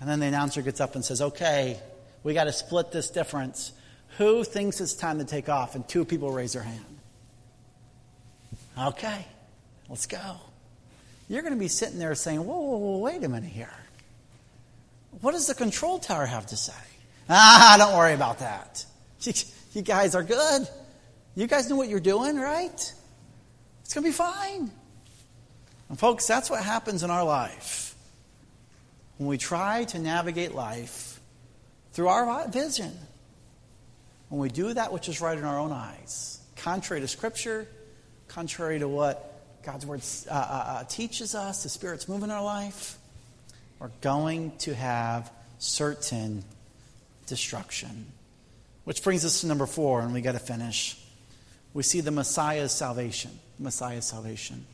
And 0.00 0.08
then 0.08 0.20
the 0.20 0.26
announcer 0.26 0.60
gets 0.60 0.80
up 0.80 0.94
and 0.94 1.04
says, 1.04 1.22
Okay, 1.22 1.80
we 2.22 2.34
got 2.34 2.44
to 2.44 2.52
split 2.52 2.92
this 2.92 3.10
difference. 3.10 3.72
Who 4.18 4.44
thinks 4.44 4.80
it's 4.80 4.94
time 4.94 5.18
to 5.18 5.24
take 5.24 5.48
off? 5.48 5.74
And 5.74 5.86
two 5.86 6.04
people 6.04 6.30
raise 6.32 6.52
their 6.52 6.62
hand. 6.62 6.84
Okay, 8.78 9.26
let's 9.88 10.06
go. 10.06 10.36
You're 11.28 11.42
going 11.42 11.54
to 11.54 11.60
be 11.60 11.68
sitting 11.68 11.98
there 11.98 12.14
saying, 12.14 12.44
whoa, 12.44 12.58
whoa, 12.58 12.76
whoa, 12.76 12.98
wait 12.98 13.24
a 13.24 13.28
minute 13.28 13.50
here. 13.50 13.72
What 15.22 15.32
does 15.32 15.46
the 15.46 15.54
control 15.54 15.98
tower 15.98 16.26
have 16.26 16.46
to 16.46 16.56
say? 16.56 16.72
Ah, 17.28 17.74
don't 17.76 17.96
worry 17.96 18.14
about 18.14 18.38
that. 18.38 18.86
You 19.76 19.82
guys 19.82 20.14
are 20.14 20.22
good. 20.22 20.66
You 21.34 21.46
guys 21.46 21.68
know 21.68 21.76
what 21.76 21.90
you're 21.90 22.00
doing, 22.00 22.38
right? 22.38 22.72
It's 22.72 23.92
going 23.92 24.04
to 24.04 24.08
be 24.08 24.10
fine. 24.10 24.70
And, 25.90 25.98
folks, 25.98 26.26
that's 26.26 26.48
what 26.48 26.64
happens 26.64 27.02
in 27.02 27.10
our 27.10 27.22
life 27.22 27.94
when 29.18 29.28
we 29.28 29.36
try 29.36 29.84
to 29.84 29.98
navigate 29.98 30.54
life 30.54 31.20
through 31.92 32.08
our 32.08 32.48
vision 32.48 32.90
when 34.30 34.40
we 34.40 34.48
do 34.48 34.72
that 34.72 34.94
which 34.94 35.10
is 35.10 35.20
right 35.20 35.36
in 35.36 35.44
our 35.44 35.58
own 35.58 35.72
eyes, 35.72 36.40
contrary 36.56 37.02
to 37.02 37.08
Scripture, 37.08 37.68
contrary 38.28 38.78
to 38.78 38.88
what 38.88 39.62
God's 39.62 39.84
Word 39.84 40.00
uh, 40.30 40.32
uh, 40.32 40.36
uh, 40.38 40.84
teaches 40.84 41.34
us, 41.34 41.64
the 41.64 41.68
Spirit's 41.68 42.08
moving 42.08 42.30
in 42.30 42.30
our 42.30 42.42
life, 42.42 42.96
we're 43.78 43.90
going 44.00 44.56
to 44.60 44.74
have 44.74 45.30
certain 45.58 46.44
destruction. 47.26 48.06
Which 48.86 49.02
brings 49.02 49.24
us 49.24 49.40
to 49.40 49.48
number 49.48 49.66
four, 49.66 50.00
and 50.00 50.12
we 50.12 50.20
got 50.20 50.32
to 50.32 50.38
finish. 50.38 50.96
We 51.74 51.82
see 51.82 52.00
the 52.00 52.12
Messiah's 52.12 52.70
salvation. 52.70 53.32
Messiah's 53.58 54.04
salvation. 54.04 54.64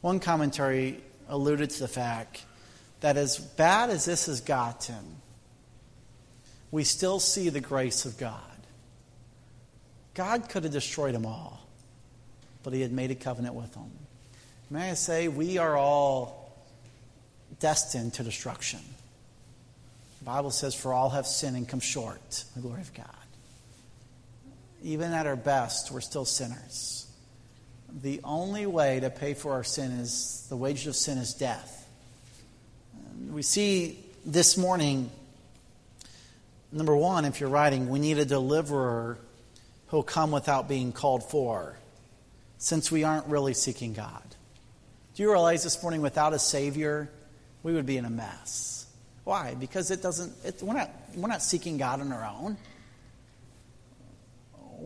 One 0.00 0.18
commentary 0.18 1.00
alluded 1.28 1.70
to 1.70 1.78
the 1.78 1.88
fact 1.88 2.44
that 2.98 3.16
as 3.16 3.38
bad 3.38 3.90
as 3.90 4.04
this 4.06 4.26
has 4.26 4.40
gotten, 4.40 5.20
we 6.72 6.82
still 6.82 7.20
see 7.20 7.48
the 7.48 7.60
grace 7.60 8.04
of 8.04 8.18
God. 8.18 8.40
God 10.14 10.48
could 10.48 10.64
have 10.64 10.72
destroyed 10.72 11.14
them 11.14 11.24
all, 11.24 11.64
but 12.64 12.72
He 12.72 12.80
had 12.80 12.90
made 12.90 13.12
a 13.12 13.14
covenant 13.14 13.54
with 13.54 13.72
them. 13.72 13.88
May 14.68 14.90
I 14.90 14.94
say, 14.94 15.28
we 15.28 15.58
are 15.58 15.76
all 15.76 16.58
destined 17.60 18.14
to 18.14 18.24
destruction. 18.24 18.80
The 20.18 20.24
Bible 20.24 20.50
says, 20.50 20.74
For 20.74 20.92
all 20.92 21.10
have 21.10 21.28
sinned 21.28 21.56
and 21.56 21.68
come 21.68 21.78
short 21.78 22.44
of 22.48 22.54
the 22.56 22.60
glory 22.60 22.80
of 22.80 22.92
God. 22.94 23.23
Even 24.84 25.14
at 25.14 25.26
our 25.26 25.34
best, 25.34 25.90
we're 25.90 26.02
still 26.02 26.26
sinners. 26.26 27.06
The 28.02 28.20
only 28.22 28.66
way 28.66 29.00
to 29.00 29.08
pay 29.08 29.32
for 29.32 29.54
our 29.54 29.64
sin 29.64 29.92
is 29.92 30.46
the 30.50 30.56
wages 30.56 30.86
of 30.88 30.94
sin 30.94 31.16
is 31.16 31.32
death. 31.32 31.88
We 33.30 33.40
see 33.40 34.04
this 34.26 34.58
morning, 34.58 35.10
number 36.70 36.94
one, 36.94 37.24
if 37.24 37.40
you're 37.40 37.48
writing, 37.48 37.88
we 37.88 37.98
need 37.98 38.18
a 38.18 38.26
deliverer 38.26 39.16
who'll 39.86 40.02
come 40.02 40.30
without 40.30 40.68
being 40.68 40.92
called 40.92 41.22
for, 41.30 41.78
since 42.58 42.92
we 42.92 43.04
aren't 43.04 43.26
really 43.26 43.54
seeking 43.54 43.94
God. 43.94 44.22
Do 45.14 45.22
you 45.22 45.30
realize 45.30 45.62
this 45.62 45.82
morning, 45.82 46.02
without 46.02 46.34
a 46.34 46.38
Savior, 46.38 47.08
we 47.62 47.72
would 47.72 47.86
be 47.86 47.96
in 47.96 48.04
a 48.04 48.10
mess? 48.10 48.86
Why? 49.22 49.54
Because 49.54 49.90
it 49.90 50.02
doesn't, 50.02 50.34
it, 50.44 50.62
we're, 50.62 50.74
not, 50.74 50.90
we're 51.16 51.28
not 51.28 51.42
seeking 51.42 51.78
God 51.78 52.02
on 52.02 52.12
our 52.12 52.26
own. 52.26 52.58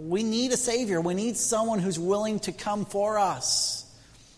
We 0.01 0.22
need 0.22 0.53
a 0.53 0.57
Savior. 0.57 1.01
We 1.01 1.14
need 1.14 1.36
someone 1.36 1.80
who's 1.80 1.99
willing 1.99 2.38
to 2.40 2.53
come 2.53 2.84
for 2.84 3.18
us. 3.18 3.84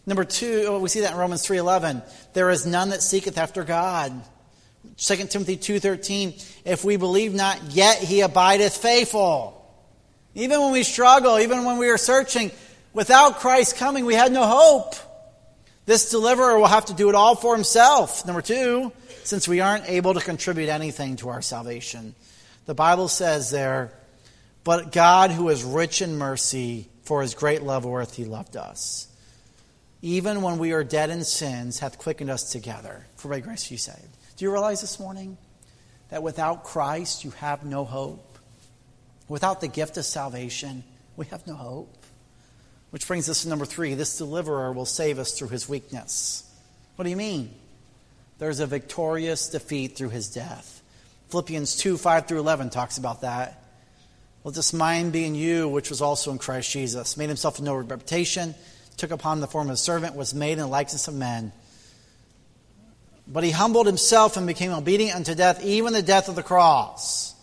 Number 0.06 0.24
two, 0.24 0.64
oh, 0.68 0.80
we 0.80 0.88
see 0.88 1.00
that 1.00 1.12
in 1.12 1.18
Romans 1.18 1.46
3.11. 1.46 2.02
There 2.32 2.48
is 2.48 2.64
none 2.64 2.90
that 2.90 3.02
seeketh 3.02 3.36
after 3.36 3.62
God. 3.62 4.12
2 4.96 5.16
Timothy 5.26 5.58
2.13. 5.58 6.62
If 6.64 6.82
we 6.82 6.96
believe 6.96 7.34
not, 7.34 7.60
yet 7.70 7.98
he 7.98 8.22
abideth 8.22 8.78
faithful. 8.78 9.56
Even 10.34 10.60
when 10.60 10.72
we 10.72 10.82
struggle, 10.82 11.38
even 11.38 11.64
when 11.64 11.76
we 11.76 11.90
are 11.90 11.98
searching, 11.98 12.50
without 12.94 13.40
Christ 13.40 13.76
coming, 13.76 14.06
we 14.06 14.14
had 14.14 14.32
no 14.32 14.46
hope. 14.46 14.94
This 15.84 16.10
deliverer 16.10 16.58
will 16.58 16.68
have 16.68 16.86
to 16.86 16.94
do 16.94 17.10
it 17.10 17.14
all 17.14 17.34
for 17.34 17.54
himself. 17.54 18.24
Number 18.24 18.40
two, 18.40 18.92
since 19.24 19.46
we 19.46 19.60
aren't 19.60 19.88
able 19.90 20.14
to 20.14 20.20
contribute 20.20 20.70
anything 20.70 21.16
to 21.16 21.28
our 21.28 21.42
salvation. 21.42 22.14
The 22.64 22.74
Bible 22.74 23.08
says 23.08 23.50
there, 23.50 23.92
but 24.70 24.92
God, 24.92 25.32
who 25.32 25.48
is 25.48 25.64
rich 25.64 26.00
in 26.00 26.16
mercy, 26.16 26.88
for 27.02 27.22
his 27.22 27.34
great 27.34 27.64
love 27.64 27.84
wherewith 27.84 28.14
he 28.14 28.24
loved 28.24 28.56
us, 28.56 29.08
even 30.00 30.42
when 30.42 30.58
we 30.58 30.70
are 30.70 30.84
dead 30.84 31.10
in 31.10 31.24
sins, 31.24 31.80
hath 31.80 31.98
quickened 31.98 32.30
us 32.30 32.52
together. 32.52 33.04
For 33.16 33.26
by 33.26 33.40
grace 33.40 33.68
you 33.72 33.78
saved. 33.78 34.16
Do 34.36 34.44
you 34.44 34.52
realize 34.52 34.80
this 34.80 35.00
morning 35.00 35.36
that 36.10 36.22
without 36.22 36.62
Christ 36.62 37.24
you 37.24 37.32
have 37.32 37.64
no 37.64 37.84
hope? 37.84 38.38
Without 39.26 39.60
the 39.60 39.66
gift 39.66 39.96
of 39.96 40.04
salvation, 40.04 40.84
we 41.16 41.26
have 41.26 41.48
no 41.48 41.56
hope. 41.56 41.92
Which 42.90 43.08
brings 43.08 43.28
us 43.28 43.42
to 43.42 43.48
number 43.48 43.66
three 43.66 43.94
this 43.94 44.18
deliverer 44.18 44.70
will 44.72 44.86
save 44.86 45.18
us 45.18 45.36
through 45.36 45.48
his 45.48 45.68
weakness. 45.68 46.48
What 46.94 47.02
do 47.02 47.10
you 47.10 47.16
mean? 47.16 47.52
There's 48.38 48.60
a 48.60 48.68
victorious 48.68 49.48
defeat 49.48 49.96
through 49.96 50.10
his 50.10 50.28
death. 50.28 50.80
Philippians 51.30 51.74
2 51.74 51.96
5 51.96 52.28
through 52.28 52.38
11 52.38 52.70
talks 52.70 52.98
about 52.98 53.22
that. 53.22 53.59
Let 54.42 54.54
this 54.54 54.72
mind 54.72 55.12
be 55.12 55.24
in 55.24 55.34
you, 55.34 55.68
which 55.68 55.90
was 55.90 56.00
also 56.00 56.30
in 56.30 56.38
Christ 56.38 56.70
Jesus. 56.70 57.16
Made 57.16 57.28
himself 57.28 57.58
of 57.58 57.64
no 57.64 57.74
reputation, 57.74 58.54
took 58.96 59.10
upon 59.10 59.40
the 59.40 59.46
form 59.46 59.68
of 59.68 59.74
a 59.74 59.76
servant, 59.76 60.16
was 60.16 60.34
made 60.34 60.52
in 60.52 60.60
the 60.60 60.66
likeness 60.66 61.08
of 61.08 61.14
men. 61.14 61.52
But 63.26 63.44
he 63.44 63.50
humbled 63.50 63.86
himself 63.86 64.36
and 64.36 64.46
became 64.46 64.72
obedient 64.72 65.14
unto 65.14 65.34
death, 65.34 65.62
even 65.64 65.92
the 65.92 66.02
death 66.02 66.28
of 66.28 66.36
the 66.36 66.42
cross. 66.42 67.34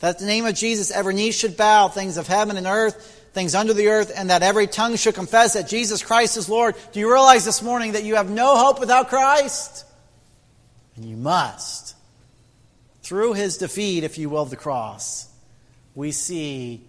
That 0.00 0.18
the 0.18 0.26
name 0.26 0.46
of 0.46 0.54
Jesus 0.54 0.90
every 0.90 1.14
knee 1.14 1.32
should 1.32 1.56
bow, 1.56 1.88
things 1.88 2.16
of 2.16 2.26
heaven 2.26 2.56
and 2.56 2.66
earth, 2.66 3.28
things 3.32 3.54
under 3.54 3.72
the 3.72 3.88
earth, 3.88 4.12
and 4.14 4.30
that 4.30 4.42
every 4.42 4.66
tongue 4.66 4.96
should 4.96 5.14
confess 5.14 5.54
that 5.54 5.68
Jesus 5.68 6.02
Christ 6.02 6.36
is 6.36 6.48
Lord. 6.48 6.74
Do 6.92 7.00
you 7.00 7.10
realize 7.10 7.44
this 7.44 7.62
morning 7.62 7.92
that 7.92 8.04
you 8.04 8.16
have 8.16 8.30
no 8.30 8.56
hope 8.56 8.80
without 8.80 9.08
Christ? 9.08 9.84
And 10.96 11.04
you 11.04 11.16
must. 11.16 11.96
Through 13.02 13.32
his 13.32 13.56
defeat, 13.56 14.04
if 14.04 14.18
you 14.18 14.30
will, 14.30 14.44
the 14.44 14.56
cross, 14.56 15.29
we 16.00 16.12
see 16.12 16.82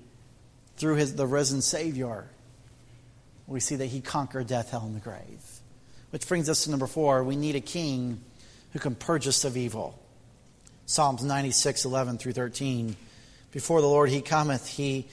through 0.77 0.95
his, 0.95 1.15
the 1.15 1.27
risen 1.27 1.61
Savior, 1.61 2.29
we 3.45 3.59
see 3.59 3.75
that 3.75 3.87
he 3.87 3.99
conquered 3.99 4.47
death, 4.47 4.71
hell, 4.71 4.85
and 4.85 4.95
the 4.95 5.01
grave. 5.01 5.43
Which 6.11 6.25
brings 6.29 6.49
us 6.49 6.63
to 6.63 6.71
number 6.71 6.87
four. 6.87 7.21
We 7.25 7.35
need 7.35 7.57
a 7.57 7.61
king 7.61 8.21
who 8.71 8.79
can 8.79 8.95
purge 8.95 9.27
us 9.27 9.43
of 9.43 9.57
evil. 9.57 10.01
Psalms 10.85 11.25
96, 11.25 11.83
11 11.83 12.19
through 12.19 12.31
13. 12.31 12.95
Before 13.51 13.81
the 13.81 13.87
Lord 13.87 14.09
he 14.09 14.21
cometh, 14.21 14.65
he 14.65 15.09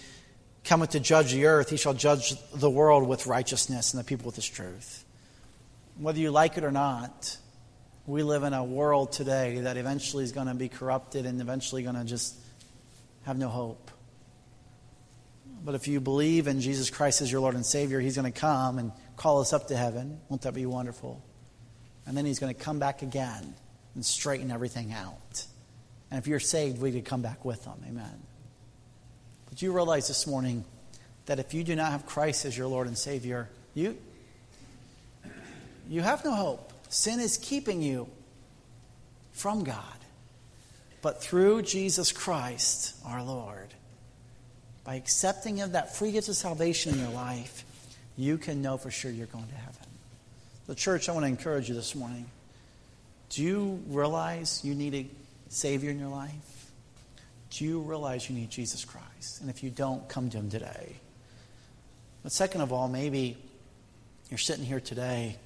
cometh 0.62 0.90
to 0.90 1.00
judge 1.00 1.32
the 1.32 1.46
earth, 1.46 1.68
he 1.68 1.76
shall 1.76 1.94
judge 1.94 2.36
the 2.52 2.70
world 2.70 3.08
with 3.08 3.26
righteousness 3.26 3.92
and 3.92 4.00
the 4.00 4.04
people 4.04 4.26
with 4.26 4.36
his 4.36 4.46
truth. 4.46 5.04
Whether 5.98 6.20
you 6.20 6.30
like 6.30 6.56
it 6.56 6.62
or 6.62 6.70
not, 6.70 7.36
we 8.06 8.22
live 8.22 8.44
in 8.44 8.52
a 8.52 8.62
world 8.62 9.10
today 9.10 9.62
that 9.62 9.76
eventually 9.76 10.22
is 10.22 10.30
going 10.30 10.46
to 10.46 10.54
be 10.54 10.68
corrupted 10.68 11.26
and 11.26 11.40
eventually 11.40 11.82
going 11.82 11.96
to 11.96 12.04
just 12.04 12.36
have 13.28 13.36
no 13.36 13.48
hope. 13.48 13.90
But 15.62 15.74
if 15.74 15.86
you 15.86 16.00
believe 16.00 16.46
in 16.46 16.62
Jesus 16.62 16.88
Christ 16.88 17.20
as 17.20 17.30
your 17.30 17.42
Lord 17.42 17.54
and 17.54 17.66
Savior, 17.66 18.00
He's 18.00 18.16
going 18.16 18.32
to 18.32 18.40
come 18.40 18.78
and 18.78 18.90
call 19.16 19.42
us 19.42 19.52
up 19.52 19.68
to 19.68 19.76
heaven. 19.76 20.18
Won't 20.30 20.42
that 20.42 20.54
be 20.54 20.64
wonderful? 20.64 21.22
And 22.06 22.16
then 22.16 22.24
He's 22.24 22.38
going 22.38 22.54
to 22.54 22.58
come 22.58 22.78
back 22.78 23.02
again 23.02 23.54
and 23.94 24.02
straighten 24.02 24.50
everything 24.50 24.94
out. 24.94 25.44
And 26.10 26.18
if 26.18 26.26
you're 26.26 26.40
saved, 26.40 26.80
we 26.80 26.90
could 26.90 27.04
come 27.04 27.20
back 27.20 27.44
with 27.44 27.66
Him. 27.66 27.74
Amen. 27.86 28.22
But 29.50 29.60
you 29.60 29.72
realize 29.72 30.08
this 30.08 30.26
morning 30.26 30.64
that 31.26 31.38
if 31.38 31.52
you 31.52 31.64
do 31.64 31.76
not 31.76 31.92
have 31.92 32.06
Christ 32.06 32.46
as 32.46 32.56
your 32.56 32.66
Lord 32.66 32.86
and 32.86 32.96
Savior, 32.96 33.50
you, 33.74 33.98
you 35.86 36.00
have 36.00 36.24
no 36.24 36.32
hope. 36.32 36.72
Sin 36.88 37.20
is 37.20 37.36
keeping 37.36 37.82
you 37.82 38.08
from 39.32 39.64
God. 39.64 39.98
But 41.00 41.22
through 41.22 41.62
Jesus 41.62 42.12
Christ, 42.12 42.96
our 43.06 43.22
Lord, 43.22 43.68
by 44.84 44.96
accepting 44.96 45.60
of 45.60 45.72
that 45.72 45.94
free 45.94 46.12
gift 46.12 46.28
of 46.28 46.36
salvation 46.36 46.94
in 46.94 47.00
your 47.00 47.10
life, 47.10 47.64
you 48.16 48.38
can 48.38 48.62
know 48.62 48.78
for 48.78 48.90
sure 48.90 49.10
you're 49.10 49.26
going 49.26 49.46
to 49.46 49.54
heaven. 49.54 49.86
The 50.66 50.74
church, 50.74 51.08
I 51.08 51.12
want 51.12 51.24
to 51.24 51.28
encourage 51.28 51.68
you 51.68 51.74
this 51.74 51.94
morning. 51.94 52.26
Do 53.30 53.42
you 53.42 53.82
realize 53.88 54.62
you 54.64 54.74
need 54.74 54.94
a 54.94 55.06
Savior 55.48 55.90
in 55.90 55.98
your 55.98 56.08
life? 56.08 56.70
Do 57.50 57.64
you 57.64 57.80
realize 57.80 58.28
you 58.28 58.36
need 58.36 58.50
Jesus 58.50 58.84
Christ? 58.84 59.40
And 59.40 59.50
if 59.50 59.62
you 59.62 59.70
don't, 59.70 60.08
come 60.08 60.30
to 60.30 60.36
Him 60.36 60.50
today. 60.50 60.96
But 62.22 62.32
second 62.32 62.60
of 62.60 62.72
all, 62.72 62.88
maybe 62.88 63.38
you're 64.30 64.38
sitting 64.38 64.64
here 64.64 64.80
today 64.80 65.36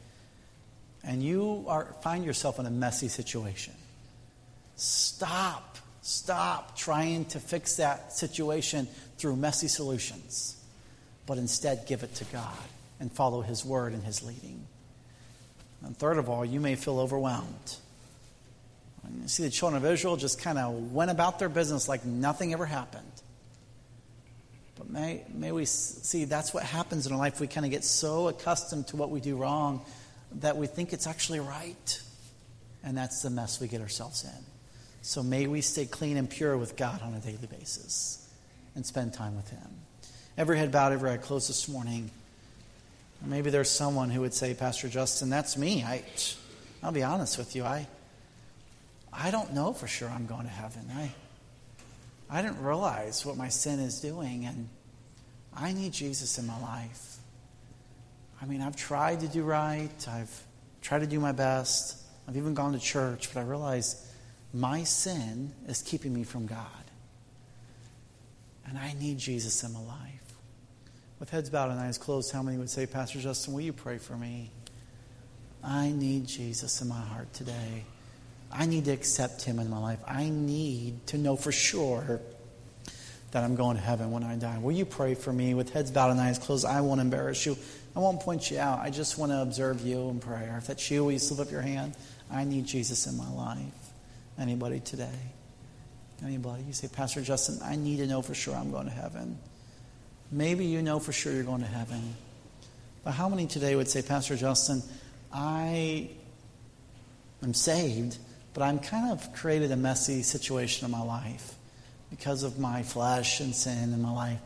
and 1.05 1.23
you 1.23 1.65
are, 1.69 1.95
find 2.03 2.25
yourself 2.25 2.59
in 2.59 2.67
a 2.67 2.71
messy 2.71 3.09
situation. 3.09 3.75
Stop. 4.83 5.79
Stop 6.01 6.77
trying 6.77 7.27
to 7.27 7.39
fix 7.39 7.77
that 7.77 8.13
situation 8.13 8.89
through 9.17 9.37
messy 9.37 9.69
solutions, 9.69 10.57
but 11.25 11.39
instead 11.39 11.87
give 11.87 12.03
it 12.03 12.13
to 12.17 12.25
God 12.25 12.59
and 12.99 13.13
follow 13.13 13.43
His 13.43 13.65
word 13.65 13.93
and 13.93 14.03
His 14.03 14.25
leading. 14.25 14.67
And 15.85 15.97
third 15.97 16.19
of 16.19 16.29
all, 16.29 16.45
you 16.45 16.59
may 16.59 16.75
feel 16.75 16.99
overwhelmed. 16.99 17.77
You 19.21 19.29
see, 19.29 19.45
the 19.45 19.51
children 19.51 19.81
of 19.81 19.89
Israel 19.89 20.17
just 20.17 20.41
kind 20.41 20.59
of 20.59 20.93
went 20.93 21.13
about 21.13 21.39
their 21.39 21.49
business 21.49 21.89
like 21.89 22.05
nothing 22.05 22.53
ever 22.53 22.67
happened. 22.67 23.05
But 24.77 24.91
may, 24.91 25.23
may 25.33 25.53
we 25.53 25.65
see 25.65 26.25
that's 26.25 26.53
what 26.53 26.65
happens 26.65 27.07
in 27.07 27.13
our 27.13 27.19
life. 27.19 27.39
We 27.39 27.47
kind 27.47 27.65
of 27.65 27.71
get 27.71 27.85
so 27.85 28.27
accustomed 28.27 28.89
to 28.89 28.97
what 28.97 29.11
we 29.11 29.21
do 29.21 29.37
wrong 29.37 29.85
that 30.41 30.57
we 30.57 30.67
think 30.67 30.93
it's 30.93 31.07
actually 31.07 31.39
right. 31.39 32.03
And 32.83 32.99
that's 32.99 33.23
the 33.23 33.31
mess 33.31 33.61
we 33.61 33.69
get 33.69 33.81
ourselves 33.81 34.25
in. 34.25 34.52
So 35.03 35.23
may 35.23 35.49
we 35.49 35.61
stay 35.61 35.85
clean 35.85 36.17
and 36.17 36.31
pure 36.31 36.57
with 36.57 36.77
God 36.77 37.03
on 37.03 37.13
a 37.15 37.19
daily 37.19 37.49
basis 37.51 38.29
and 38.77 38.87
spend 38.87 39.13
time 39.13 39.35
with 39.35 39.51
Him. 39.51 39.69
Every 40.39 40.57
head 40.57 40.71
bowed, 40.71 40.93
every 40.93 41.11
eye 41.11 41.17
closed 41.17 41.49
this 41.49 41.69
morning. 41.69 42.11
Maybe 43.25 43.51
there's 43.51 43.71
someone 43.71 44.11
who 44.11 44.21
would 44.23 44.33
say, 44.33 44.55
Pastor 44.55 44.89
Justin, 44.89 45.29
that's 45.29 45.57
me. 45.57 45.85
I, 45.85 46.03
I'll 46.83 46.93
be 46.93 47.03
honest 47.03 47.37
with 47.37 47.55
you. 47.55 47.65
I, 47.65 47.87
I 49.13 49.31
don't 49.31 49.53
know 49.53 49.73
for 49.73 49.87
sure 49.87 50.09
I'm 50.09 50.27
going 50.27 50.45
to 50.45 50.49
heaven. 50.49 50.89
I, 50.95 51.13
I 52.31 52.41
didn't 52.41 52.63
realize 52.63 53.27
what 53.27 53.37
my 53.37 53.49
sin 53.49 53.79
is 53.79 54.01
doing, 54.01 54.47
and 54.47 54.69
I 55.55 55.73
need 55.73 55.93
Jesus 55.93 56.39
in 56.39 56.47
my 56.47 56.61
life. 56.61 57.19
I 58.41 58.47
mean, 58.47 58.63
I've 58.63 58.77
tried 58.77 59.21
to 59.21 59.29
do 59.29 59.43
right, 59.43 60.09
I've 60.09 60.45
tried 60.81 61.01
to 61.01 61.07
do 61.07 61.21
my 61.21 61.33
best, 61.33 61.97
I've 62.27 62.37
even 62.37 62.55
gone 62.55 62.73
to 62.73 62.79
church, 62.79 63.33
but 63.33 63.41
I 63.41 63.45
realize 63.45 64.12
my 64.53 64.85
sin 64.85 65.53
is 65.67 65.83
keeping 65.83 66.13
me 66.13 66.25
from 66.25 66.47
God. 66.47 66.67
And 68.67 68.79
I 68.79 68.95
need 68.95 69.19
Jesus 69.19 69.63
in 69.65 69.73
my 69.73 69.81
life. 69.81 70.23
With 71.19 71.31
heads 71.31 71.51
bowed 71.51 71.71
and 71.71 71.81
eyes 71.81 71.99
closed, 71.99 72.33
how 72.33 72.43
many 72.43 72.59
would 72.59 72.71
say, 72.71 72.87
Pastor 72.87 73.21
Justin, 73.21 73.55
will 73.55 73.61
you 73.61 73.73
pray 73.73 73.99
for 73.99 74.15
me? 74.15 74.51
I 75.63 75.91
need 75.91 76.27
Jesus 76.27 76.81
in 76.83 76.89
my 76.89 77.01
heart 77.01 77.33
today. 77.33 77.85
I 78.51 78.67
need 78.67 78.85
to 78.87 78.91
accept 78.91 79.43
Him 79.43 79.59
in 79.59 79.71
my 79.71 79.79
life. 79.79 80.01
I 80.07 80.29
need 80.29 81.07
to 81.09 81.19
know 81.19 81.37
for 81.37 81.53
sure 81.53 82.21
that 83.31 83.45
I'm 83.45 83.55
going 83.55 83.77
to 83.77 83.83
heaven 83.83 84.11
when 84.11 84.25
I 84.25 84.37
die. 84.37 84.59
Will 84.59 84.73
you 84.73 84.85
pray 84.85 85.15
for 85.15 85.33
me 85.33 85.55
with 85.55 85.73
heads 85.73 85.91
bowed 85.91 86.11
and 86.11 86.21
eyes 86.21 86.39
closed? 86.39 86.67
I 86.67 86.81
won't 86.83 87.01
embarrass 87.01 87.47
you. 87.47 87.57
I 87.97 88.01
won't 88.01 88.21
point 88.21 88.51
you 88.51 88.59
out. 88.59 88.81
I 88.81 88.91
just 88.91 89.17
want 89.17 89.33
to 89.33 89.41
observe 89.41 89.81
you 89.81 90.09
in 90.11 90.21
prayer. 90.21 90.57
If 90.59 90.67
that's 90.67 90.91
you, 90.91 91.05
will 91.05 91.13
you 91.13 91.19
slip 91.19 91.47
up 91.47 91.53
your 91.53 91.63
hand? 91.63 91.95
I 92.31 92.45
need 92.45 92.67
Jesus 92.67 93.07
in 93.07 93.17
my 93.17 93.31
life. 93.31 93.82
Anybody 94.39 94.81
today? 94.81 95.19
Anybody? 96.25 96.63
You 96.63 96.73
say, 96.73 96.89
Pastor 96.89 97.21
Justin, 97.21 97.59
I 97.65 97.77
need 97.77 97.99
to 97.99 98.07
know 98.07 98.23
for 98.23 98.35
sure 98.35 98.55
I'm 98.55 98.71
going 98.71 98.87
to 98.87 98.93
heaven. 98.93 99.39
Maybe 100.31 100.65
you 100.65 100.83
know 100.83 100.99
for 100.99 101.13
sure 101.13 101.33
you're 101.33 101.43
going 101.43 101.61
to 101.61 101.67
heaven. 101.67 102.15
But 103.05 103.13
how 103.13 103.29
many 103.29 103.47
today 103.47 103.75
would 103.75 103.89
say, 103.89 104.03
Pastor 104.03 104.37
Justin, 104.37 104.83
I 105.33 106.11
am 107.43 107.55
saved, 107.55 108.19
but 108.55 108.63
I'm 108.63 108.79
kind 108.79 109.11
of 109.11 109.33
created 109.35 109.73
a 109.73 109.77
messy 109.77 110.23
situation 110.23 110.85
in 110.85 110.91
my 110.91 111.03
life 111.03 111.55
because 112.11 112.43
of 112.43 112.59
my 112.59 112.83
flesh 112.83 113.41
and 113.41 113.55
sin 113.55 113.93
in 113.93 114.01
my 114.01 114.13
life. 114.13 114.39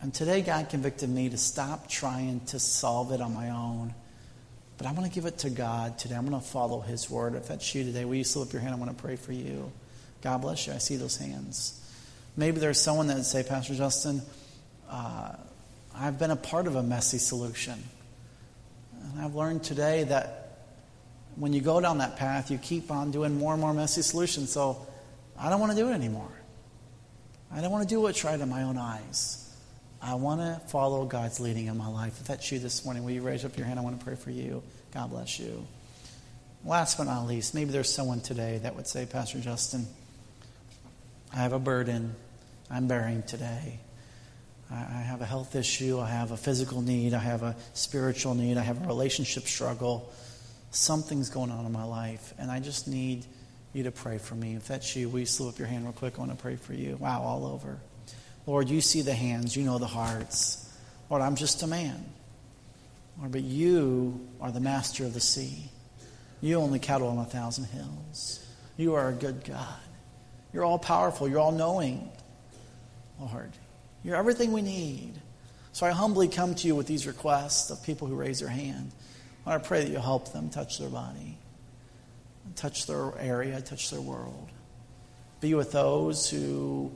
And 0.00 0.12
today, 0.12 0.42
God 0.42 0.68
convicted 0.68 1.10
me 1.10 1.28
to 1.28 1.38
stop 1.38 1.88
trying 1.88 2.40
to 2.46 2.58
solve 2.58 3.12
it 3.12 3.20
on 3.20 3.34
my 3.34 3.50
own. 3.50 3.94
But 4.78 4.86
I 4.86 4.92
want 4.92 5.04
to 5.04 5.12
give 5.12 5.26
it 5.26 5.38
to 5.38 5.50
God 5.50 5.98
today. 5.98 6.14
I'm 6.14 6.26
going 6.26 6.40
to 6.40 6.46
follow 6.46 6.80
His 6.80 7.08
word. 7.10 7.34
If 7.34 7.48
that's 7.48 7.74
you 7.74 7.84
today, 7.84 8.04
will 8.04 8.14
you 8.14 8.24
slip 8.24 8.48
up 8.48 8.52
your 8.52 8.62
hand? 8.62 8.74
I 8.74 8.78
want 8.78 8.96
to 8.96 9.02
pray 9.02 9.16
for 9.16 9.32
you. 9.32 9.70
God 10.22 10.38
bless 10.38 10.66
you. 10.66 10.72
I 10.72 10.78
see 10.78 10.96
those 10.96 11.16
hands. 11.16 11.78
Maybe 12.36 12.58
there's 12.58 12.80
someone 12.80 13.08
that 13.08 13.16
would 13.16 13.26
say, 13.26 13.42
Pastor 13.42 13.74
Justin, 13.74 14.22
uh, 14.88 15.34
I've 15.94 16.18
been 16.18 16.30
a 16.30 16.36
part 16.36 16.66
of 16.66 16.76
a 16.76 16.82
messy 16.82 17.18
solution. 17.18 17.82
And 19.12 19.20
I've 19.20 19.34
learned 19.34 19.62
today 19.62 20.04
that 20.04 20.38
when 21.36 21.52
you 21.52 21.60
go 21.60 21.80
down 21.80 21.98
that 21.98 22.16
path, 22.16 22.50
you 22.50 22.58
keep 22.58 22.90
on 22.90 23.10
doing 23.10 23.36
more 23.38 23.52
and 23.52 23.60
more 23.60 23.74
messy 23.74 24.02
solutions. 24.02 24.50
So 24.50 24.86
I 25.38 25.50
don't 25.50 25.60
want 25.60 25.72
to 25.72 25.78
do 25.78 25.88
it 25.88 25.92
anymore. 25.92 26.30
I 27.52 27.60
don't 27.60 27.70
want 27.70 27.86
to 27.86 27.94
do 27.94 28.00
what's 28.00 28.24
right 28.24 28.38
in 28.38 28.48
my 28.48 28.62
own 28.62 28.78
eyes. 28.78 29.41
I 30.04 30.14
want 30.16 30.40
to 30.40 30.60
follow 30.68 31.04
God's 31.04 31.38
leading 31.38 31.66
in 31.66 31.76
my 31.76 31.86
life. 31.86 32.20
If 32.20 32.26
that's 32.26 32.50
you 32.50 32.58
this 32.58 32.84
morning, 32.84 33.04
will 33.04 33.12
you 33.12 33.22
raise 33.22 33.44
up 33.44 33.56
your 33.56 33.66
hand? 33.66 33.78
I 33.78 33.82
want 33.82 33.98
to 34.00 34.04
pray 34.04 34.16
for 34.16 34.32
you. 34.32 34.62
God 34.92 35.10
bless 35.10 35.38
you. 35.38 35.64
Last 36.64 36.98
but 36.98 37.04
not 37.04 37.26
least, 37.26 37.54
maybe 37.54 37.70
there's 37.70 37.92
someone 37.92 38.20
today 38.20 38.58
that 38.64 38.74
would 38.74 38.88
say, 38.88 39.06
Pastor 39.06 39.38
Justin, 39.38 39.86
I 41.32 41.36
have 41.36 41.52
a 41.52 41.58
burden 41.58 42.16
I'm 42.68 42.88
bearing 42.88 43.22
today. 43.22 43.78
I 44.70 44.74
have 44.74 45.20
a 45.20 45.26
health 45.26 45.54
issue. 45.54 46.00
I 46.00 46.08
have 46.08 46.30
a 46.30 46.36
physical 46.36 46.80
need. 46.80 47.14
I 47.14 47.18
have 47.18 47.42
a 47.42 47.54
spiritual 47.74 48.34
need. 48.34 48.56
I 48.56 48.62
have 48.62 48.82
a 48.82 48.86
relationship 48.86 49.44
struggle. 49.44 50.10
Something's 50.70 51.28
going 51.28 51.50
on 51.50 51.66
in 51.66 51.72
my 51.72 51.84
life, 51.84 52.32
and 52.38 52.50
I 52.50 52.58
just 52.58 52.88
need 52.88 53.26
you 53.74 53.82
to 53.84 53.90
pray 53.90 54.16
for 54.18 54.34
me. 54.34 54.56
If 54.56 54.68
that's 54.68 54.96
you, 54.96 55.10
will 55.10 55.20
you 55.20 55.26
slip 55.26 55.54
up 55.54 55.58
your 55.58 55.68
hand 55.68 55.84
real 55.84 55.92
quick? 55.92 56.14
I 56.16 56.20
want 56.20 56.30
to 56.30 56.38
pray 56.38 56.56
for 56.56 56.72
you. 56.72 56.96
Wow, 56.96 57.22
all 57.22 57.44
over. 57.44 57.78
Lord, 58.46 58.68
you 58.68 58.80
see 58.80 59.02
the 59.02 59.14
hands, 59.14 59.56
you 59.56 59.64
know 59.64 59.78
the 59.78 59.86
hearts. 59.86 60.58
Lord, 61.08 61.22
I'm 61.22 61.36
just 61.36 61.62
a 61.62 61.66
man. 61.66 62.04
Lord, 63.18 63.32
but 63.32 63.42
you 63.42 64.20
are 64.40 64.50
the 64.50 64.60
master 64.60 65.04
of 65.04 65.14
the 65.14 65.20
sea. 65.20 65.70
You 66.40 66.56
own 66.56 66.72
the 66.72 66.78
cattle 66.78 67.08
on 67.08 67.18
a 67.18 67.24
thousand 67.24 67.64
hills. 67.66 68.44
You 68.76 68.94
are 68.94 69.08
a 69.08 69.12
good 69.12 69.44
God. 69.44 69.78
You're 70.52 70.64
all 70.64 70.78
powerful. 70.78 71.28
You're 71.28 71.38
all 71.38 71.52
knowing. 71.52 72.10
Lord, 73.20 73.52
you're 74.02 74.16
everything 74.16 74.52
we 74.52 74.62
need. 74.62 75.12
So 75.72 75.86
I 75.86 75.90
humbly 75.90 76.28
come 76.28 76.54
to 76.56 76.66
you 76.66 76.74
with 76.74 76.86
these 76.86 77.06
requests 77.06 77.70
of 77.70 77.82
people 77.82 78.08
who 78.08 78.16
raise 78.16 78.40
their 78.40 78.48
hand. 78.48 78.90
Lord, 79.46 79.60
I 79.60 79.64
pray 79.64 79.84
that 79.84 79.90
you'll 79.90 80.02
help 80.02 80.32
them 80.32 80.50
touch 80.50 80.78
their 80.78 80.88
body, 80.88 81.38
touch 82.56 82.86
their 82.86 83.16
area, 83.18 83.60
touch 83.60 83.90
their 83.90 84.00
world. 84.00 84.48
Be 85.40 85.54
with 85.54 85.72
those 85.72 86.28
who 86.28 86.92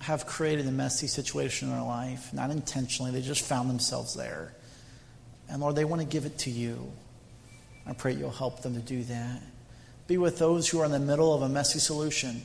have 0.00 0.26
created 0.26 0.66
a 0.66 0.70
messy 0.70 1.06
situation 1.06 1.68
in 1.68 1.74
their 1.74 1.84
life, 1.84 2.32
not 2.32 2.50
intentionally, 2.50 3.10
they 3.10 3.22
just 3.22 3.44
found 3.44 3.68
themselves 3.70 4.14
there. 4.14 4.52
And 5.48 5.60
Lord, 5.60 5.76
they 5.76 5.84
want 5.84 6.02
to 6.02 6.06
give 6.06 6.26
it 6.26 6.38
to 6.40 6.50
you. 6.50 6.90
I 7.86 7.92
pray 7.92 8.12
you'll 8.12 8.30
help 8.30 8.62
them 8.62 8.74
to 8.74 8.80
do 8.80 9.04
that. 9.04 9.42
Be 10.06 10.18
with 10.18 10.38
those 10.38 10.68
who 10.68 10.80
are 10.80 10.84
in 10.84 10.92
the 10.92 10.98
middle 10.98 11.34
of 11.34 11.42
a 11.42 11.48
messy 11.48 11.78
solution. 11.78 12.42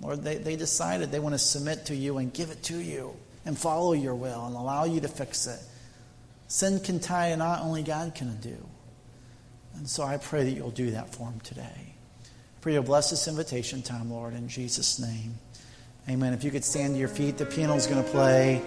Lord, 0.00 0.22
they, 0.22 0.36
they 0.36 0.56
decided 0.56 1.10
they 1.10 1.20
want 1.20 1.34
to 1.34 1.38
submit 1.38 1.86
to 1.86 1.96
you 1.96 2.18
and 2.18 2.32
give 2.32 2.50
it 2.50 2.62
to 2.64 2.78
you 2.78 3.14
and 3.44 3.58
follow 3.58 3.92
your 3.92 4.14
will 4.14 4.46
and 4.46 4.54
allow 4.54 4.84
you 4.84 5.00
to 5.00 5.08
fix 5.08 5.46
it. 5.46 5.60
Sin 6.48 6.80
can 6.80 6.98
tie, 6.98 7.28
and 7.28 7.40
not 7.40 7.60
only 7.62 7.82
God 7.82 8.14
can 8.14 8.36
do. 8.40 8.56
And 9.74 9.88
so 9.88 10.02
I 10.02 10.16
pray 10.16 10.44
that 10.44 10.50
you'll 10.50 10.70
do 10.70 10.92
that 10.92 11.14
for 11.14 11.30
them 11.30 11.40
today. 11.40 11.94
Pray 12.60 12.72
you'll 12.72 12.82
bless 12.82 13.10
this 13.10 13.28
invitation 13.28 13.82
time, 13.82 14.10
Lord, 14.10 14.34
in 14.34 14.48
Jesus' 14.48 14.98
name. 14.98 15.34
Amen. 16.10 16.32
If 16.32 16.42
you 16.42 16.50
could 16.50 16.64
stand 16.64 16.94
to 16.94 16.98
your 16.98 17.08
feet, 17.08 17.36
the 17.36 17.44
piano's 17.44 17.86
going 17.86 18.02
to 18.02 18.10
play. 18.10 18.62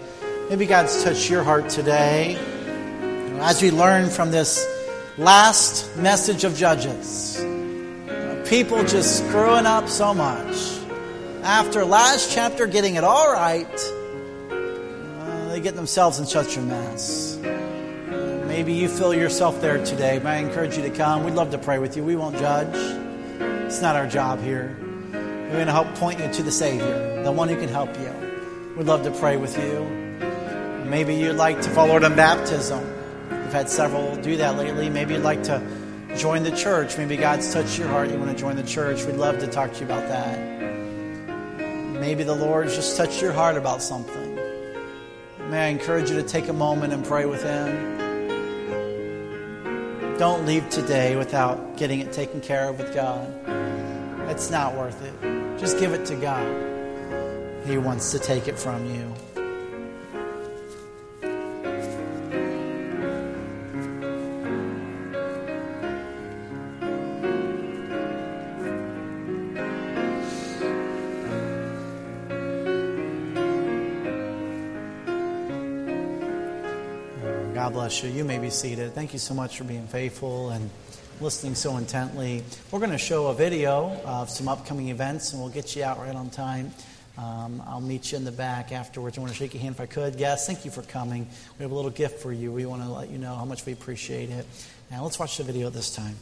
Maybe 0.51 0.67
God's 0.67 1.03
touched 1.03 1.27
your 1.27 1.43
heart 1.43 1.69
today. 1.69 2.35
As 3.39 3.63
we 3.63 3.71
learn 3.71 4.11
from 4.11 4.29
this 4.29 4.63
last 5.17 5.97
message 5.97 6.43
of 6.43 6.55
Judges, 6.55 7.43
people 8.47 8.83
just 8.83 9.25
screwing 9.25 9.65
up 9.65 9.89
so 9.89 10.13
much. 10.13 10.55
After 11.41 11.83
last 11.83 12.31
chapter 12.31 12.67
getting 12.67 12.93
it 12.93 13.03
all 13.03 13.33
right, 13.33 13.65
uh, 14.51 15.47
they 15.49 15.61
get 15.61 15.75
themselves 15.75 16.19
in 16.19 16.27
such 16.27 16.57
a 16.57 16.61
mess. 16.61 17.39
Maybe 18.45 18.73
you 18.73 18.87
feel 18.87 19.15
yourself 19.15 19.59
there 19.61 19.83
today. 19.83 20.19
May 20.19 20.29
I 20.29 20.37
encourage 20.37 20.77
you 20.77 20.83
to 20.83 20.91
come? 20.91 21.23
We'd 21.23 21.33
love 21.33 21.49
to 21.51 21.57
pray 21.57 21.79
with 21.79 21.97
you. 21.97 22.03
We 22.03 22.15
won't 22.15 22.37
judge. 22.37 22.75
It's 23.65 23.81
not 23.81 23.95
our 23.95 24.05
job 24.05 24.43
here. 24.43 24.77
We're 25.51 25.57
going 25.57 25.67
to 25.67 25.73
help 25.73 25.93
point 25.95 26.21
you 26.21 26.31
to 26.31 26.43
the 26.43 26.51
Savior, 26.51 27.23
the 27.23 27.31
one 27.33 27.49
who 27.49 27.57
can 27.57 27.67
help 27.67 27.93
you. 27.99 28.09
We'd 28.77 28.87
love 28.87 29.03
to 29.03 29.11
pray 29.11 29.35
with 29.35 29.57
you. 29.57 29.83
Maybe 30.85 31.13
you'd 31.13 31.35
like 31.35 31.59
to 31.63 31.69
follow 31.71 31.89
Lord 31.89 32.05
in 32.05 32.15
baptism. 32.15 32.79
We've 33.29 33.51
had 33.51 33.69
several 33.69 34.15
do 34.15 34.37
that 34.37 34.55
lately. 34.55 34.89
Maybe 34.89 35.13
you'd 35.13 35.23
like 35.23 35.43
to 35.43 35.61
join 36.15 36.43
the 36.43 36.51
church. 36.51 36.97
Maybe 36.97 37.17
God's 37.17 37.51
touched 37.51 37.77
your 37.77 37.89
heart. 37.89 38.09
You 38.09 38.17
want 38.17 38.31
to 38.31 38.37
join 38.37 38.55
the 38.55 38.63
church. 38.63 39.03
We'd 39.03 39.17
love 39.17 39.39
to 39.39 39.47
talk 39.47 39.73
to 39.73 39.79
you 39.79 39.85
about 39.87 40.07
that. 40.07 40.39
Maybe 41.99 42.23
the 42.23 42.33
Lord's 42.33 42.73
just 42.73 42.95
touched 42.95 43.21
your 43.21 43.33
heart 43.33 43.57
about 43.57 43.81
something. 43.81 44.35
May 45.49 45.65
I 45.65 45.67
encourage 45.67 46.09
you 46.09 46.15
to 46.15 46.23
take 46.23 46.47
a 46.47 46.53
moment 46.53 46.93
and 46.93 47.03
pray 47.03 47.25
with 47.25 47.43
Him. 47.43 47.97
Don't 50.17 50.45
leave 50.45 50.69
today 50.69 51.17
without 51.17 51.75
getting 51.75 51.99
it 51.99 52.13
taken 52.13 52.39
care 52.39 52.69
of 52.69 52.79
with 52.79 52.93
God. 52.95 53.27
It's 54.29 54.49
not 54.49 54.75
worth 54.75 55.01
it. 55.03 55.30
Just 55.61 55.77
give 55.77 55.93
it 55.93 56.07
to 56.07 56.15
God. 56.15 57.67
He 57.67 57.77
wants 57.77 58.09
to 58.13 58.17
take 58.17 58.47
it 58.47 58.57
from 58.57 58.83
you. 58.87 59.13
God 77.53 77.73
bless 77.73 78.01
you. 78.01 78.09
You 78.09 78.23
may 78.23 78.39
be 78.39 78.49
seated. 78.49 78.95
Thank 78.95 79.13
you 79.13 79.19
so 79.19 79.35
much 79.35 79.59
for 79.59 79.63
being 79.65 79.85
faithful 79.85 80.49
and 80.49 80.71
listening 81.21 81.53
so 81.53 81.77
intently. 81.77 82.43
We're 82.71 82.79
going 82.79 82.91
to 82.91 82.97
show 82.97 83.27
a 83.27 83.33
video 83.33 84.01
of 84.05 84.29
some 84.29 84.47
upcoming 84.47 84.89
events, 84.89 85.33
and 85.33 85.41
we'll 85.41 85.51
get 85.51 85.75
you 85.75 85.83
out 85.83 85.99
right 85.99 86.15
on 86.15 86.31
time. 86.31 86.71
Um, 87.17 87.61
I'll 87.67 87.81
meet 87.81 88.11
you 88.11 88.17
in 88.17 88.23
the 88.23 88.31
back 88.31 88.71
afterwards. 88.71 89.17
I 89.17 89.21
want 89.21 89.31
to 89.31 89.37
shake 89.37 89.53
your 89.53 89.61
hand 89.61 89.75
if 89.75 89.81
I 89.81 89.85
could. 89.85 90.15
Yes, 90.15 90.47
thank 90.47 90.65
you 90.65 90.71
for 90.71 90.81
coming. 90.81 91.27
We 91.59 91.63
have 91.63 91.71
a 91.71 91.75
little 91.75 91.91
gift 91.91 92.21
for 92.21 92.31
you. 92.31 92.51
We 92.51 92.65
want 92.65 92.81
to 92.81 92.89
let 92.89 93.09
you 93.09 93.19
know 93.19 93.35
how 93.35 93.45
much 93.45 93.65
we 93.65 93.73
appreciate 93.73 94.29
it. 94.29 94.47
Now, 94.89 95.03
let's 95.03 95.19
watch 95.19 95.37
the 95.37 95.43
video 95.43 95.67
at 95.67 95.73
this 95.73 95.93
time. 95.93 96.15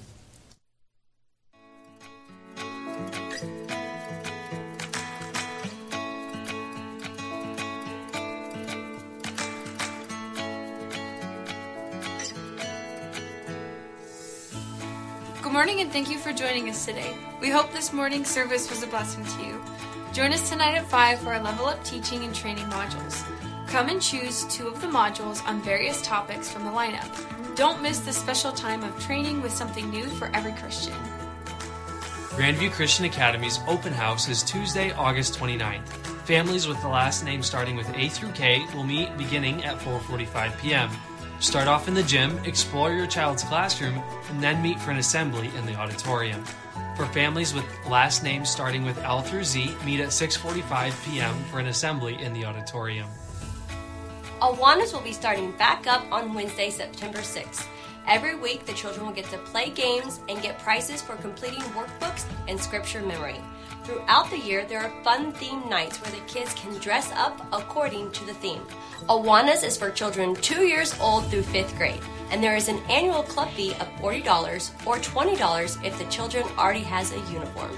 Morning 15.59 15.81
and 15.81 15.91
thank 15.91 16.09
you 16.09 16.17
for 16.17 16.31
joining 16.31 16.69
us 16.69 16.85
today. 16.85 17.13
We 17.41 17.49
hope 17.49 17.73
this 17.73 17.91
morning's 17.91 18.29
service 18.29 18.69
was 18.69 18.81
a 18.81 18.87
blessing 18.87 19.25
to 19.25 19.43
you. 19.43 19.61
Join 20.13 20.31
us 20.31 20.49
tonight 20.49 20.75
at 20.75 20.85
5 20.85 21.19
for 21.19 21.33
our 21.33 21.41
Level 21.41 21.65
Up 21.65 21.83
teaching 21.83 22.23
and 22.23 22.33
training 22.33 22.63
modules. 22.67 23.25
Come 23.67 23.89
and 23.89 24.01
choose 24.01 24.45
two 24.45 24.69
of 24.69 24.79
the 24.79 24.87
modules 24.87 25.45
on 25.45 25.61
various 25.61 26.01
topics 26.01 26.49
from 26.49 26.63
the 26.63 26.71
lineup. 26.71 27.13
Don't 27.57 27.81
miss 27.81 27.99
this 27.99 28.15
special 28.15 28.53
time 28.53 28.85
of 28.85 28.97
training 29.01 29.41
with 29.41 29.51
something 29.51 29.89
new 29.89 30.05
for 30.05 30.31
every 30.33 30.53
Christian. 30.53 30.93
Grandview 32.37 32.71
Christian 32.71 33.03
Academy's 33.03 33.59
open 33.67 33.91
house 33.91 34.29
is 34.29 34.43
Tuesday, 34.43 34.91
August 34.93 35.37
29th. 35.37 35.89
Families 36.23 36.69
with 36.69 36.81
the 36.81 36.87
last 36.87 37.25
name 37.25 37.43
starting 37.43 37.75
with 37.75 37.93
A 37.97 38.07
through 38.07 38.31
K 38.31 38.65
will 38.73 38.85
meet 38.85 39.17
beginning 39.17 39.65
at 39.65 39.77
4:45 39.79 40.57
p.m. 40.61 40.89
Start 41.39 41.69
off 41.69 41.87
in 41.87 41.93
the 41.93 42.03
gym, 42.03 42.37
explore 42.39 42.91
your 42.91 43.07
child's 43.07 43.43
classroom, 43.43 44.03
and 44.29 44.43
then 44.43 44.61
meet 44.61 44.77
for 44.77 44.91
an 44.91 44.97
assembly 44.97 45.49
in 45.57 45.65
the 45.65 45.73
auditorium. 45.75 46.43
For 46.97 47.05
families 47.05 47.53
with 47.53 47.63
last 47.87 48.23
names 48.23 48.49
starting 48.49 48.83
with 48.83 48.97
L 49.03 49.21
through 49.21 49.45
Z, 49.45 49.73
meet 49.85 50.01
at 50.01 50.09
6:45 50.09 51.05
p.m. 51.05 51.33
for 51.45 51.59
an 51.59 51.67
assembly 51.67 52.21
in 52.21 52.33
the 52.33 52.43
auditorium. 52.43 53.07
Awanas 54.41 54.91
will 54.91 55.01
be 55.01 55.13
starting 55.13 55.53
back 55.53 55.87
up 55.87 56.05
on 56.11 56.33
Wednesday, 56.33 56.69
September 56.69 57.19
6th. 57.19 57.65
Every 58.05 58.35
week, 58.35 58.65
the 58.65 58.73
children 58.73 59.05
will 59.05 59.13
get 59.13 59.29
to 59.29 59.37
play 59.37 59.69
games 59.69 60.19
and 60.27 60.41
get 60.41 60.59
prizes 60.59 61.01
for 61.01 61.15
completing 61.15 61.61
workbooks 61.71 62.25
and 62.49 62.59
scripture 62.59 63.01
memory. 63.01 63.39
Throughout 63.89 64.29
the 64.29 64.37
year, 64.37 64.65
there 64.65 64.83
are 64.83 65.03
fun 65.03 65.31
theme 65.31 65.67
nights 65.67 65.99
where 65.99 66.11
the 66.11 66.27
kids 66.27 66.53
can 66.53 66.75
dress 66.75 67.11
up 67.13 67.41
according 67.51 68.11
to 68.11 68.23
the 68.23 68.35
theme. 68.35 68.61
Awanas 69.07 69.63
is 69.63 69.77
for 69.77 69.89
children 69.89 70.35
two 70.35 70.67
years 70.67 70.93
old 70.99 71.25
through 71.25 71.41
fifth 71.41 71.75
grade, 71.75 72.03
and 72.29 72.43
there 72.43 72.55
is 72.55 72.67
an 72.67 72.77
annual 72.87 73.23
club 73.23 73.49
fee 73.53 73.71
of 73.71 73.87
$40 73.99 74.85
or 74.85 74.97
$20 74.97 75.83
if 75.83 75.97
the 75.97 76.05
children 76.05 76.45
already 76.55 76.81
has 76.81 77.11
a 77.13 77.31
uniform. 77.31 77.75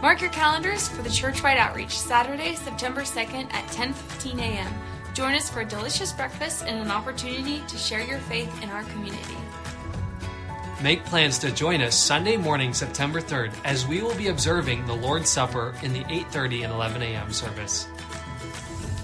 Mark 0.00 0.20
your 0.20 0.30
calendars 0.30 0.86
for 0.86 1.02
the 1.02 1.08
churchwide 1.08 1.56
outreach 1.56 1.98
Saturday, 1.98 2.54
September 2.54 3.00
2nd 3.00 3.52
at 3.52 3.66
10:15 3.72 4.38
a.m. 4.38 4.72
Join 5.14 5.34
us 5.34 5.50
for 5.50 5.62
a 5.62 5.64
delicious 5.64 6.12
breakfast 6.12 6.62
and 6.64 6.78
an 6.78 6.92
opportunity 6.92 7.60
to 7.66 7.76
share 7.76 8.02
your 8.02 8.20
faith 8.30 8.52
in 8.62 8.70
our 8.70 8.84
community. 8.84 9.36
Make 10.82 11.06
plans 11.06 11.38
to 11.38 11.50
join 11.50 11.80
us 11.80 11.98
Sunday 11.98 12.36
morning, 12.36 12.74
September 12.74 13.18
3rd, 13.22 13.54
as 13.64 13.86
we 13.86 14.02
will 14.02 14.14
be 14.14 14.28
observing 14.28 14.84
the 14.84 14.94
Lord's 14.94 15.30
Supper 15.30 15.74
in 15.82 15.94
the 15.94 16.04
8:30 16.04 16.64
and 16.64 16.72
11 16.72 17.00
a.m. 17.00 17.32
service. 17.32 17.88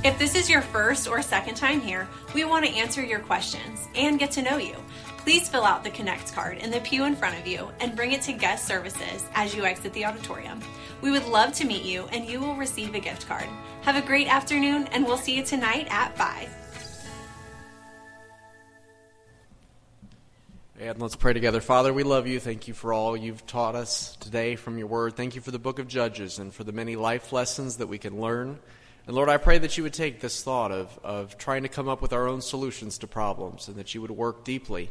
If 0.05 0.19
this 0.19 0.35
is 0.35 0.51
your 0.51 0.61
first 0.61 1.09
or 1.09 1.23
second 1.23 1.55
time 1.55 1.81
here, 1.81 2.07
we 2.35 2.45
want 2.45 2.67
to 2.67 2.73
answer 2.73 3.03
your 3.03 3.21
questions 3.21 3.89
and 3.95 4.19
get 4.19 4.33
to 4.33 4.43
know 4.43 4.59
you. 4.59 4.77
Please 5.17 5.49
fill 5.49 5.65
out 5.65 5.83
the 5.83 5.91
Connect 5.91 6.35
card 6.35 6.59
in 6.59 6.71
the 6.71 6.81
pew 6.81 7.05
in 7.05 7.17
front 7.17 7.39
of 7.39 7.47
you 7.47 7.71
and 7.81 7.97
bring 7.97 8.13
it 8.13 8.21
to 8.23 8.33
guest 8.35 8.67
services 8.67 9.25
as 9.35 9.55
you 9.55 9.65
exit 9.65 9.95
the 9.95 10.05
auditorium. 10.05 10.61
We 11.01 11.11
would 11.11 11.27
love 11.27 11.55
to 11.55 11.65
meet 11.65 11.85
you 11.85 12.05
and 12.13 12.29
you 12.29 12.39
will 12.39 12.57
receive 12.57 12.95
a 12.95 13.01
gift 13.01 13.27
card. 13.27 13.49
Have 13.83 13.97
a 13.97 14.07
great 14.07 14.29
afternoon 14.29 14.89
and 14.89 15.07
we'll 15.07 15.17
see 15.17 15.37
you 15.37 15.43
tonight 15.43 15.87
at 15.89 16.19
5. 16.19 16.62
And 20.83 21.01
let's 21.01 21.15
pray 21.15 21.33
together. 21.33 21.61
Father, 21.61 21.93
we 21.93 22.03
love 22.03 22.27
you. 22.27 22.41
Thank 22.41 22.67
you 22.67 22.75
for 22.75 22.93
all 22.93 23.17
you've 23.17 23.47
taught 23.47 23.77
us 23.77 24.17
today 24.17 24.57
from 24.57 24.79
your 24.79 24.89
word. 24.89 25.15
Thank 25.15 25.37
you 25.37 25.41
for 25.41 25.53
the 25.53 25.61
book 25.61 25.79
of 25.79 25.87
Judges 25.87 26.41
and 26.41 26.53
for 26.53 26.65
the 26.65 26.73
many 26.73 26.97
life 26.97 27.33
lessons 27.33 27.77
that 27.77 27.87
we 27.87 27.99
can 27.99 28.21
learn. 28.21 28.59
And 29.07 29.15
Lord, 29.15 29.29
I 29.29 29.37
pray 29.37 29.59
that 29.59 29.77
you 29.77 29.85
would 29.85 29.93
take 29.95 30.21
this 30.21 30.43
thought 30.43 30.73
of, 30.73 30.99
of 31.05 31.39
trying 31.39 31.63
to 31.63 31.69
come 31.69 31.89
up 31.89 32.03
with 32.03 32.13
our 32.13 32.27
own 32.27 32.43
solutions 32.43 32.99
to 32.99 33.07
problems 33.07 33.69
and 33.69 33.77
that 33.77 33.95
you 33.95 34.01
would 34.01 34.11
work 34.11 34.43
deeply 34.43 34.91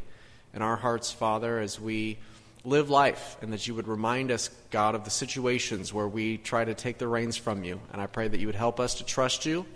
in 0.54 0.62
our 0.62 0.76
hearts, 0.76 1.12
Father, 1.12 1.58
as 1.58 1.78
we 1.78 2.18
live 2.64 2.88
life 2.88 3.36
and 3.42 3.52
that 3.52 3.68
you 3.68 3.74
would 3.74 3.86
remind 3.86 4.30
us, 4.30 4.48
God, 4.70 4.94
of 4.94 5.04
the 5.04 5.10
situations 5.10 5.92
where 5.92 6.08
we 6.08 6.38
try 6.38 6.64
to 6.64 6.72
take 6.72 6.96
the 6.96 7.06
reins 7.06 7.36
from 7.36 7.64
you. 7.64 7.78
And 7.92 8.00
I 8.00 8.06
pray 8.06 8.28
that 8.28 8.40
you 8.40 8.46
would 8.46 8.56
help 8.56 8.80
us 8.80 8.94
to 8.94 9.04
trust 9.04 9.44
you 9.44 9.66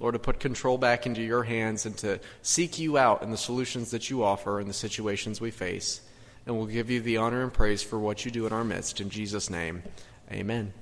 Lord, 0.00 0.14
to 0.14 0.18
put 0.18 0.40
control 0.40 0.78
back 0.78 1.06
into 1.06 1.22
your 1.22 1.44
hands 1.44 1.86
and 1.86 1.96
to 1.98 2.18
seek 2.42 2.78
you 2.78 2.98
out 2.98 3.22
in 3.22 3.30
the 3.30 3.36
solutions 3.36 3.90
that 3.92 4.10
you 4.10 4.24
offer 4.24 4.60
in 4.60 4.66
the 4.66 4.72
situations 4.72 5.40
we 5.40 5.50
face. 5.50 6.00
And 6.46 6.56
we'll 6.56 6.66
give 6.66 6.90
you 6.90 7.00
the 7.00 7.18
honor 7.18 7.42
and 7.42 7.52
praise 7.52 7.82
for 7.82 7.98
what 7.98 8.24
you 8.24 8.30
do 8.30 8.46
in 8.46 8.52
our 8.52 8.64
midst. 8.64 9.00
In 9.00 9.10
Jesus' 9.10 9.48
name, 9.48 9.82
amen. 10.30 10.72